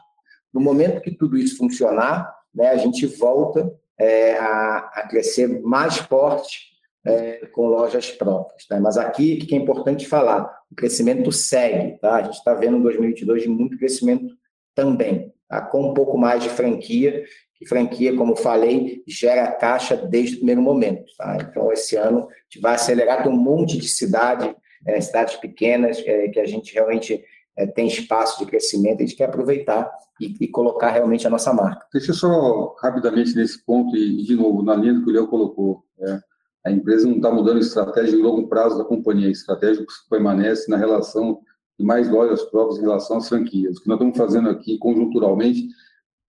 No 0.53 0.61
momento 0.61 1.01
que 1.01 1.11
tudo 1.11 1.37
isso 1.37 1.57
funcionar, 1.57 2.33
né, 2.53 2.69
a 2.69 2.77
gente 2.77 3.05
volta 3.05 3.71
é, 3.97 4.37
a, 4.37 4.77
a, 4.93 5.07
crescer 5.07 5.61
mais 5.61 5.97
forte 5.97 6.77
é, 7.05 7.45
com 7.47 7.67
lojas 7.67 8.09
próprias. 8.11 8.65
Tá? 8.65 8.79
Mas 8.79 8.97
aqui, 8.97 9.37
que 9.37 9.55
é 9.55 9.57
importante 9.57 10.07
falar? 10.07 10.49
O 10.71 10.75
crescimento 10.75 11.31
segue. 11.31 11.97
Tá? 11.99 12.15
A 12.15 12.23
gente 12.23 12.35
está 12.35 12.53
vendo 12.53 12.77
em 12.77 12.81
2022 12.81 13.47
muito 13.47 13.77
crescimento 13.77 14.35
também, 14.73 15.33
tá? 15.47 15.61
com 15.61 15.91
um 15.91 15.93
pouco 15.93 16.17
mais 16.17 16.43
de 16.43 16.49
franquia 16.49 17.23
que 17.57 17.67
franquia, 17.67 18.15
como 18.15 18.35
falei, 18.35 19.03
gera 19.07 19.51
caixa 19.51 19.95
desde 19.95 20.35
o 20.35 20.37
primeiro 20.37 20.61
momento. 20.61 21.05
Tá? 21.17 21.37
Então, 21.41 21.71
esse 21.71 21.95
ano, 21.95 22.19
a 22.19 22.33
gente 22.43 22.61
vai 22.61 22.75
acelerar, 22.75 23.23
tem 23.23 23.31
um 23.31 23.35
monte 23.35 23.77
de 23.77 23.87
cidade, 23.87 24.55
é, 24.85 25.01
cidades 25.01 25.35
pequenas, 25.37 25.97
é, 26.05 26.27
que 26.27 26.39
a 26.39 26.45
gente 26.45 26.73
realmente 26.73 27.23
é, 27.57 27.65
tem 27.65 27.87
espaço 27.87 28.39
de 28.39 28.45
crescimento, 28.45 29.01
a 29.01 29.05
gente 29.05 29.15
quer 29.15 29.25
aproveitar 29.25 29.91
e, 30.21 30.35
e, 30.39 30.47
colocar 30.47 30.91
realmente 30.91 31.25
a 31.25 31.29
nossa 31.29 31.51
marca. 31.51 31.85
Deixa 31.91 32.11
eu 32.11 32.15
só 32.15 32.75
rapidamente 32.79 33.35
nesse 33.35 33.63
ponto, 33.65 33.95
e 33.95 34.23
de 34.23 34.35
novo, 34.35 34.61
na 34.61 34.75
linha 34.75 35.01
que 35.01 35.09
o 35.09 35.13
Léo 35.13 35.27
colocou, 35.27 35.83
é, 35.99 36.19
a 36.63 36.71
empresa 36.71 37.07
não 37.07 37.15
está 37.15 37.31
mudando 37.31 37.57
a 37.57 37.61
estratégia 37.61 38.11
de 38.11 38.21
longo 38.21 38.47
prazo 38.47 38.77
da 38.77 38.85
companhia, 38.85 39.29
a 39.29 39.31
estratégia 39.31 39.83
permanece 40.09 40.69
na 40.69 40.77
relação 40.77 41.39
de 41.77 41.85
mais 41.85 42.09
lojas 42.09 42.41
próprias 42.43 42.79
em 42.79 42.81
relação 42.81 43.17
às 43.17 43.29
franquias. 43.29 43.77
O 43.77 43.81
que 43.81 43.87
nós 43.87 43.97
estamos 43.97 44.17
fazendo 44.17 44.49
aqui 44.49 44.77
conjunturalmente 44.77 45.67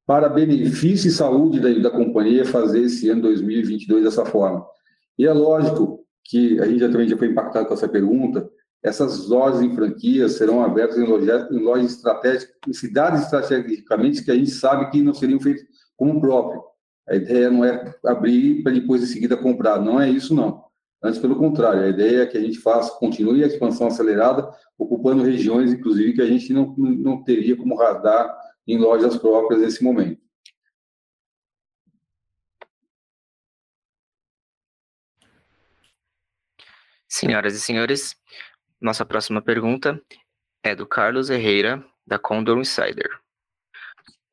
para 0.07 0.29
benefício 0.29 1.09
e 1.09 1.13
saúde 1.13 1.61
da, 1.61 1.91
da 1.91 1.91
companhia 1.91 2.45
fazer 2.45 2.83
esse 2.83 3.09
ano 3.11 3.23
2022 3.23 4.05
dessa 4.05 4.25
forma. 4.25 4.65
E 5.19 5.27
é 5.27 5.33
lógico 5.33 6.05
que 6.25 6.61
a 6.61 6.67
gente 6.67 6.81
já, 6.81 6.89
também 6.89 7.09
já 7.09 7.17
foi 7.17 7.29
impactado 7.29 7.67
com 7.67 7.75
essa 7.75 7.89
pergunta, 7.89 8.49
essas 8.83 9.27
lojas 9.27 9.61
em 9.61 9.75
franquias 9.75 10.33
serão 10.33 10.63
abertas 10.63 10.99
em 10.99 11.05
lojas, 11.05 11.51
em 11.51 11.59
lojas 11.59 11.93
estratégicas, 11.93 12.55
em 12.67 12.73
cidades 12.73 13.23
estrategicamente 13.23 14.25
que 14.25 14.31
a 14.31 14.35
gente 14.35 14.51
sabe 14.51 14.91
que 14.91 15.03
não 15.03 15.13
seriam 15.13 15.41
feitas 15.41 15.65
como 15.97 16.21
próprio. 16.21 16.63
A 17.09 17.17
ideia 17.17 17.51
não 17.51 17.65
é 17.65 17.95
abrir 18.05 18.63
para 18.63 18.73
depois 18.73 19.03
em 19.03 19.07
seguida 19.07 19.37
comprar, 19.37 19.81
não 19.81 20.01
é 20.01 20.09
isso 20.09 20.35
não. 20.35 20.63
Antes, 21.03 21.21
pelo 21.21 21.37
contrário, 21.37 21.83
a 21.83 21.89
ideia 21.89 22.23
é 22.23 22.27
que 22.27 22.37
a 22.37 22.41
gente 22.41 22.59
faça, 22.59 22.99
continue 22.99 23.45
a 23.45 23.47
expansão 23.47 23.87
acelerada, 23.87 24.51
ocupando 24.77 25.23
regiões, 25.23 25.73
inclusive, 25.73 26.15
que 26.15 26.23
a 26.23 26.27
gente 26.27 26.53
não, 26.53 26.75
não 26.77 27.23
teria 27.23 27.57
como 27.57 27.77
radar 27.77 28.37
em 28.67 28.79
lojas 28.79 29.17
próprias 29.17 29.61
nesse 29.61 29.83
momento. 29.83 30.21
Senhoras 37.09 37.55
e 37.55 37.61
senhores, 37.61 38.17
nossa 38.81 39.05
próxima 39.05 39.41
pergunta 39.41 40.01
é 40.63 40.75
do 40.75 40.87
Carlos 40.87 41.31
Herrera, 41.31 41.83
da 42.07 42.19
Condor 42.19 42.59
Insider. 42.59 43.09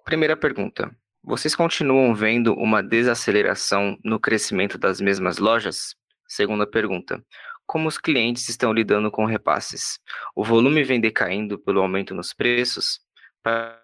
Primeira 0.03 0.35
pergunta: 0.35 0.95
vocês 1.23 1.55
continuam 1.55 2.13
vendo 2.13 2.53
uma 2.53 2.83
desaceleração 2.83 3.97
no 4.03 4.19
crescimento 4.19 4.77
das 4.77 4.99
mesmas 4.99 5.37
lojas? 5.37 5.95
Segunda 6.27 6.65
pergunta: 6.65 7.23
como 7.65 7.87
os 7.87 7.97
clientes 7.97 8.47
estão 8.49 8.71
lidando 8.71 9.09
com 9.09 9.25
repasses? 9.25 9.99
O 10.35 10.43
volume 10.43 10.83
vem 10.83 10.99
decaindo 10.99 11.57
pelo 11.57 11.81
aumento 11.81 12.13
nos 12.13 12.33
preços? 12.33 12.99
Para 13.41 13.81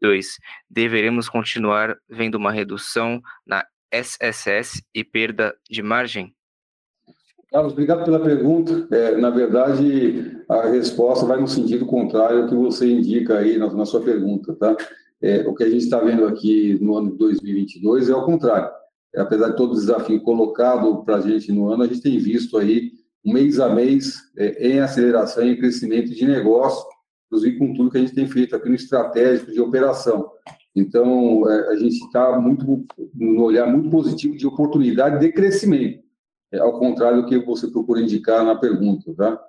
2. 0.00 0.26
Deveremos 0.68 1.28
continuar 1.28 1.96
vendo 2.08 2.36
uma 2.36 2.52
redução 2.52 3.20
na 3.46 3.66
SSS 3.90 4.82
e 4.94 5.04
perda 5.04 5.54
de 5.68 5.82
margem? 5.82 6.34
Carlos, 7.50 7.72
obrigado 7.72 8.04
pela 8.04 8.20
pergunta. 8.20 8.86
É, 8.94 9.16
na 9.16 9.30
verdade, 9.30 10.42
a 10.48 10.68
resposta 10.68 11.24
vai 11.24 11.40
no 11.40 11.48
sentido 11.48 11.86
contrário 11.86 12.42
ao 12.42 12.48
que 12.48 12.54
você 12.54 12.90
indica 12.90 13.38
aí 13.38 13.56
na, 13.56 13.72
na 13.72 13.86
sua 13.86 14.02
pergunta, 14.02 14.54
tá? 14.54 14.76
É, 15.20 15.40
o 15.48 15.54
que 15.54 15.64
a 15.64 15.70
gente 15.70 15.84
está 15.84 15.98
vendo 15.98 16.26
aqui 16.26 16.78
no 16.80 16.96
ano 16.96 17.12
de 17.12 17.18
2022 17.18 18.08
é 18.08 18.12
ao 18.12 18.24
contrário. 18.24 18.70
Apesar 19.16 19.50
de 19.50 19.56
todo 19.56 19.72
o 19.72 19.76
desafio 19.76 20.22
colocado 20.22 21.02
para 21.04 21.16
a 21.16 21.20
gente 21.20 21.50
no 21.50 21.70
ano, 21.70 21.82
a 21.82 21.86
gente 21.86 22.02
tem 22.02 22.18
visto 22.18 22.56
aí, 22.58 22.92
mês 23.24 23.58
a 23.58 23.68
mês, 23.68 24.16
é, 24.36 24.68
em 24.68 24.80
aceleração 24.80 25.46
e 25.46 25.56
crescimento 25.56 26.14
de 26.14 26.26
negócio 26.26 26.86
inclusive 27.28 27.58
com 27.58 27.74
tudo 27.74 27.90
que 27.90 27.98
a 27.98 28.00
gente 28.00 28.14
tem 28.14 28.26
feito 28.26 28.56
aqui 28.56 28.68
no 28.68 28.74
estratégico 28.74 29.52
de 29.52 29.60
operação. 29.60 30.30
Então, 30.74 31.48
é, 31.48 31.68
a 31.68 31.76
gente 31.76 31.96
está 32.04 32.38
muito 32.40 32.84
no 33.14 33.42
olhar 33.42 33.66
muito 33.66 33.90
positivo 33.90 34.36
de 34.36 34.46
oportunidade 34.46 35.20
de 35.20 35.32
crescimento, 35.32 36.02
é, 36.52 36.58
ao 36.58 36.78
contrário 36.78 37.22
do 37.22 37.28
que 37.28 37.38
você 37.38 37.68
procura 37.68 38.00
indicar 38.00 38.44
na 38.44 38.56
pergunta, 38.56 39.12
tá? 39.14 39.40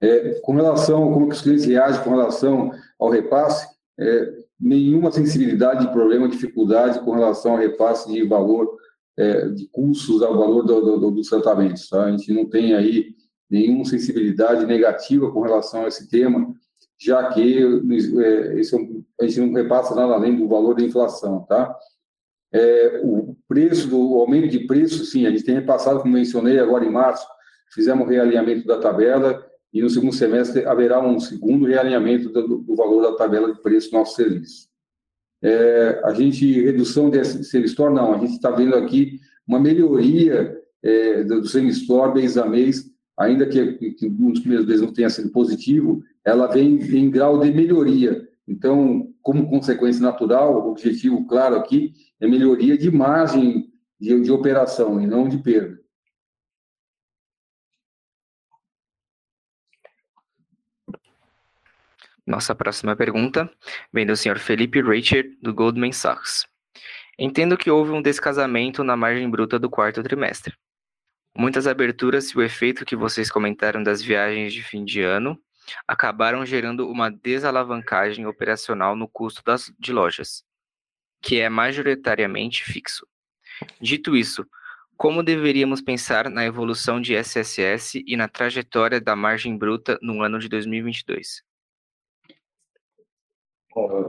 É, 0.00 0.40
com 0.42 0.54
relação 0.54 1.08
a 1.08 1.12
como 1.12 1.28
os 1.28 1.40
clientes 1.40 1.64
reagem 1.64 2.02
com 2.02 2.10
relação 2.10 2.70
ao 2.98 3.10
repasse, 3.10 3.66
é, 3.98 4.32
nenhuma 4.60 5.10
sensibilidade, 5.10 5.90
problema, 5.92 6.28
dificuldade 6.28 7.00
com 7.00 7.12
relação 7.12 7.52
ao 7.52 7.58
repasse 7.58 8.10
de 8.12 8.24
valor, 8.24 8.76
é, 9.18 9.48
de 9.48 9.66
custos 9.68 10.22
ao 10.22 10.38
valor 10.38 10.62
do, 10.62 10.98
do, 10.98 11.10
dos 11.10 11.28
tratamentos. 11.28 11.88
Tá? 11.88 12.04
A 12.04 12.10
gente 12.12 12.32
não 12.32 12.48
tem 12.48 12.74
aí 12.74 13.16
nenhuma 13.50 13.84
sensibilidade 13.84 14.64
negativa 14.64 15.30
com 15.32 15.40
relação 15.40 15.84
a 15.84 15.88
esse 15.88 16.08
tema, 16.08 16.54
já 16.96 17.28
que 17.30 17.58
é, 17.58 18.56
esse, 18.58 18.76
é 18.76 18.80
a 19.20 19.26
gente 19.26 19.40
não 19.40 19.52
repassa 19.52 19.94
nada 19.94 20.14
além 20.14 20.36
do 20.36 20.46
valor 20.46 20.76
da 20.76 20.84
inflação. 20.84 21.44
Tá? 21.48 21.76
É, 22.52 23.00
o 23.02 23.36
preço 23.48 23.88
do 23.88 24.12
o 24.12 24.20
aumento 24.20 24.48
de 24.48 24.60
preço, 24.66 25.04
sim, 25.04 25.26
a 25.26 25.30
gente 25.30 25.44
tem 25.44 25.56
repassado, 25.56 26.00
como 26.00 26.14
mencionei, 26.14 26.58
agora 26.60 26.84
em 26.84 26.90
março, 26.90 27.26
fizemos 27.74 28.06
o 28.06 28.10
realinhamento 28.10 28.66
da 28.66 28.78
tabela 28.78 29.44
e 29.72 29.82
no 29.82 29.90
segundo 29.90 30.14
semestre 30.14 30.64
haverá 30.64 31.00
um 31.04 31.18
segundo 31.18 31.66
realinhamento 31.66 32.30
do, 32.30 32.58
do 32.58 32.76
valor 32.76 33.02
da 33.02 33.16
tabela 33.16 33.52
de 33.52 33.60
preço 33.60 33.90
do 33.90 33.98
nosso 33.98 34.14
serviço. 34.14 34.67
É, 35.42 36.00
a 36.04 36.12
gente, 36.12 36.62
redução 36.62 37.10
desse 37.10 37.44
semi-store, 37.44 37.94
não, 37.94 38.14
a 38.14 38.18
gente 38.18 38.32
está 38.32 38.50
vendo 38.50 38.74
aqui 38.74 39.20
uma 39.46 39.60
melhoria 39.60 40.56
é, 40.82 41.22
do 41.24 41.46
semi-store 41.46 42.14
mês 42.14 42.36
a 42.36 42.46
mês, 42.46 42.84
ainda 43.16 43.46
que, 43.46 43.92
que 43.92 44.08
nos 44.08 44.40
primeiros 44.40 44.66
meses 44.66 44.82
não 44.82 44.92
tenha 44.92 45.10
sido 45.10 45.30
positivo, 45.30 46.02
ela 46.24 46.46
vem 46.46 46.76
em 46.76 47.10
grau 47.10 47.38
de 47.38 47.52
melhoria. 47.52 48.28
Então, 48.46 49.08
como 49.22 49.48
consequência 49.48 50.02
natural, 50.02 50.54
o 50.54 50.70
objetivo 50.70 51.26
claro 51.26 51.56
aqui 51.56 51.92
é 52.20 52.26
melhoria 52.26 52.76
de 52.76 52.90
margem 52.90 53.68
de, 54.00 54.20
de 54.20 54.32
operação 54.32 55.00
e 55.00 55.06
não 55.06 55.28
de 55.28 55.38
perda. 55.38 55.78
Nossa 62.28 62.54
próxima 62.54 62.94
pergunta 62.94 63.50
vem 63.90 64.04
do 64.04 64.14
senhor 64.14 64.38
Felipe 64.38 64.82
Richard, 64.82 65.34
do 65.40 65.54
Goldman 65.54 65.92
Sachs. 65.92 66.46
Entendo 67.18 67.56
que 67.56 67.70
houve 67.70 67.90
um 67.90 68.02
descasamento 68.02 68.84
na 68.84 68.94
margem 68.94 69.30
bruta 69.30 69.58
do 69.58 69.70
quarto 69.70 70.02
trimestre. 70.02 70.54
Muitas 71.34 71.66
aberturas 71.66 72.28
e 72.28 72.36
o 72.36 72.42
efeito 72.42 72.84
que 72.84 72.94
vocês 72.94 73.30
comentaram 73.30 73.82
das 73.82 74.02
viagens 74.02 74.52
de 74.52 74.62
fim 74.62 74.84
de 74.84 75.00
ano 75.00 75.40
acabaram 75.86 76.44
gerando 76.44 76.86
uma 76.86 77.10
desalavancagem 77.10 78.26
operacional 78.26 78.94
no 78.94 79.08
custo 79.08 79.42
das, 79.42 79.72
de 79.78 79.90
lojas, 79.90 80.44
que 81.22 81.40
é 81.40 81.48
majoritariamente 81.48 82.62
fixo. 82.62 83.06
Dito 83.80 84.14
isso, 84.14 84.46
como 84.98 85.22
deveríamos 85.22 85.80
pensar 85.80 86.28
na 86.28 86.44
evolução 86.44 87.00
de 87.00 87.14
SSS 87.14 88.04
e 88.06 88.18
na 88.18 88.28
trajetória 88.28 89.00
da 89.00 89.16
margem 89.16 89.56
bruta 89.56 89.98
no 90.02 90.20
ano 90.20 90.38
de 90.38 90.46
2022? 90.50 91.48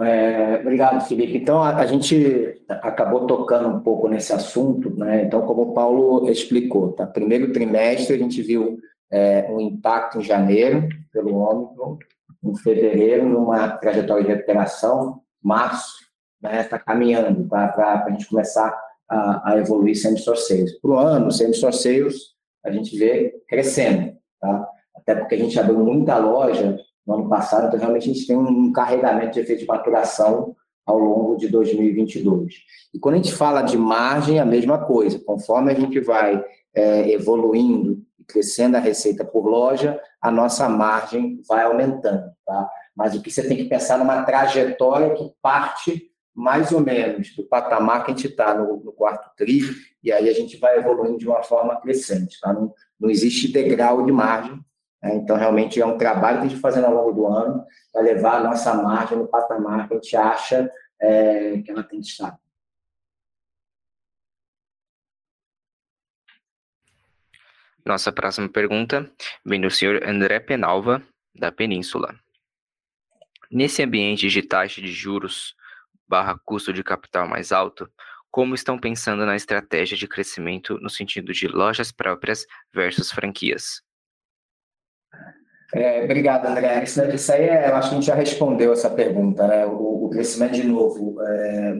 É, 0.02 0.60
obrigado, 0.62 1.08
Felipe. 1.08 1.38
Então, 1.38 1.62
a, 1.62 1.78
a, 1.78 1.86
gente 1.86 2.62
acabou 2.70 3.26
tocando 3.28 3.70
um 3.70 3.80
pouco 3.80 4.08
nesse 4.08 4.34
assunto, 4.34 4.90
né? 4.96 5.24
Então, 5.24 5.42
como 5.42 5.64
o 5.64 5.74
Paulo 5.74 6.30
explicou, 6.30 6.94
tá? 6.94 7.06
Primeiro 7.06 7.52
trimestre, 7.52 8.16
a 8.16 8.18
gente 8.18 8.42
viu 8.42 8.78
é, 9.12 9.48
um 9.50 9.60
impacto 9.60 10.20
em 10.20 10.24
janeiro 10.24 10.88
pelo 11.12 11.36
Ômicron, 11.36 11.98
em 12.44 12.56
fevereiro, 12.58 13.28
numa 13.28 13.70
trajetória 13.70 14.24
de 14.24 14.30
recuperação, 14.30 15.22
março, 15.42 15.98
né? 16.42 16.62
Está 16.62 16.80
caminhando 16.80 17.48
para 17.48 18.06
a 18.06 18.10
gente 18.12 18.28
começar 18.28 18.78
a, 19.10 19.52
a 19.52 19.58
evoluir 19.58 19.96
sales. 19.98 20.80
Para 20.80 20.92
o 20.92 20.98
ano, 20.98 21.32
sem 21.32 21.52
sales, 21.54 22.16
a 22.64 22.72
gente 22.72 22.98
vê 22.98 23.34
crescendo, 23.48 24.14
tá? 24.40 24.68
Até 24.96 25.16
porque 25.16 25.36
a 25.36 25.40
gente 25.40 25.60
abriu 25.60 25.80
muita 25.80 26.18
loja 26.18 26.78
no 27.10 27.16
ano 27.16 27.30
passado, 27.30 27.68
então 27.68 27.80
realmente 27.80 28.08
a 28.08 28.14
gente 28.14 28.28
tem 28.28 28.38
um 28.38 28.72
carregamento 28.72 29.34
de 29.34 29.40
efeito 29.40 29.62
de 29.62 29.66
maturação 29.66 30.56
ao 30.86 31.00
longo 31.00 31.38
de 31.38 31.48
2022. 31.48 32.54
E 32.94 33.00
quando 33.00 33.16
a 33.16 33.18
gente 33.18 33.34
fala 33.34 33.64
de 33.64 33.78
margem, 33.78 34.40
a 34.40 34.46
mesma 34.46 34.78
coisa, 34.78 35.20
conforme 35.20 35.72
a 35.72 35.76
gente 35.76 36.00
vai 36.00 36.44
é, 36.74 37.12
evoluindo 37.12 38.04
e 38.20 38.24
crescendo 38.24 38.78
a 38.78 38.80
receita 38.80 39.26
por 39.26 39.48
loja, 39.48 40.00
a 40.22 40.30
nossa 40.30 40.70
margem 40.70 41.42
vai 41.48 41.64
aumentando, 41.64 42.30
tá? 42.46 42.70
Mas 42.96 43.16
o 43.16 43.22
que 43.24 43.32
você 43.32 43.48
tem 43.48 43.58
que 43.58 43.66
pensar 43.66 43.98
numa 43.98 44.24
trajetória 44.24 45.16
que 45.16 45.32
parte 45.42 46.12
mais 46.36 46.72
ou 46.72 46.80
menos 46.80 47.36
do 47.36 47.44
patamar 47.44 48.06
que 48.06 48.12
a 48.12 48.16
gente 48.16 48.28
está 48.28 48.54
no, 48.54 48.78
no, 48.84 48.94
quarto 48.94 49.32
tri, 49.36 49.62
e 50.04 50.12
aí 50.12 50.30
a 50.30 50.34
gente 50.34 50.58
vai 50.58 50.78
evoluindo 50.78 51.18
de 51.18 51.28
uma 51.28 51.42
forma 51.42 51.76
crescente, 51.82 52.40
tá? 52.40 52.54
Não, 52.54 52.72
não 53.00 53.10
existe 53.10 53.52
degrau 53.52 54.06
de 54.06 54.12
margem? 54.12 54.60
Então, 55.02 55.38
realmente, 55.38 55.80
é 55.82 55.86
um 55.86 55.98
trabalho 55.98 56.40
que 56.40 56.46
a 56.46 56.50
gente 56.50 56.62
fazendo 56.62 56.88
ao 56.88 56.94
longo 56.94 57.12
do 57.14 57.28
ano 57.28 57.66
para 57.92 58.02
levar 58.02 58.38
a 58.38 58.44
nossa 58.44 58.74
margem 58.74 59.18
no 59.18 59.28
patamar 59.28 59.88
que 59.88 59.94
a 59.94 59.98
gente 59.98 60.16
acha 60.16 60.72
é, 61.00 61.62
que 61.62 61.72
ela 61.72 61.84
tem 61.84 62.02
que 62.02 62.08
estar. 62.08 62.38
Nossa 67.86 68.12
próxima 68.12 68.50
pergunta 68.50 69.10
vem 69.44 69.60
do 69.60 69.72
senhor 69.72 70.04
André 70.08 70.40
Penalva, 70.40 71.02
da 71.34 71.52
Península. 71.52 72.14
Nesse 73.50 73.82
ambiente 73.82 74.28
de 74.28 74.44
taxa 74.44 74.82
de 74.82 74.92
juros 74.92 75.56
barra 76.08 76.38
custo 76.46 76.74
de 76.74 76.84
capital 76.84 77.28
mais 77.28 77.52
alto, 77.52 77.90
como 78.30 78.54
estão 78.54 78.78
pensando 78.78 79.26
na 79.26 79.36
estratégia 79.36 79.98
de 79.98 80.08
crescimento 80.08 80.78
no 80.80 80.90
sentido 80.90 81.34
de 81.34 81.48
lojas 81.48 81.92
próprias 81.92 82.46
versus 82.72 83.12
franquias? 83.12 83.82
É, 85.74 86.04
obrigado, 86.04 86.48
André. 86.48 86.84
Isso, 86.84 87.04
isso, 87.04 87.32
aí, 87.32 87.44
é, 87.44 87.70
eu 87.70 87.76
acho 87.76 87.90
que 87.90 87.96
a 87.96 88.00
gente 88.00 88.08
já 88.08 88.16
respondeu 88.16 88.74
essa 88.74 88.90
pergunta, 88.90 89.48
né? 89.48 89.66
O, 89.66 90.06
o 90.06 90.10
crescimento, 90.10 90.54
de 90.54 90.64
novo, 90.64 91.22
é 91.22 91.76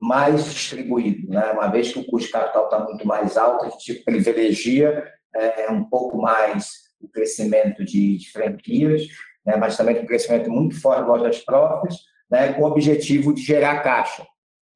mais 0.00 0.44
distribuído, 0.44 1.28
né? 1.30 1.50
Uma 1.52 1.68
vez 1.68 1.92
que 1.92 1.98
o 1.98 2.06
custo 2.06 2.26
de 2.26 2.32
capital 2.32 2.64
está 2.64 2.78
muito 2.80 3.06
mais 3.06 3.36
alto, 3.36 3.64
a 3.64 3.70
gente 3.70 3.94
privilegia 4.04 5.04
é, 5.34 5.70
um 5.70 5.84
pouco 5.84 6.18
mais 6.18 6.88
o 7.00 7.08
crescimento 7.08 7.84
de, 7.84 8.18
de 8.18 8.30
franquias, 8.30 9.02
né? 9.44 9.56
mas 9.56 9.76
também 9.76 9.98
um 10.00 10.06
crescimento 10.06 10.50
muito 10.50 10.80
forte 10.80 11.02
de 11.02 11.08
lojas 11.08 11.38
próprias, 11.44 11.96
né? 12.30 12.52
com 12.52 12.62
o 12.62 12.66
objetivo 12.66 13.32
de 13.32 13.42
gerar 13.42 13.82
caixa. 13.82 14.26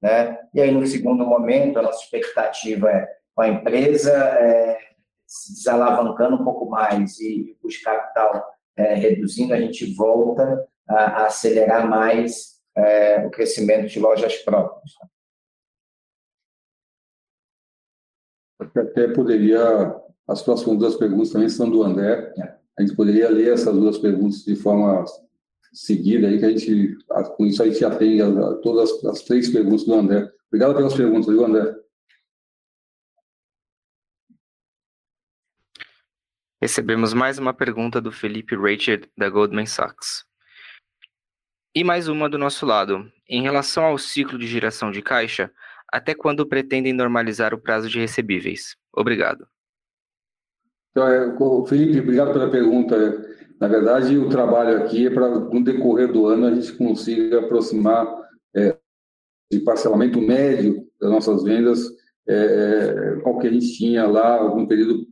Né? 0.00 0.38
E 0.54 0.60
aí, 0.60 0.70
no 0.70 0.86
segundo 0.86 1.26
momento, 1.26 1.78
a 1.78 1.82
nossa 1.82 2.02
expectativa 2.02 2.90
é 2.90 3.08
com 3.34 3.42
a 3.42 3.48
empresa 3.48 4.12
é, 4.12 4.78
se 5.32 5.54
desalavancando 5.54 6.36
um 6.36 6.44
pouco 6.44 6.68
mais 6.68 7.18
e 7.18 7.56
o 7.56 7.62
custo 7.62 7.82
capital 7.82 8.54
é, 8.76 8.92
reduzindo, 8.94 9.54
a 9.54 9.60
gente 9.60 9.94
volta 9.94 10.68
a, 10.86 10.94
a 10.94 11.26
acelerar 11.26 11.88
mais 11.88 12.60
é, 12.76 13.26
o 13.26 13.30
crescimento 13.30 13.88
de 13.88 13.98
lojas 13.98 14.36
próprias. 14.38 14.92
Até 18.60 19.08
poderia, 19.08 19.96
as 20.28 20.42
próximas 20.42 20.78
duas 20.78 20.96
perguntas 20.96 21.30
também 21.30 21.48
são 21.48 21.70
do 21.70 21.82
André, 21.82 22.34
é. 22.38 22.54
a 22.78 22.82
gente 22.82 22.94
poderia 22.94 23.30
ler 23.30 23.54
essas 23.54 23.74
duas 23.74 23.96
perguntas 23.96 24.44
de 24.44 24.54
forma 24.54 25.02
seguida, 25.72 26.28
aí 26.28 26.38
que 26.38 26.44
a 26.44 26.50
gente, 26.50 26.98
com 27.36 27.46
isso 27.46 27.62
a 27.62 27.66
gente 27.66 27.82
atende 27.82 28.20
a, 28.20 28.26
a 28.28 28.54
todas 28.56 28.90
as, 28.90 29.04
as, 29.06 29.22
três 29.22 29.48
perguntas 29.48 29.84
do 29.84 29.94
André. 29.94 30.30
Obrigado 30.48 30.74
pelas 30.74 30.94
perguntas, 30.94 31.26
viu, 31.26 31.44
André? 31.44 31.81
Recebemos 36.62 37.12
mais 37.12 37.40
uma 37.40 37.52
pergunta 37.52 38.00
do 38.00 38.12
Felipe 38.12 38.54
Richard, 38.54 39.10
da 39.18 39.28
Goldman 39.28 39.66
Sachs. 39.66 40.24
E 41.74 41.82
mais 41.82 42.06
uma 42.06 42.30
do 42.30 42.38
nosso 42.38 42.64
lado. 42.64 43.10
Em 43.28 43.42
relação 43.42 43.82
ao 43.82 43.98
ciclo 43.98 44.38
de 44.38 44.46
geração 44.46 44.92
de 44.92 45.02
caixa, 45.02 45.50
até 45.92 46.14
quando 46.14 46.46
pretendem 46.46 46.92
normalizar 46.92 47.52
o 47.52 47.60
prazo 47.60 47.88
de 47.88 47.98
recebíveis? 47.98 48.76
Obrigado. 48.94 49.44
Então, 50.92 51.08
é, 51.08 51.66
Felipe, 51.66 51.98
obrigado 51.98 52.32
pela 52.32 52.48
pergunta. 52.48 52.96
Na 53.60 53.66
verdade, 53.66 54.16
o 54.16 54.28
trabalho 54.28 54.84
aqui 54.84 55.08
é 55.08 55.10
para, 55.10 55.30
no 55.30 55.64
decorrer 55.64 56.12
do 56.12 56.28
ano, 56.28 56.46
a 56.46 56.54
gente 56.54 56.74
consiga 56.74 57.40
aproximar 57.40 58.06
é, 58.54 58.78
de 59.50 59.58
parcelamento 59.64 60.20
médio 60.20 60.86
das 61.00 61.10
nossas 61.10 61.42
vendas 61.42 61.80
é, 62.28 62.34
é 62.36 63.28
ao 63.28 63.36
que 63.40 63.48
a 63.48 63.52
gente 63.52 63.76
tinha 63.76 64.06
lá 64.06 64.44
no 64.54 64.68
período 64.68 65.10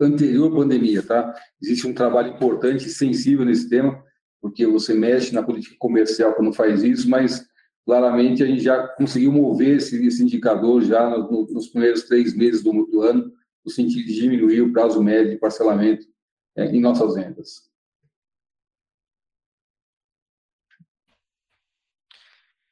anterior 0.00 0.52
à 0.52 0.54
pandemia, 0.54 1.02
tá? 1.02 1.34
Existe 1.62 1.86
um 1.86 1.94
trabalho 1.94 2.34
importante 2.34 2.86
e 2.86 2.90
sensível 2.90 3.44
nesse 3.44 3.68
tema, 3.68 4.02
porque 4.40 4.66
você 4.66 4.94
mexe 4.94 5.32
na 5.32 5.42
política 5.42 5.76
comercial 5.78 6.34
quando 6.34 6.52
faz 6.52 6.82
isso, 6.82 7.08
mas 7.08 7.46
claramente 7.84 8.42
a 8.42 8.46
gente 8.46 8.62
já 8.62 8.86
conseguiu 8.88 9.32
mover 9.32 9.76
esse, 9.76 10.04
esse 10.06 10.22
indicador 10.22 10.82
já 10.82 11.08
no, 11.08 11.46
nos 11.50 11.68
primeiros 11.68 12.04
três 12.04 12.34
meses 12.34 12.62
do, 12.62 12.72
do, 12.86 13.02
ano, 13.02 13.32
no 13.64 13.70
sentido 13.70 14.06
de 14.06 14.14
diminuir 14.14 14.62
o 14.62 14.72
prazo 14.72 15.02
médio 15.02 15.32
de 15.32 15.38
parcelamento 15.38 16.06
é, 16.56 16.66
em 16.66 16.80
nossas 16.80 17.14
vendas. 17.14 17.68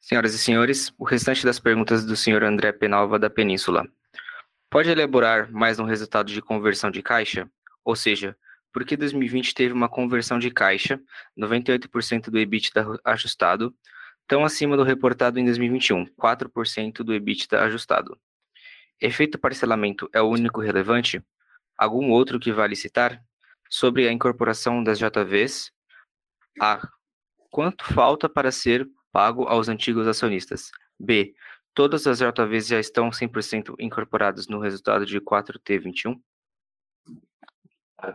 Senhoras 0.00 0.34
e 0.34 0.38
senhores, 0.38 0.92
o 0.98 1.05
restante 1.05 1.44
das 1.44 1.59
perguntas 1.59 2.05
do 2.05 2.16
senhor 2.16 2.42
André 2.42 2.72
Penalva 2.72 3.18
da 3.18 3.30
Península. 3.30 3.86
Pode 4.72 4.88
elaborar 4.88 5.52
mais 5.52 5.78
um 5.78 5.84
resultado 5.84 6.32
de 6.32 6.40
conversão 6.40 6.90
de 6.90 7.02
caixa? 7.02 7.46
Ou 7.84 7.94
seja, 7.94 8.34
por 8.72 8.86
que 8.86 8.96
2020 8.96 9.52
teve 9.52 9.74
uma 9.74 9.86
conversão 9.86 10.38
de 10.38 10.50
caixa, 10.50 10.98
98% 11.38 12.30
do 12.30 12.38
EBITDA 12.38 12.98
ajustado, 13.04 13.76
tão 14.26 14.46
acima 14.46 14.74
do 14.74 14.82
reportado 14.82 15.38
em 15.38 15.44
2021, 15.44 16.06
4% 16.18 17.04
do 17.04 17.12
EBITDA 17.12 17.60
ajustado? 17.64 18.18
Efeito 18.98 19.38
parcelamento 19.38 20.08
é 20.10 20.22
o 20.22 20.30
único 20.30 20.62
relevante? 20.62 21.22
Algum 21.76 22.08
outro 22.08 22.40
que 22.40 22.50
vale 22.50 22.74
citar? 22.74 23.22
Sobre 23.68 24.08
a 24.08 24.12
incorporação 24.12 24.82
das 24.82 24.98
JVs, 24.98 25.70
A. 26.58 26.80
Quanto 27.50 27.84
falta 27.92 28.26
para 28.26 28.50
ser 28.50 28.88
pago 29.12 29.44
aos 29.44 29.68
antigos 29.68 30.08
acionistas? 30.08 30.70
B. 30.98 31.34
Todas 31.74 32.06
as 32.06 32.18
JVs 32.18 32.66
já 32.66 32.78
estão 32.78 33.08
100% 33.08 33.74
incorporadas 33.78 34.46
no 34.46 34.60
resultado 34.60 35.06
de 35.06 35.18
4T21? 35.20 36.16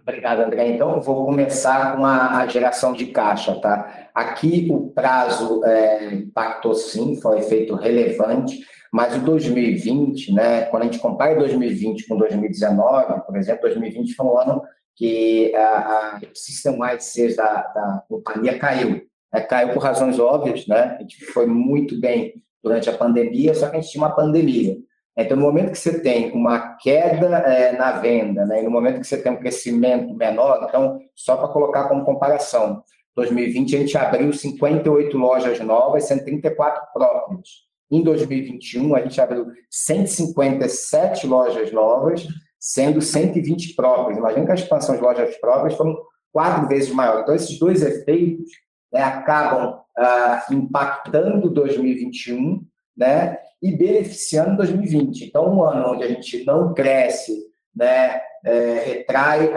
Obrigado, 0.01 0.41
André. 0.41 0.67
Então, 0.67 0.99
vou 1.01 1.25
começar 1.25 1.95
com 1.95 2.05
a, 2.05 2.45
geração 2.47 2.93
de 2.93 3.07
caixa, 3.07 3.59
tá? 3.59 4.09
Aqui 4.13 4.67
o 4.69 4.91
prazo 4.91 5.63
é, 5.63 6.13
impactou 6.13 6.73
sim, 6.75 7.19
foi 7.21 7.37
um 7.37 7.39
efeito 7.39 7.73
relevante, 7.75 8.59
mas 8.91 9.15
o 9.15 9.19
2020, 9.19 10.33
né, 10.33 10.65
quando 10.65 10.83
a 10.83 10.85
gente 10.85 10.99
compara 10.99 11.35
2020 11.35 12.05
com 12.07 12.17
2019, 12.17 13.21
por 13.25 13.37
exemplo, 13.37 13.61
2020 13.61 14.13
foi 14.13 14.25
um 14.25 14.37
ano 14.37 14.61
que 14.95 15.55
a, 15.55 16.17
a 16.17 16.19
system-wide 16.33 17.03
sales 17.03 17.37
da, 17.37 17.61
da 17.61 18.03
companhia 18.09 18.59
caiu. 18.59 19.01
É, 19.33 19.41
caiu 19.41 19.73
por 19.73 19.83
razões 19.83 20.19
óbvias, 20.19 20.67
né? 20.67 20.97
A 20.97 21.01
gente 21.01 21.25
foi 21.27 21.45
muito 21.45 21.99
bem 21.99 22.41
durante 22.63 22.89
a 22.89 22.97
pandemia, 22.97 23.53
só 23.53 23.69
que 23.69 23.77
a 23.77 23.79
gente 23.79 23.91
tinha 23.91 24.03
uma 24.03 24.15
pandemia. 24.15 24.77
Então, 25.17 25.35
no 25.35 25.43
momento 25.43 25.71
que 25.71 25.79
você 25.79 25.99
tem 25.99 26.31
uma 26.31 26.75
queda 26.77 27.25
é, 27.39 27.75
na 27.75 27.93
venda, 27.93 28.45
né, 28.45 28.61
e 28.61 28.63
no 28.63 28.69
momento 28.69 28.99
que 28.99 29.07
você 29.07 29.17
tem 29.17 29.31
um 29.31 29.37
crescimento 29.37 30.13
menor, 30.13 30.63
então, 30.67 30.99
só 31.15 31.37
para 31.37 31.47
colocar 31.47 31.87
como 31.87 32.05
comparação, 32.05 32.83
2020 33.15 33.75
a 33.75 33.79
gente 33.79 33.97
abriu 33.97 34.31
58 34.31 35.17
lojas 35.17 35.59
novas, 35.59 36.03
134 36.03 36.83
próprias. 36.93 37.67
Em 37.89 38.03
2021, 38.03 38.95
a 38.95 39.01
gente 39.01 39.19
abriu 39.19 39.47
157 39.71 41.25
lojas 41.25 41.71
novas, 41.71 42.27
sendo 42.59 43.01
120 43.01 43.73
próprias. 43.75 44.19
Imagina 44.19 44.45
que 44.45 44.51
a 44.51 44.55
expansão 44.55 44.95
de 44.95 45.01
lojas 45.01 45.35
próprias 45.37 45.75
foram 45.75 45.97
quatro 46.31 46.67
vezes 46.67 46.91
maior. 46.91 47.21
Então, 47.21 47.33
esses 47.33 47.57
dois 47.57 47.81
efeitos 47.81 48.51
né, 48.91 49.01
acabam 49.01 49.79
ah, 49.97 50.45
impactando 50.51 51.49
2021, 51.49 52.65
né, 52.95 53.37
e 53.61 53.71
beneficiando 53.71 54.57
2020. 54.57 55.25
Então, 55.25 55.55
um 55.55 55.63
ano 55.63 55.93
onde 55.93 56.03
a 56.03 56.07
gente 56.07 56.43
não 56.45 56.73
cresce, 56.73 57.47
né, 57.75 58.21
é, 58.45 58.83
retrai 58.85 59.51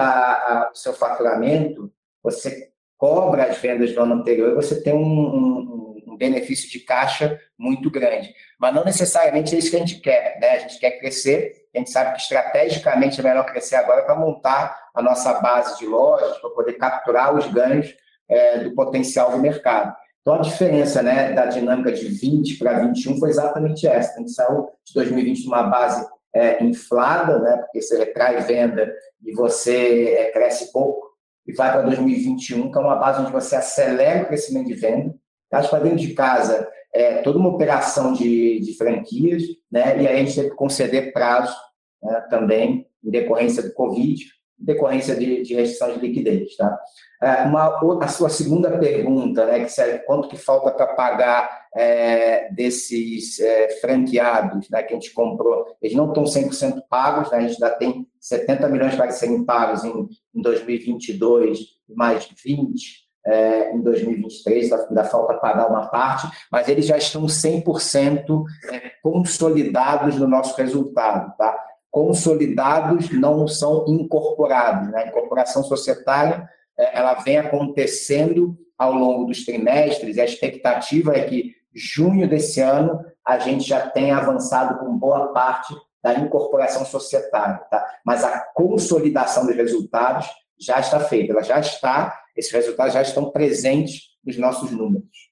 o 0.71 0.75
seu 0.75 0.93
faturamento, 0.93 1.93
você 2.23 2.71
cobra 2.99 3.45
as 3.45 3.59
vendas 3.59 3.95
do 3.95 4.01
ano 4.01 4.15
anterior, 4.15 4.55
você 4.55 4.83
tem 4.83 4.93
um, 4.93 4.99
um, 4.99 6.03
um, 6.07 6.17
benefício 6.17 6.69
de 6.69 6.81
caixa 6.81 7.41
muito 7.59 7.91
grande. 7.91 8.35
Mas 8.59 8.75
não 8.75 8.85
necessariamente 8.85 9.55
é 9.55 9.59
isso 9.59 9.71
que 9.71 9.77
a 9.77 9.79
gente 9.79 10.01
quer. 10.01 10.39
Né? 10.39 10.51
A 10.51 10.59
gente 10.59 10.79
quer 10.79 10.99
crescer, 10.99 11.67
a 11.75 11.79
gente 11.79 11.91
sabe 11.91 12.15
que 12.15 12.21
estrategicamente 12.21 13.19
é 13.19 13.23
melhor 13.23 13.47
crescer 13.47 13.77
agora 13.77 14.03
para 14.03 14.15
montar 14.15 14.91
a 14.95 15.01
nossa 15.01 15.41
base 15.41 15.79
de 15.79 15.87
lojas, 15.87 16.37
para 16.39 16.51
poder 16.51 16.75
capturar 16.75 17.35
os 17.35 17.47
ganhos 17.47 17.95
é, 18.31 18.61
do 18.61 18.75
potencial 18.75 19.33
do 19.33 19.39
mercado. 19.39 19.95
Então, 20.21 20.35
a 20.35 20.43
diferença 20.43 21.03
né, 21.03 21.33
da 21.33 21.47
dinâmica 21.47 21.93
de 21.93 22.07
20 22.07 22.59
para 22.59 22.79
21 22.79 23.19
foi 23.19 23.31
exatamente 23.31 23.87
essa. 23.87 24.15
A 24.15 24.19
gente 24.19 24.33
saiu 24.33 24.69
de 24.85 24.95
2020 24.95 25.45
numa 25.47 25.65
base 25.65 26.07
é, 26.35 26.63
inflada, 26.63 27.39
né, 27.39 27.57
porque 27.57 27.83
você 27.83 27.99
retrai 27.99 28.41
venda 28.43 28.93
e 29.25 29.33
você 29.33 30.15
é, 30.17 30.31
cresce 30.31 30.71
pouco, 30.73 31.11
e 31.47 31.53
vai 31.53 31.73
para 31.73 31.83
2021, 31.83 32.71
que 32.71 32.79
é 32.79 32.81
uma 32.81 32.97
base 32.97 33.23
onde 33.23 33.33
você 33.33 33.57
acelera 33.57 34.23
o 34.23 34.27
crescimento 34.27 34.69
de 34.69 34.75
venda, 34.75 35.15
traz 35.51 35.67
para 35.67 35.81
dentro 35.81 35.99
de 35.99 36.15
casa 36.15 36.69
é, 36.95 37.23
toda 37.23 37.39
uma 37.39 37.49
operação 37.49 38.13
de, 38.13 38.61
de 38.61 38.77
franquias, 38.77 39.43
né, 39.71 40.01
e 40.01 40.07
aí 40.07 40.17
a 40.17 40.19
gente 40.19 40.35
teve 40.35 40.51
que 40.51 40.57
conceder 40.57 41.13
prazo 41.13 41.57
né, 42.03 42.27
também, 42.31 42.87
em 43.03 43.11
decorrência 43.11 43.63
do 43.63 43.73
Covid, 43.73 44.23
decorrência 44.61 45.17
de, 45.17 45.43
de 45.43 45.55
restrição 45.55 45.93
de 45.93 46.07
liquidez. 46.07 46.57
Tá? 46.57 46.79
É, 47.23 47.43
uma, 47.45 48.03
a 48.03 48.09
sua 48.09 48.29
segunda 48.29 48.71
pergunta, 48.79 49.47
né, 49.47 49.65
que 49.65 49.71
serve, 49.71 50.01
quanto 50.01 50.29
que 50.29 50.37
falta 50.37 50.71
para 50.71 50.89
pagar 50.89 51.67
é, 51.75 52.53
desses 52.53 53.41
é, 53.41 53.69
franqueados 53.81 54.69
né, 54.71 54.83
que 54.83 54.93
a 54.93 54.97
gente 54.97 55.13
comprou, 55.13 55.67
eles 55.81 55.97
não 55.97 56.09
estão 56.09 56.25
100% 56.25 56.83
pagos, 56.89 57.31
né, 57.31 57.39
a 57.39 57.41
gente 57.43 57.63
ainda 57.63 57.77
tem 57.77 58.07
70 58.21 58.69
milhões 58.69 58.95
para 58.95 59.11
serem 59.11 59.45
pagos 59.45 59.85
em, 59.85 60.09
em 60.35 60.43
2022, 60.43 61.59
mais 61.89 62.29
20 62.45 63.11
é, 63.27 63.73
em 63.75 63.83
2023, 63.83 64.73
ainda 64.73 65.05
falta 65.05 65.35
pagar 65.35 65.69
uma 65.69 65.89
parte, 65.89 66.27
mas 66.51 66.69
eles 66.69 66.87
já 66.87 66.97
estão 66.97 67.27
100% 67.27 68.45
é, 68.71 68.93
consolidados 69.03 70.17
no 70.17 70.27
nosso 70.27 70.57
resultado. 70.57 71.35
Tá? 71.37 71.70
Consolidados 71.91 73.11
não 73.11 73.49
são 73.49 73.85
incorporados. 73.89 74.91
Né? 74.91 75.03
A 75.03 75.07
incorporação 75.09 75.63
societária 75.63 76.49
é, 76.79 76.99
ela 76.99 77.15
vem 77.15 77.39
acontecendo 77.39 78.57
ao 78.79 78.93
longo 78.93 79.25
dos 79.27 79.45
trimestres 79.45 80.17
e 80.17 80.21
a 80.21 80.25
expectativa 80.25 81.15
é 81.15 81.25
que 81.25 81.55
junho 81.75 82.29
desse 82.29 82.61
ano 82.61 83.05
a 83.27 83.39
gente 83.39 83.69
já 83.69 83.89
tenha 83.89 84.17
avançado 84.17 84.79
com 84.79 84.99
boa 84.99 85.33
parte 85.33 85.75
da 86.03 86.15
incorporação 86.15 86.85
societária, 86.85 87.59
tá? 87.71 87.87
Mas 88.05 88.25
a 88.25 88.41
consolidação 88.55 89.47
dos 89.47 89.55
resultados 89.55 90.27
já 90.59 90.81
está 90.81 90.99
feita, 91.01 91.33
ela 91.33 91.43
já 91.43 91.61
está, 91.61 92.19
esses 92.35 92.51
resultados 92.51 92.95
já 92.95 93.03
estão 93.03 93.31
presentes 93.31 94.11
nos 94.25 94.39
nossos 94.39 94.71
números. 94.71 95.30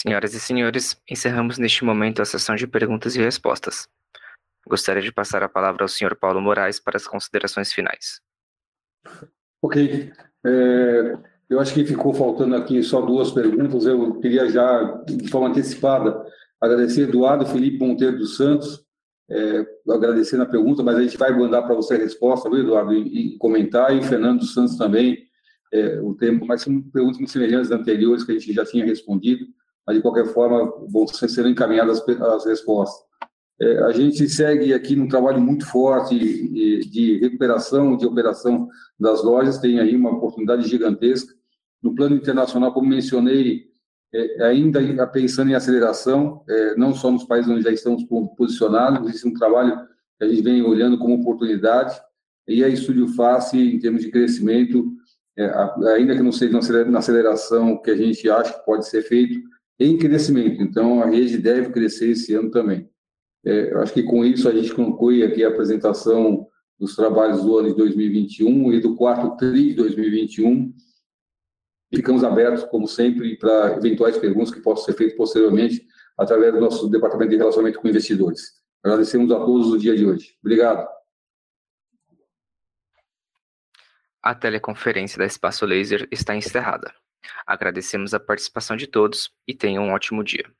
Senhoras 0.00 0.32
e 0.32 0.38
senhores, 0.38 0.96
encerramos 1.10 1.58
neste 1.58 1.84
momento 1.84 2.22
a 2.22 2.24
sessão 2.24 2.54
de 2.54 2.68
perguntas 2.68 3.16
e 3.16 3.18
respostas. 3.18 3.88
Gostaria 4.64 5.02
de 5.02 5.10
passar 5.10 5.42
a 5.42 5.48
palavra 5.48 5.82
ao 5.82 5.88
senhor 5.88 6.14
Paulo 6.14 6.40
Moraes 6.40 6.78
para 6.78 6.96
as 6.96 7.04
considerações 7.04 7.72
finais. 7.72 8.20
Ok. 9.60 10.12
É, 10.46 11.18
eu 11.50 11.58
acho 11.58 11.74
que 11.74 11.84
ficou 11.84 12.14
faltando 12.14 12.54
aqui 12.54 12.80
só 12.80 13.00
duas 13.00 13.32
perguntas. 13.32 13.86
Eu 13.86 14.20
queria 14.20 14.48
já, 14.48 15.02
de 15.04 15.28
forma 15.28 15.48
antecipada, 15.48 16.24
agradecer 16.60 17.08
Eduardo 17.08 17.44
Felipe 17.44 17.84
Monteiro 17.84 18.18
dos 18.18 18.36
Santos, 18.36 18.84
é, 19.28 19.66
agradecendo 19.90 20.44
a 20.44 20.46
pergunta, 20.46 20.80
mas 20.80 20.96
a 20.96 21.02
gente 21.02 21.18
vai 21.18 21.36
mandar 21.36 21.62
para 21.62 21.74
você 21.74 21.94
a 21.94 21.98
resposta, 21.98 22.48
viu, 22.48 22.60
Eduardo, 22.60 22.94
e, 22.94 23.34
e 23.34 23.38
comentar, 23.38 23.96
e 23.96 24.00
Fernando 24.04 24.38
dos 24.40 24.54
Santos 24.54 24.76
também, 24.76 25.26
é, 25.72 26.00
o 26.00 26.14
tempo, 26.14 26.46
mas 26.46 26.62
são 26.62 26.80
perguntas 26.82 27.18
muito 27.18 27.32
semelhantes 27.32 27.72
anteriores 27.72 28.22
que 28.22 28.30
a 28.30 28.38
gente 28.38 28.52
já 28.52 28.64
tinha 28.64 28.84
respondido 28.84 29.57
mas 29.88 29.96
de 29.96 30.02
qualquer 30.02 30.26
forma 30.26 30.70
vão 30.86 31.06
ser 31.08 31.46
encaminhadas 31.46 32.06
as 32.06 32.44
respostas. 32.44 33.02
É, 33.58 33.84
a 33.84 33.90
gente 33.92 34.28
segue 34.28 34.74
aqui 34.74 34.94
num 34.94 35.08
trabalho 35.08 35.40
muito 35.40 35.66
forte 35.66 36.16
de, 36.16 36.80
de 36.90 37.18
recuperação, 37.20 37.96
de 37.96 38.04
operação 38.04 38.68
das 39.00 39.24
lojas, 39.24 39.56
tem 39.56 39.80
aí 39.80 39.96
uma 39.96 40.10
oportunidade 40.10 40.68
gigantesca. 40.68 41.32
No 41.82 41.94
plano 41.94 42.16
internacional, 42.16 42.70
como 42.74 42.86
mencionei, 42.86 43.64
é, 44.12 44.44
ainda 44.44 45.06
pensando 45.06 45.50
em 45.50 45.54
aceleração, 45.54 46.44
é, 46.46 46.76
não 46.76 46.92
só 46.92 47.10
nos 47.10 47.24
países 47.24 47.50
onde 47.50 47.62
já 47.62 47.72
estamos 47.72 48.04
posicionados, 48.36 49.08
existe 49.08 49.26
um 49.26 49.32
trabalho 49.32 49.74
que 50.18 50.24
a 50.24 50.28
gente 50.28 50.42
vem 50.42 50.62
olhando 50.62 50.98
como 50.98 51.14
oportunidade, 51.14 51.98
e 52.46 52.62
a 52.62 52.68
Estúdio 52.68 53.08
Face, 53.08 53.58
em 53.58 53.78
termos 53.78 54.02
de 54.02 54.10
crescimento, 54.10 54.92
é, 55.36 55.50
ainda 55.94 56.14
que 56.14 56.22
não 56.22 56.32
seja 56.32 56.84
na 56.84 56.98
aceleração 56.98 57.80
que 57.80 57.90
a 57.90 57.96
gente 57.96 58.28
acha 58.28 58.52
que 58.52 58.66
pode 58.66 58.86
ser 58.86 59.02
feito, 59.02 59.48
em 59.78 59.96
crescimento. 59.96 60.62
Então, 60.62 61.02
a 61.02 61.06
rede 61.06 61.38
deve 61.38 61.70
crescer 61.70 62.10
esse 62.10 62.34
ano 62.34 62.50
também. 62.50 62.88
É, 63.44 63.72
acho 63.76 63.94
que 63.94 64.02
com 64.02 64.24
isso 64.24 64.48
a 64.48 64.52
gente 64.52 64.74
conclui 64.74 65.22
aqui 65.22 65.44
a 65.44 65.48
apresentação 65.48 66.46
dos 66.78 66.94
trabalhos 66.94 67.42
do 67.42 67.58
ano 67.58 67.68
de 67.68 67.76
2021 67.76 68.72
e 68.72 68.80
do 68.80 68.96
quarto 68.96 69.36
TRI 69.36 69.70
de 69.70 69.74
2021. 69.74 70.74
Ficamos 71.94 72.22
abertos, 72.22 72.64
como 72.64 72.86
sempre, 72.86 73.36
para 73.36 73.76
eventuais 73.76 74.18
perguntas 74.18 74.52
que 74.52 74.60
possam 74.60 74.84
ser 74.84 74.92
feitas 74.94 75.16
posteriormente 75.16 75.86
através 76.16 76.52
do 76.52 76.60
nosso 76.60 76.88
Departamento 76.88 77.30
de 77.30 77.36
Relacionamento 77.36 77.80
com 77.80 77.88
Investidores. 77.88 78.58
Agradecemos 78.82 79.30
a 79.30 79.38
todos 79.38 79.72
o 79.72 79.78
dia 79.78 79.96
de 79.96 80.04
hoje. 80.04 80.36
Obrigado. 80.40 80.86
A 84.22 84.34
teleconferência 84.34 85.18
da 85.18 85.24
Espaço 85.24 85.64
Laser 85.64 86.06
está 86.10 86.36
encerrada. 86.36 86.92
Agradecemos 87.46 88.14
a 88.14 88.20
participação 88.20 88.76
de 88.76 88.86
todos 88.86 89.30
e 89.46 89.54
tenham 89.54 89.84
um 89.84 89.92
ótimo 89.92 90.22
dia. 90.24 90.50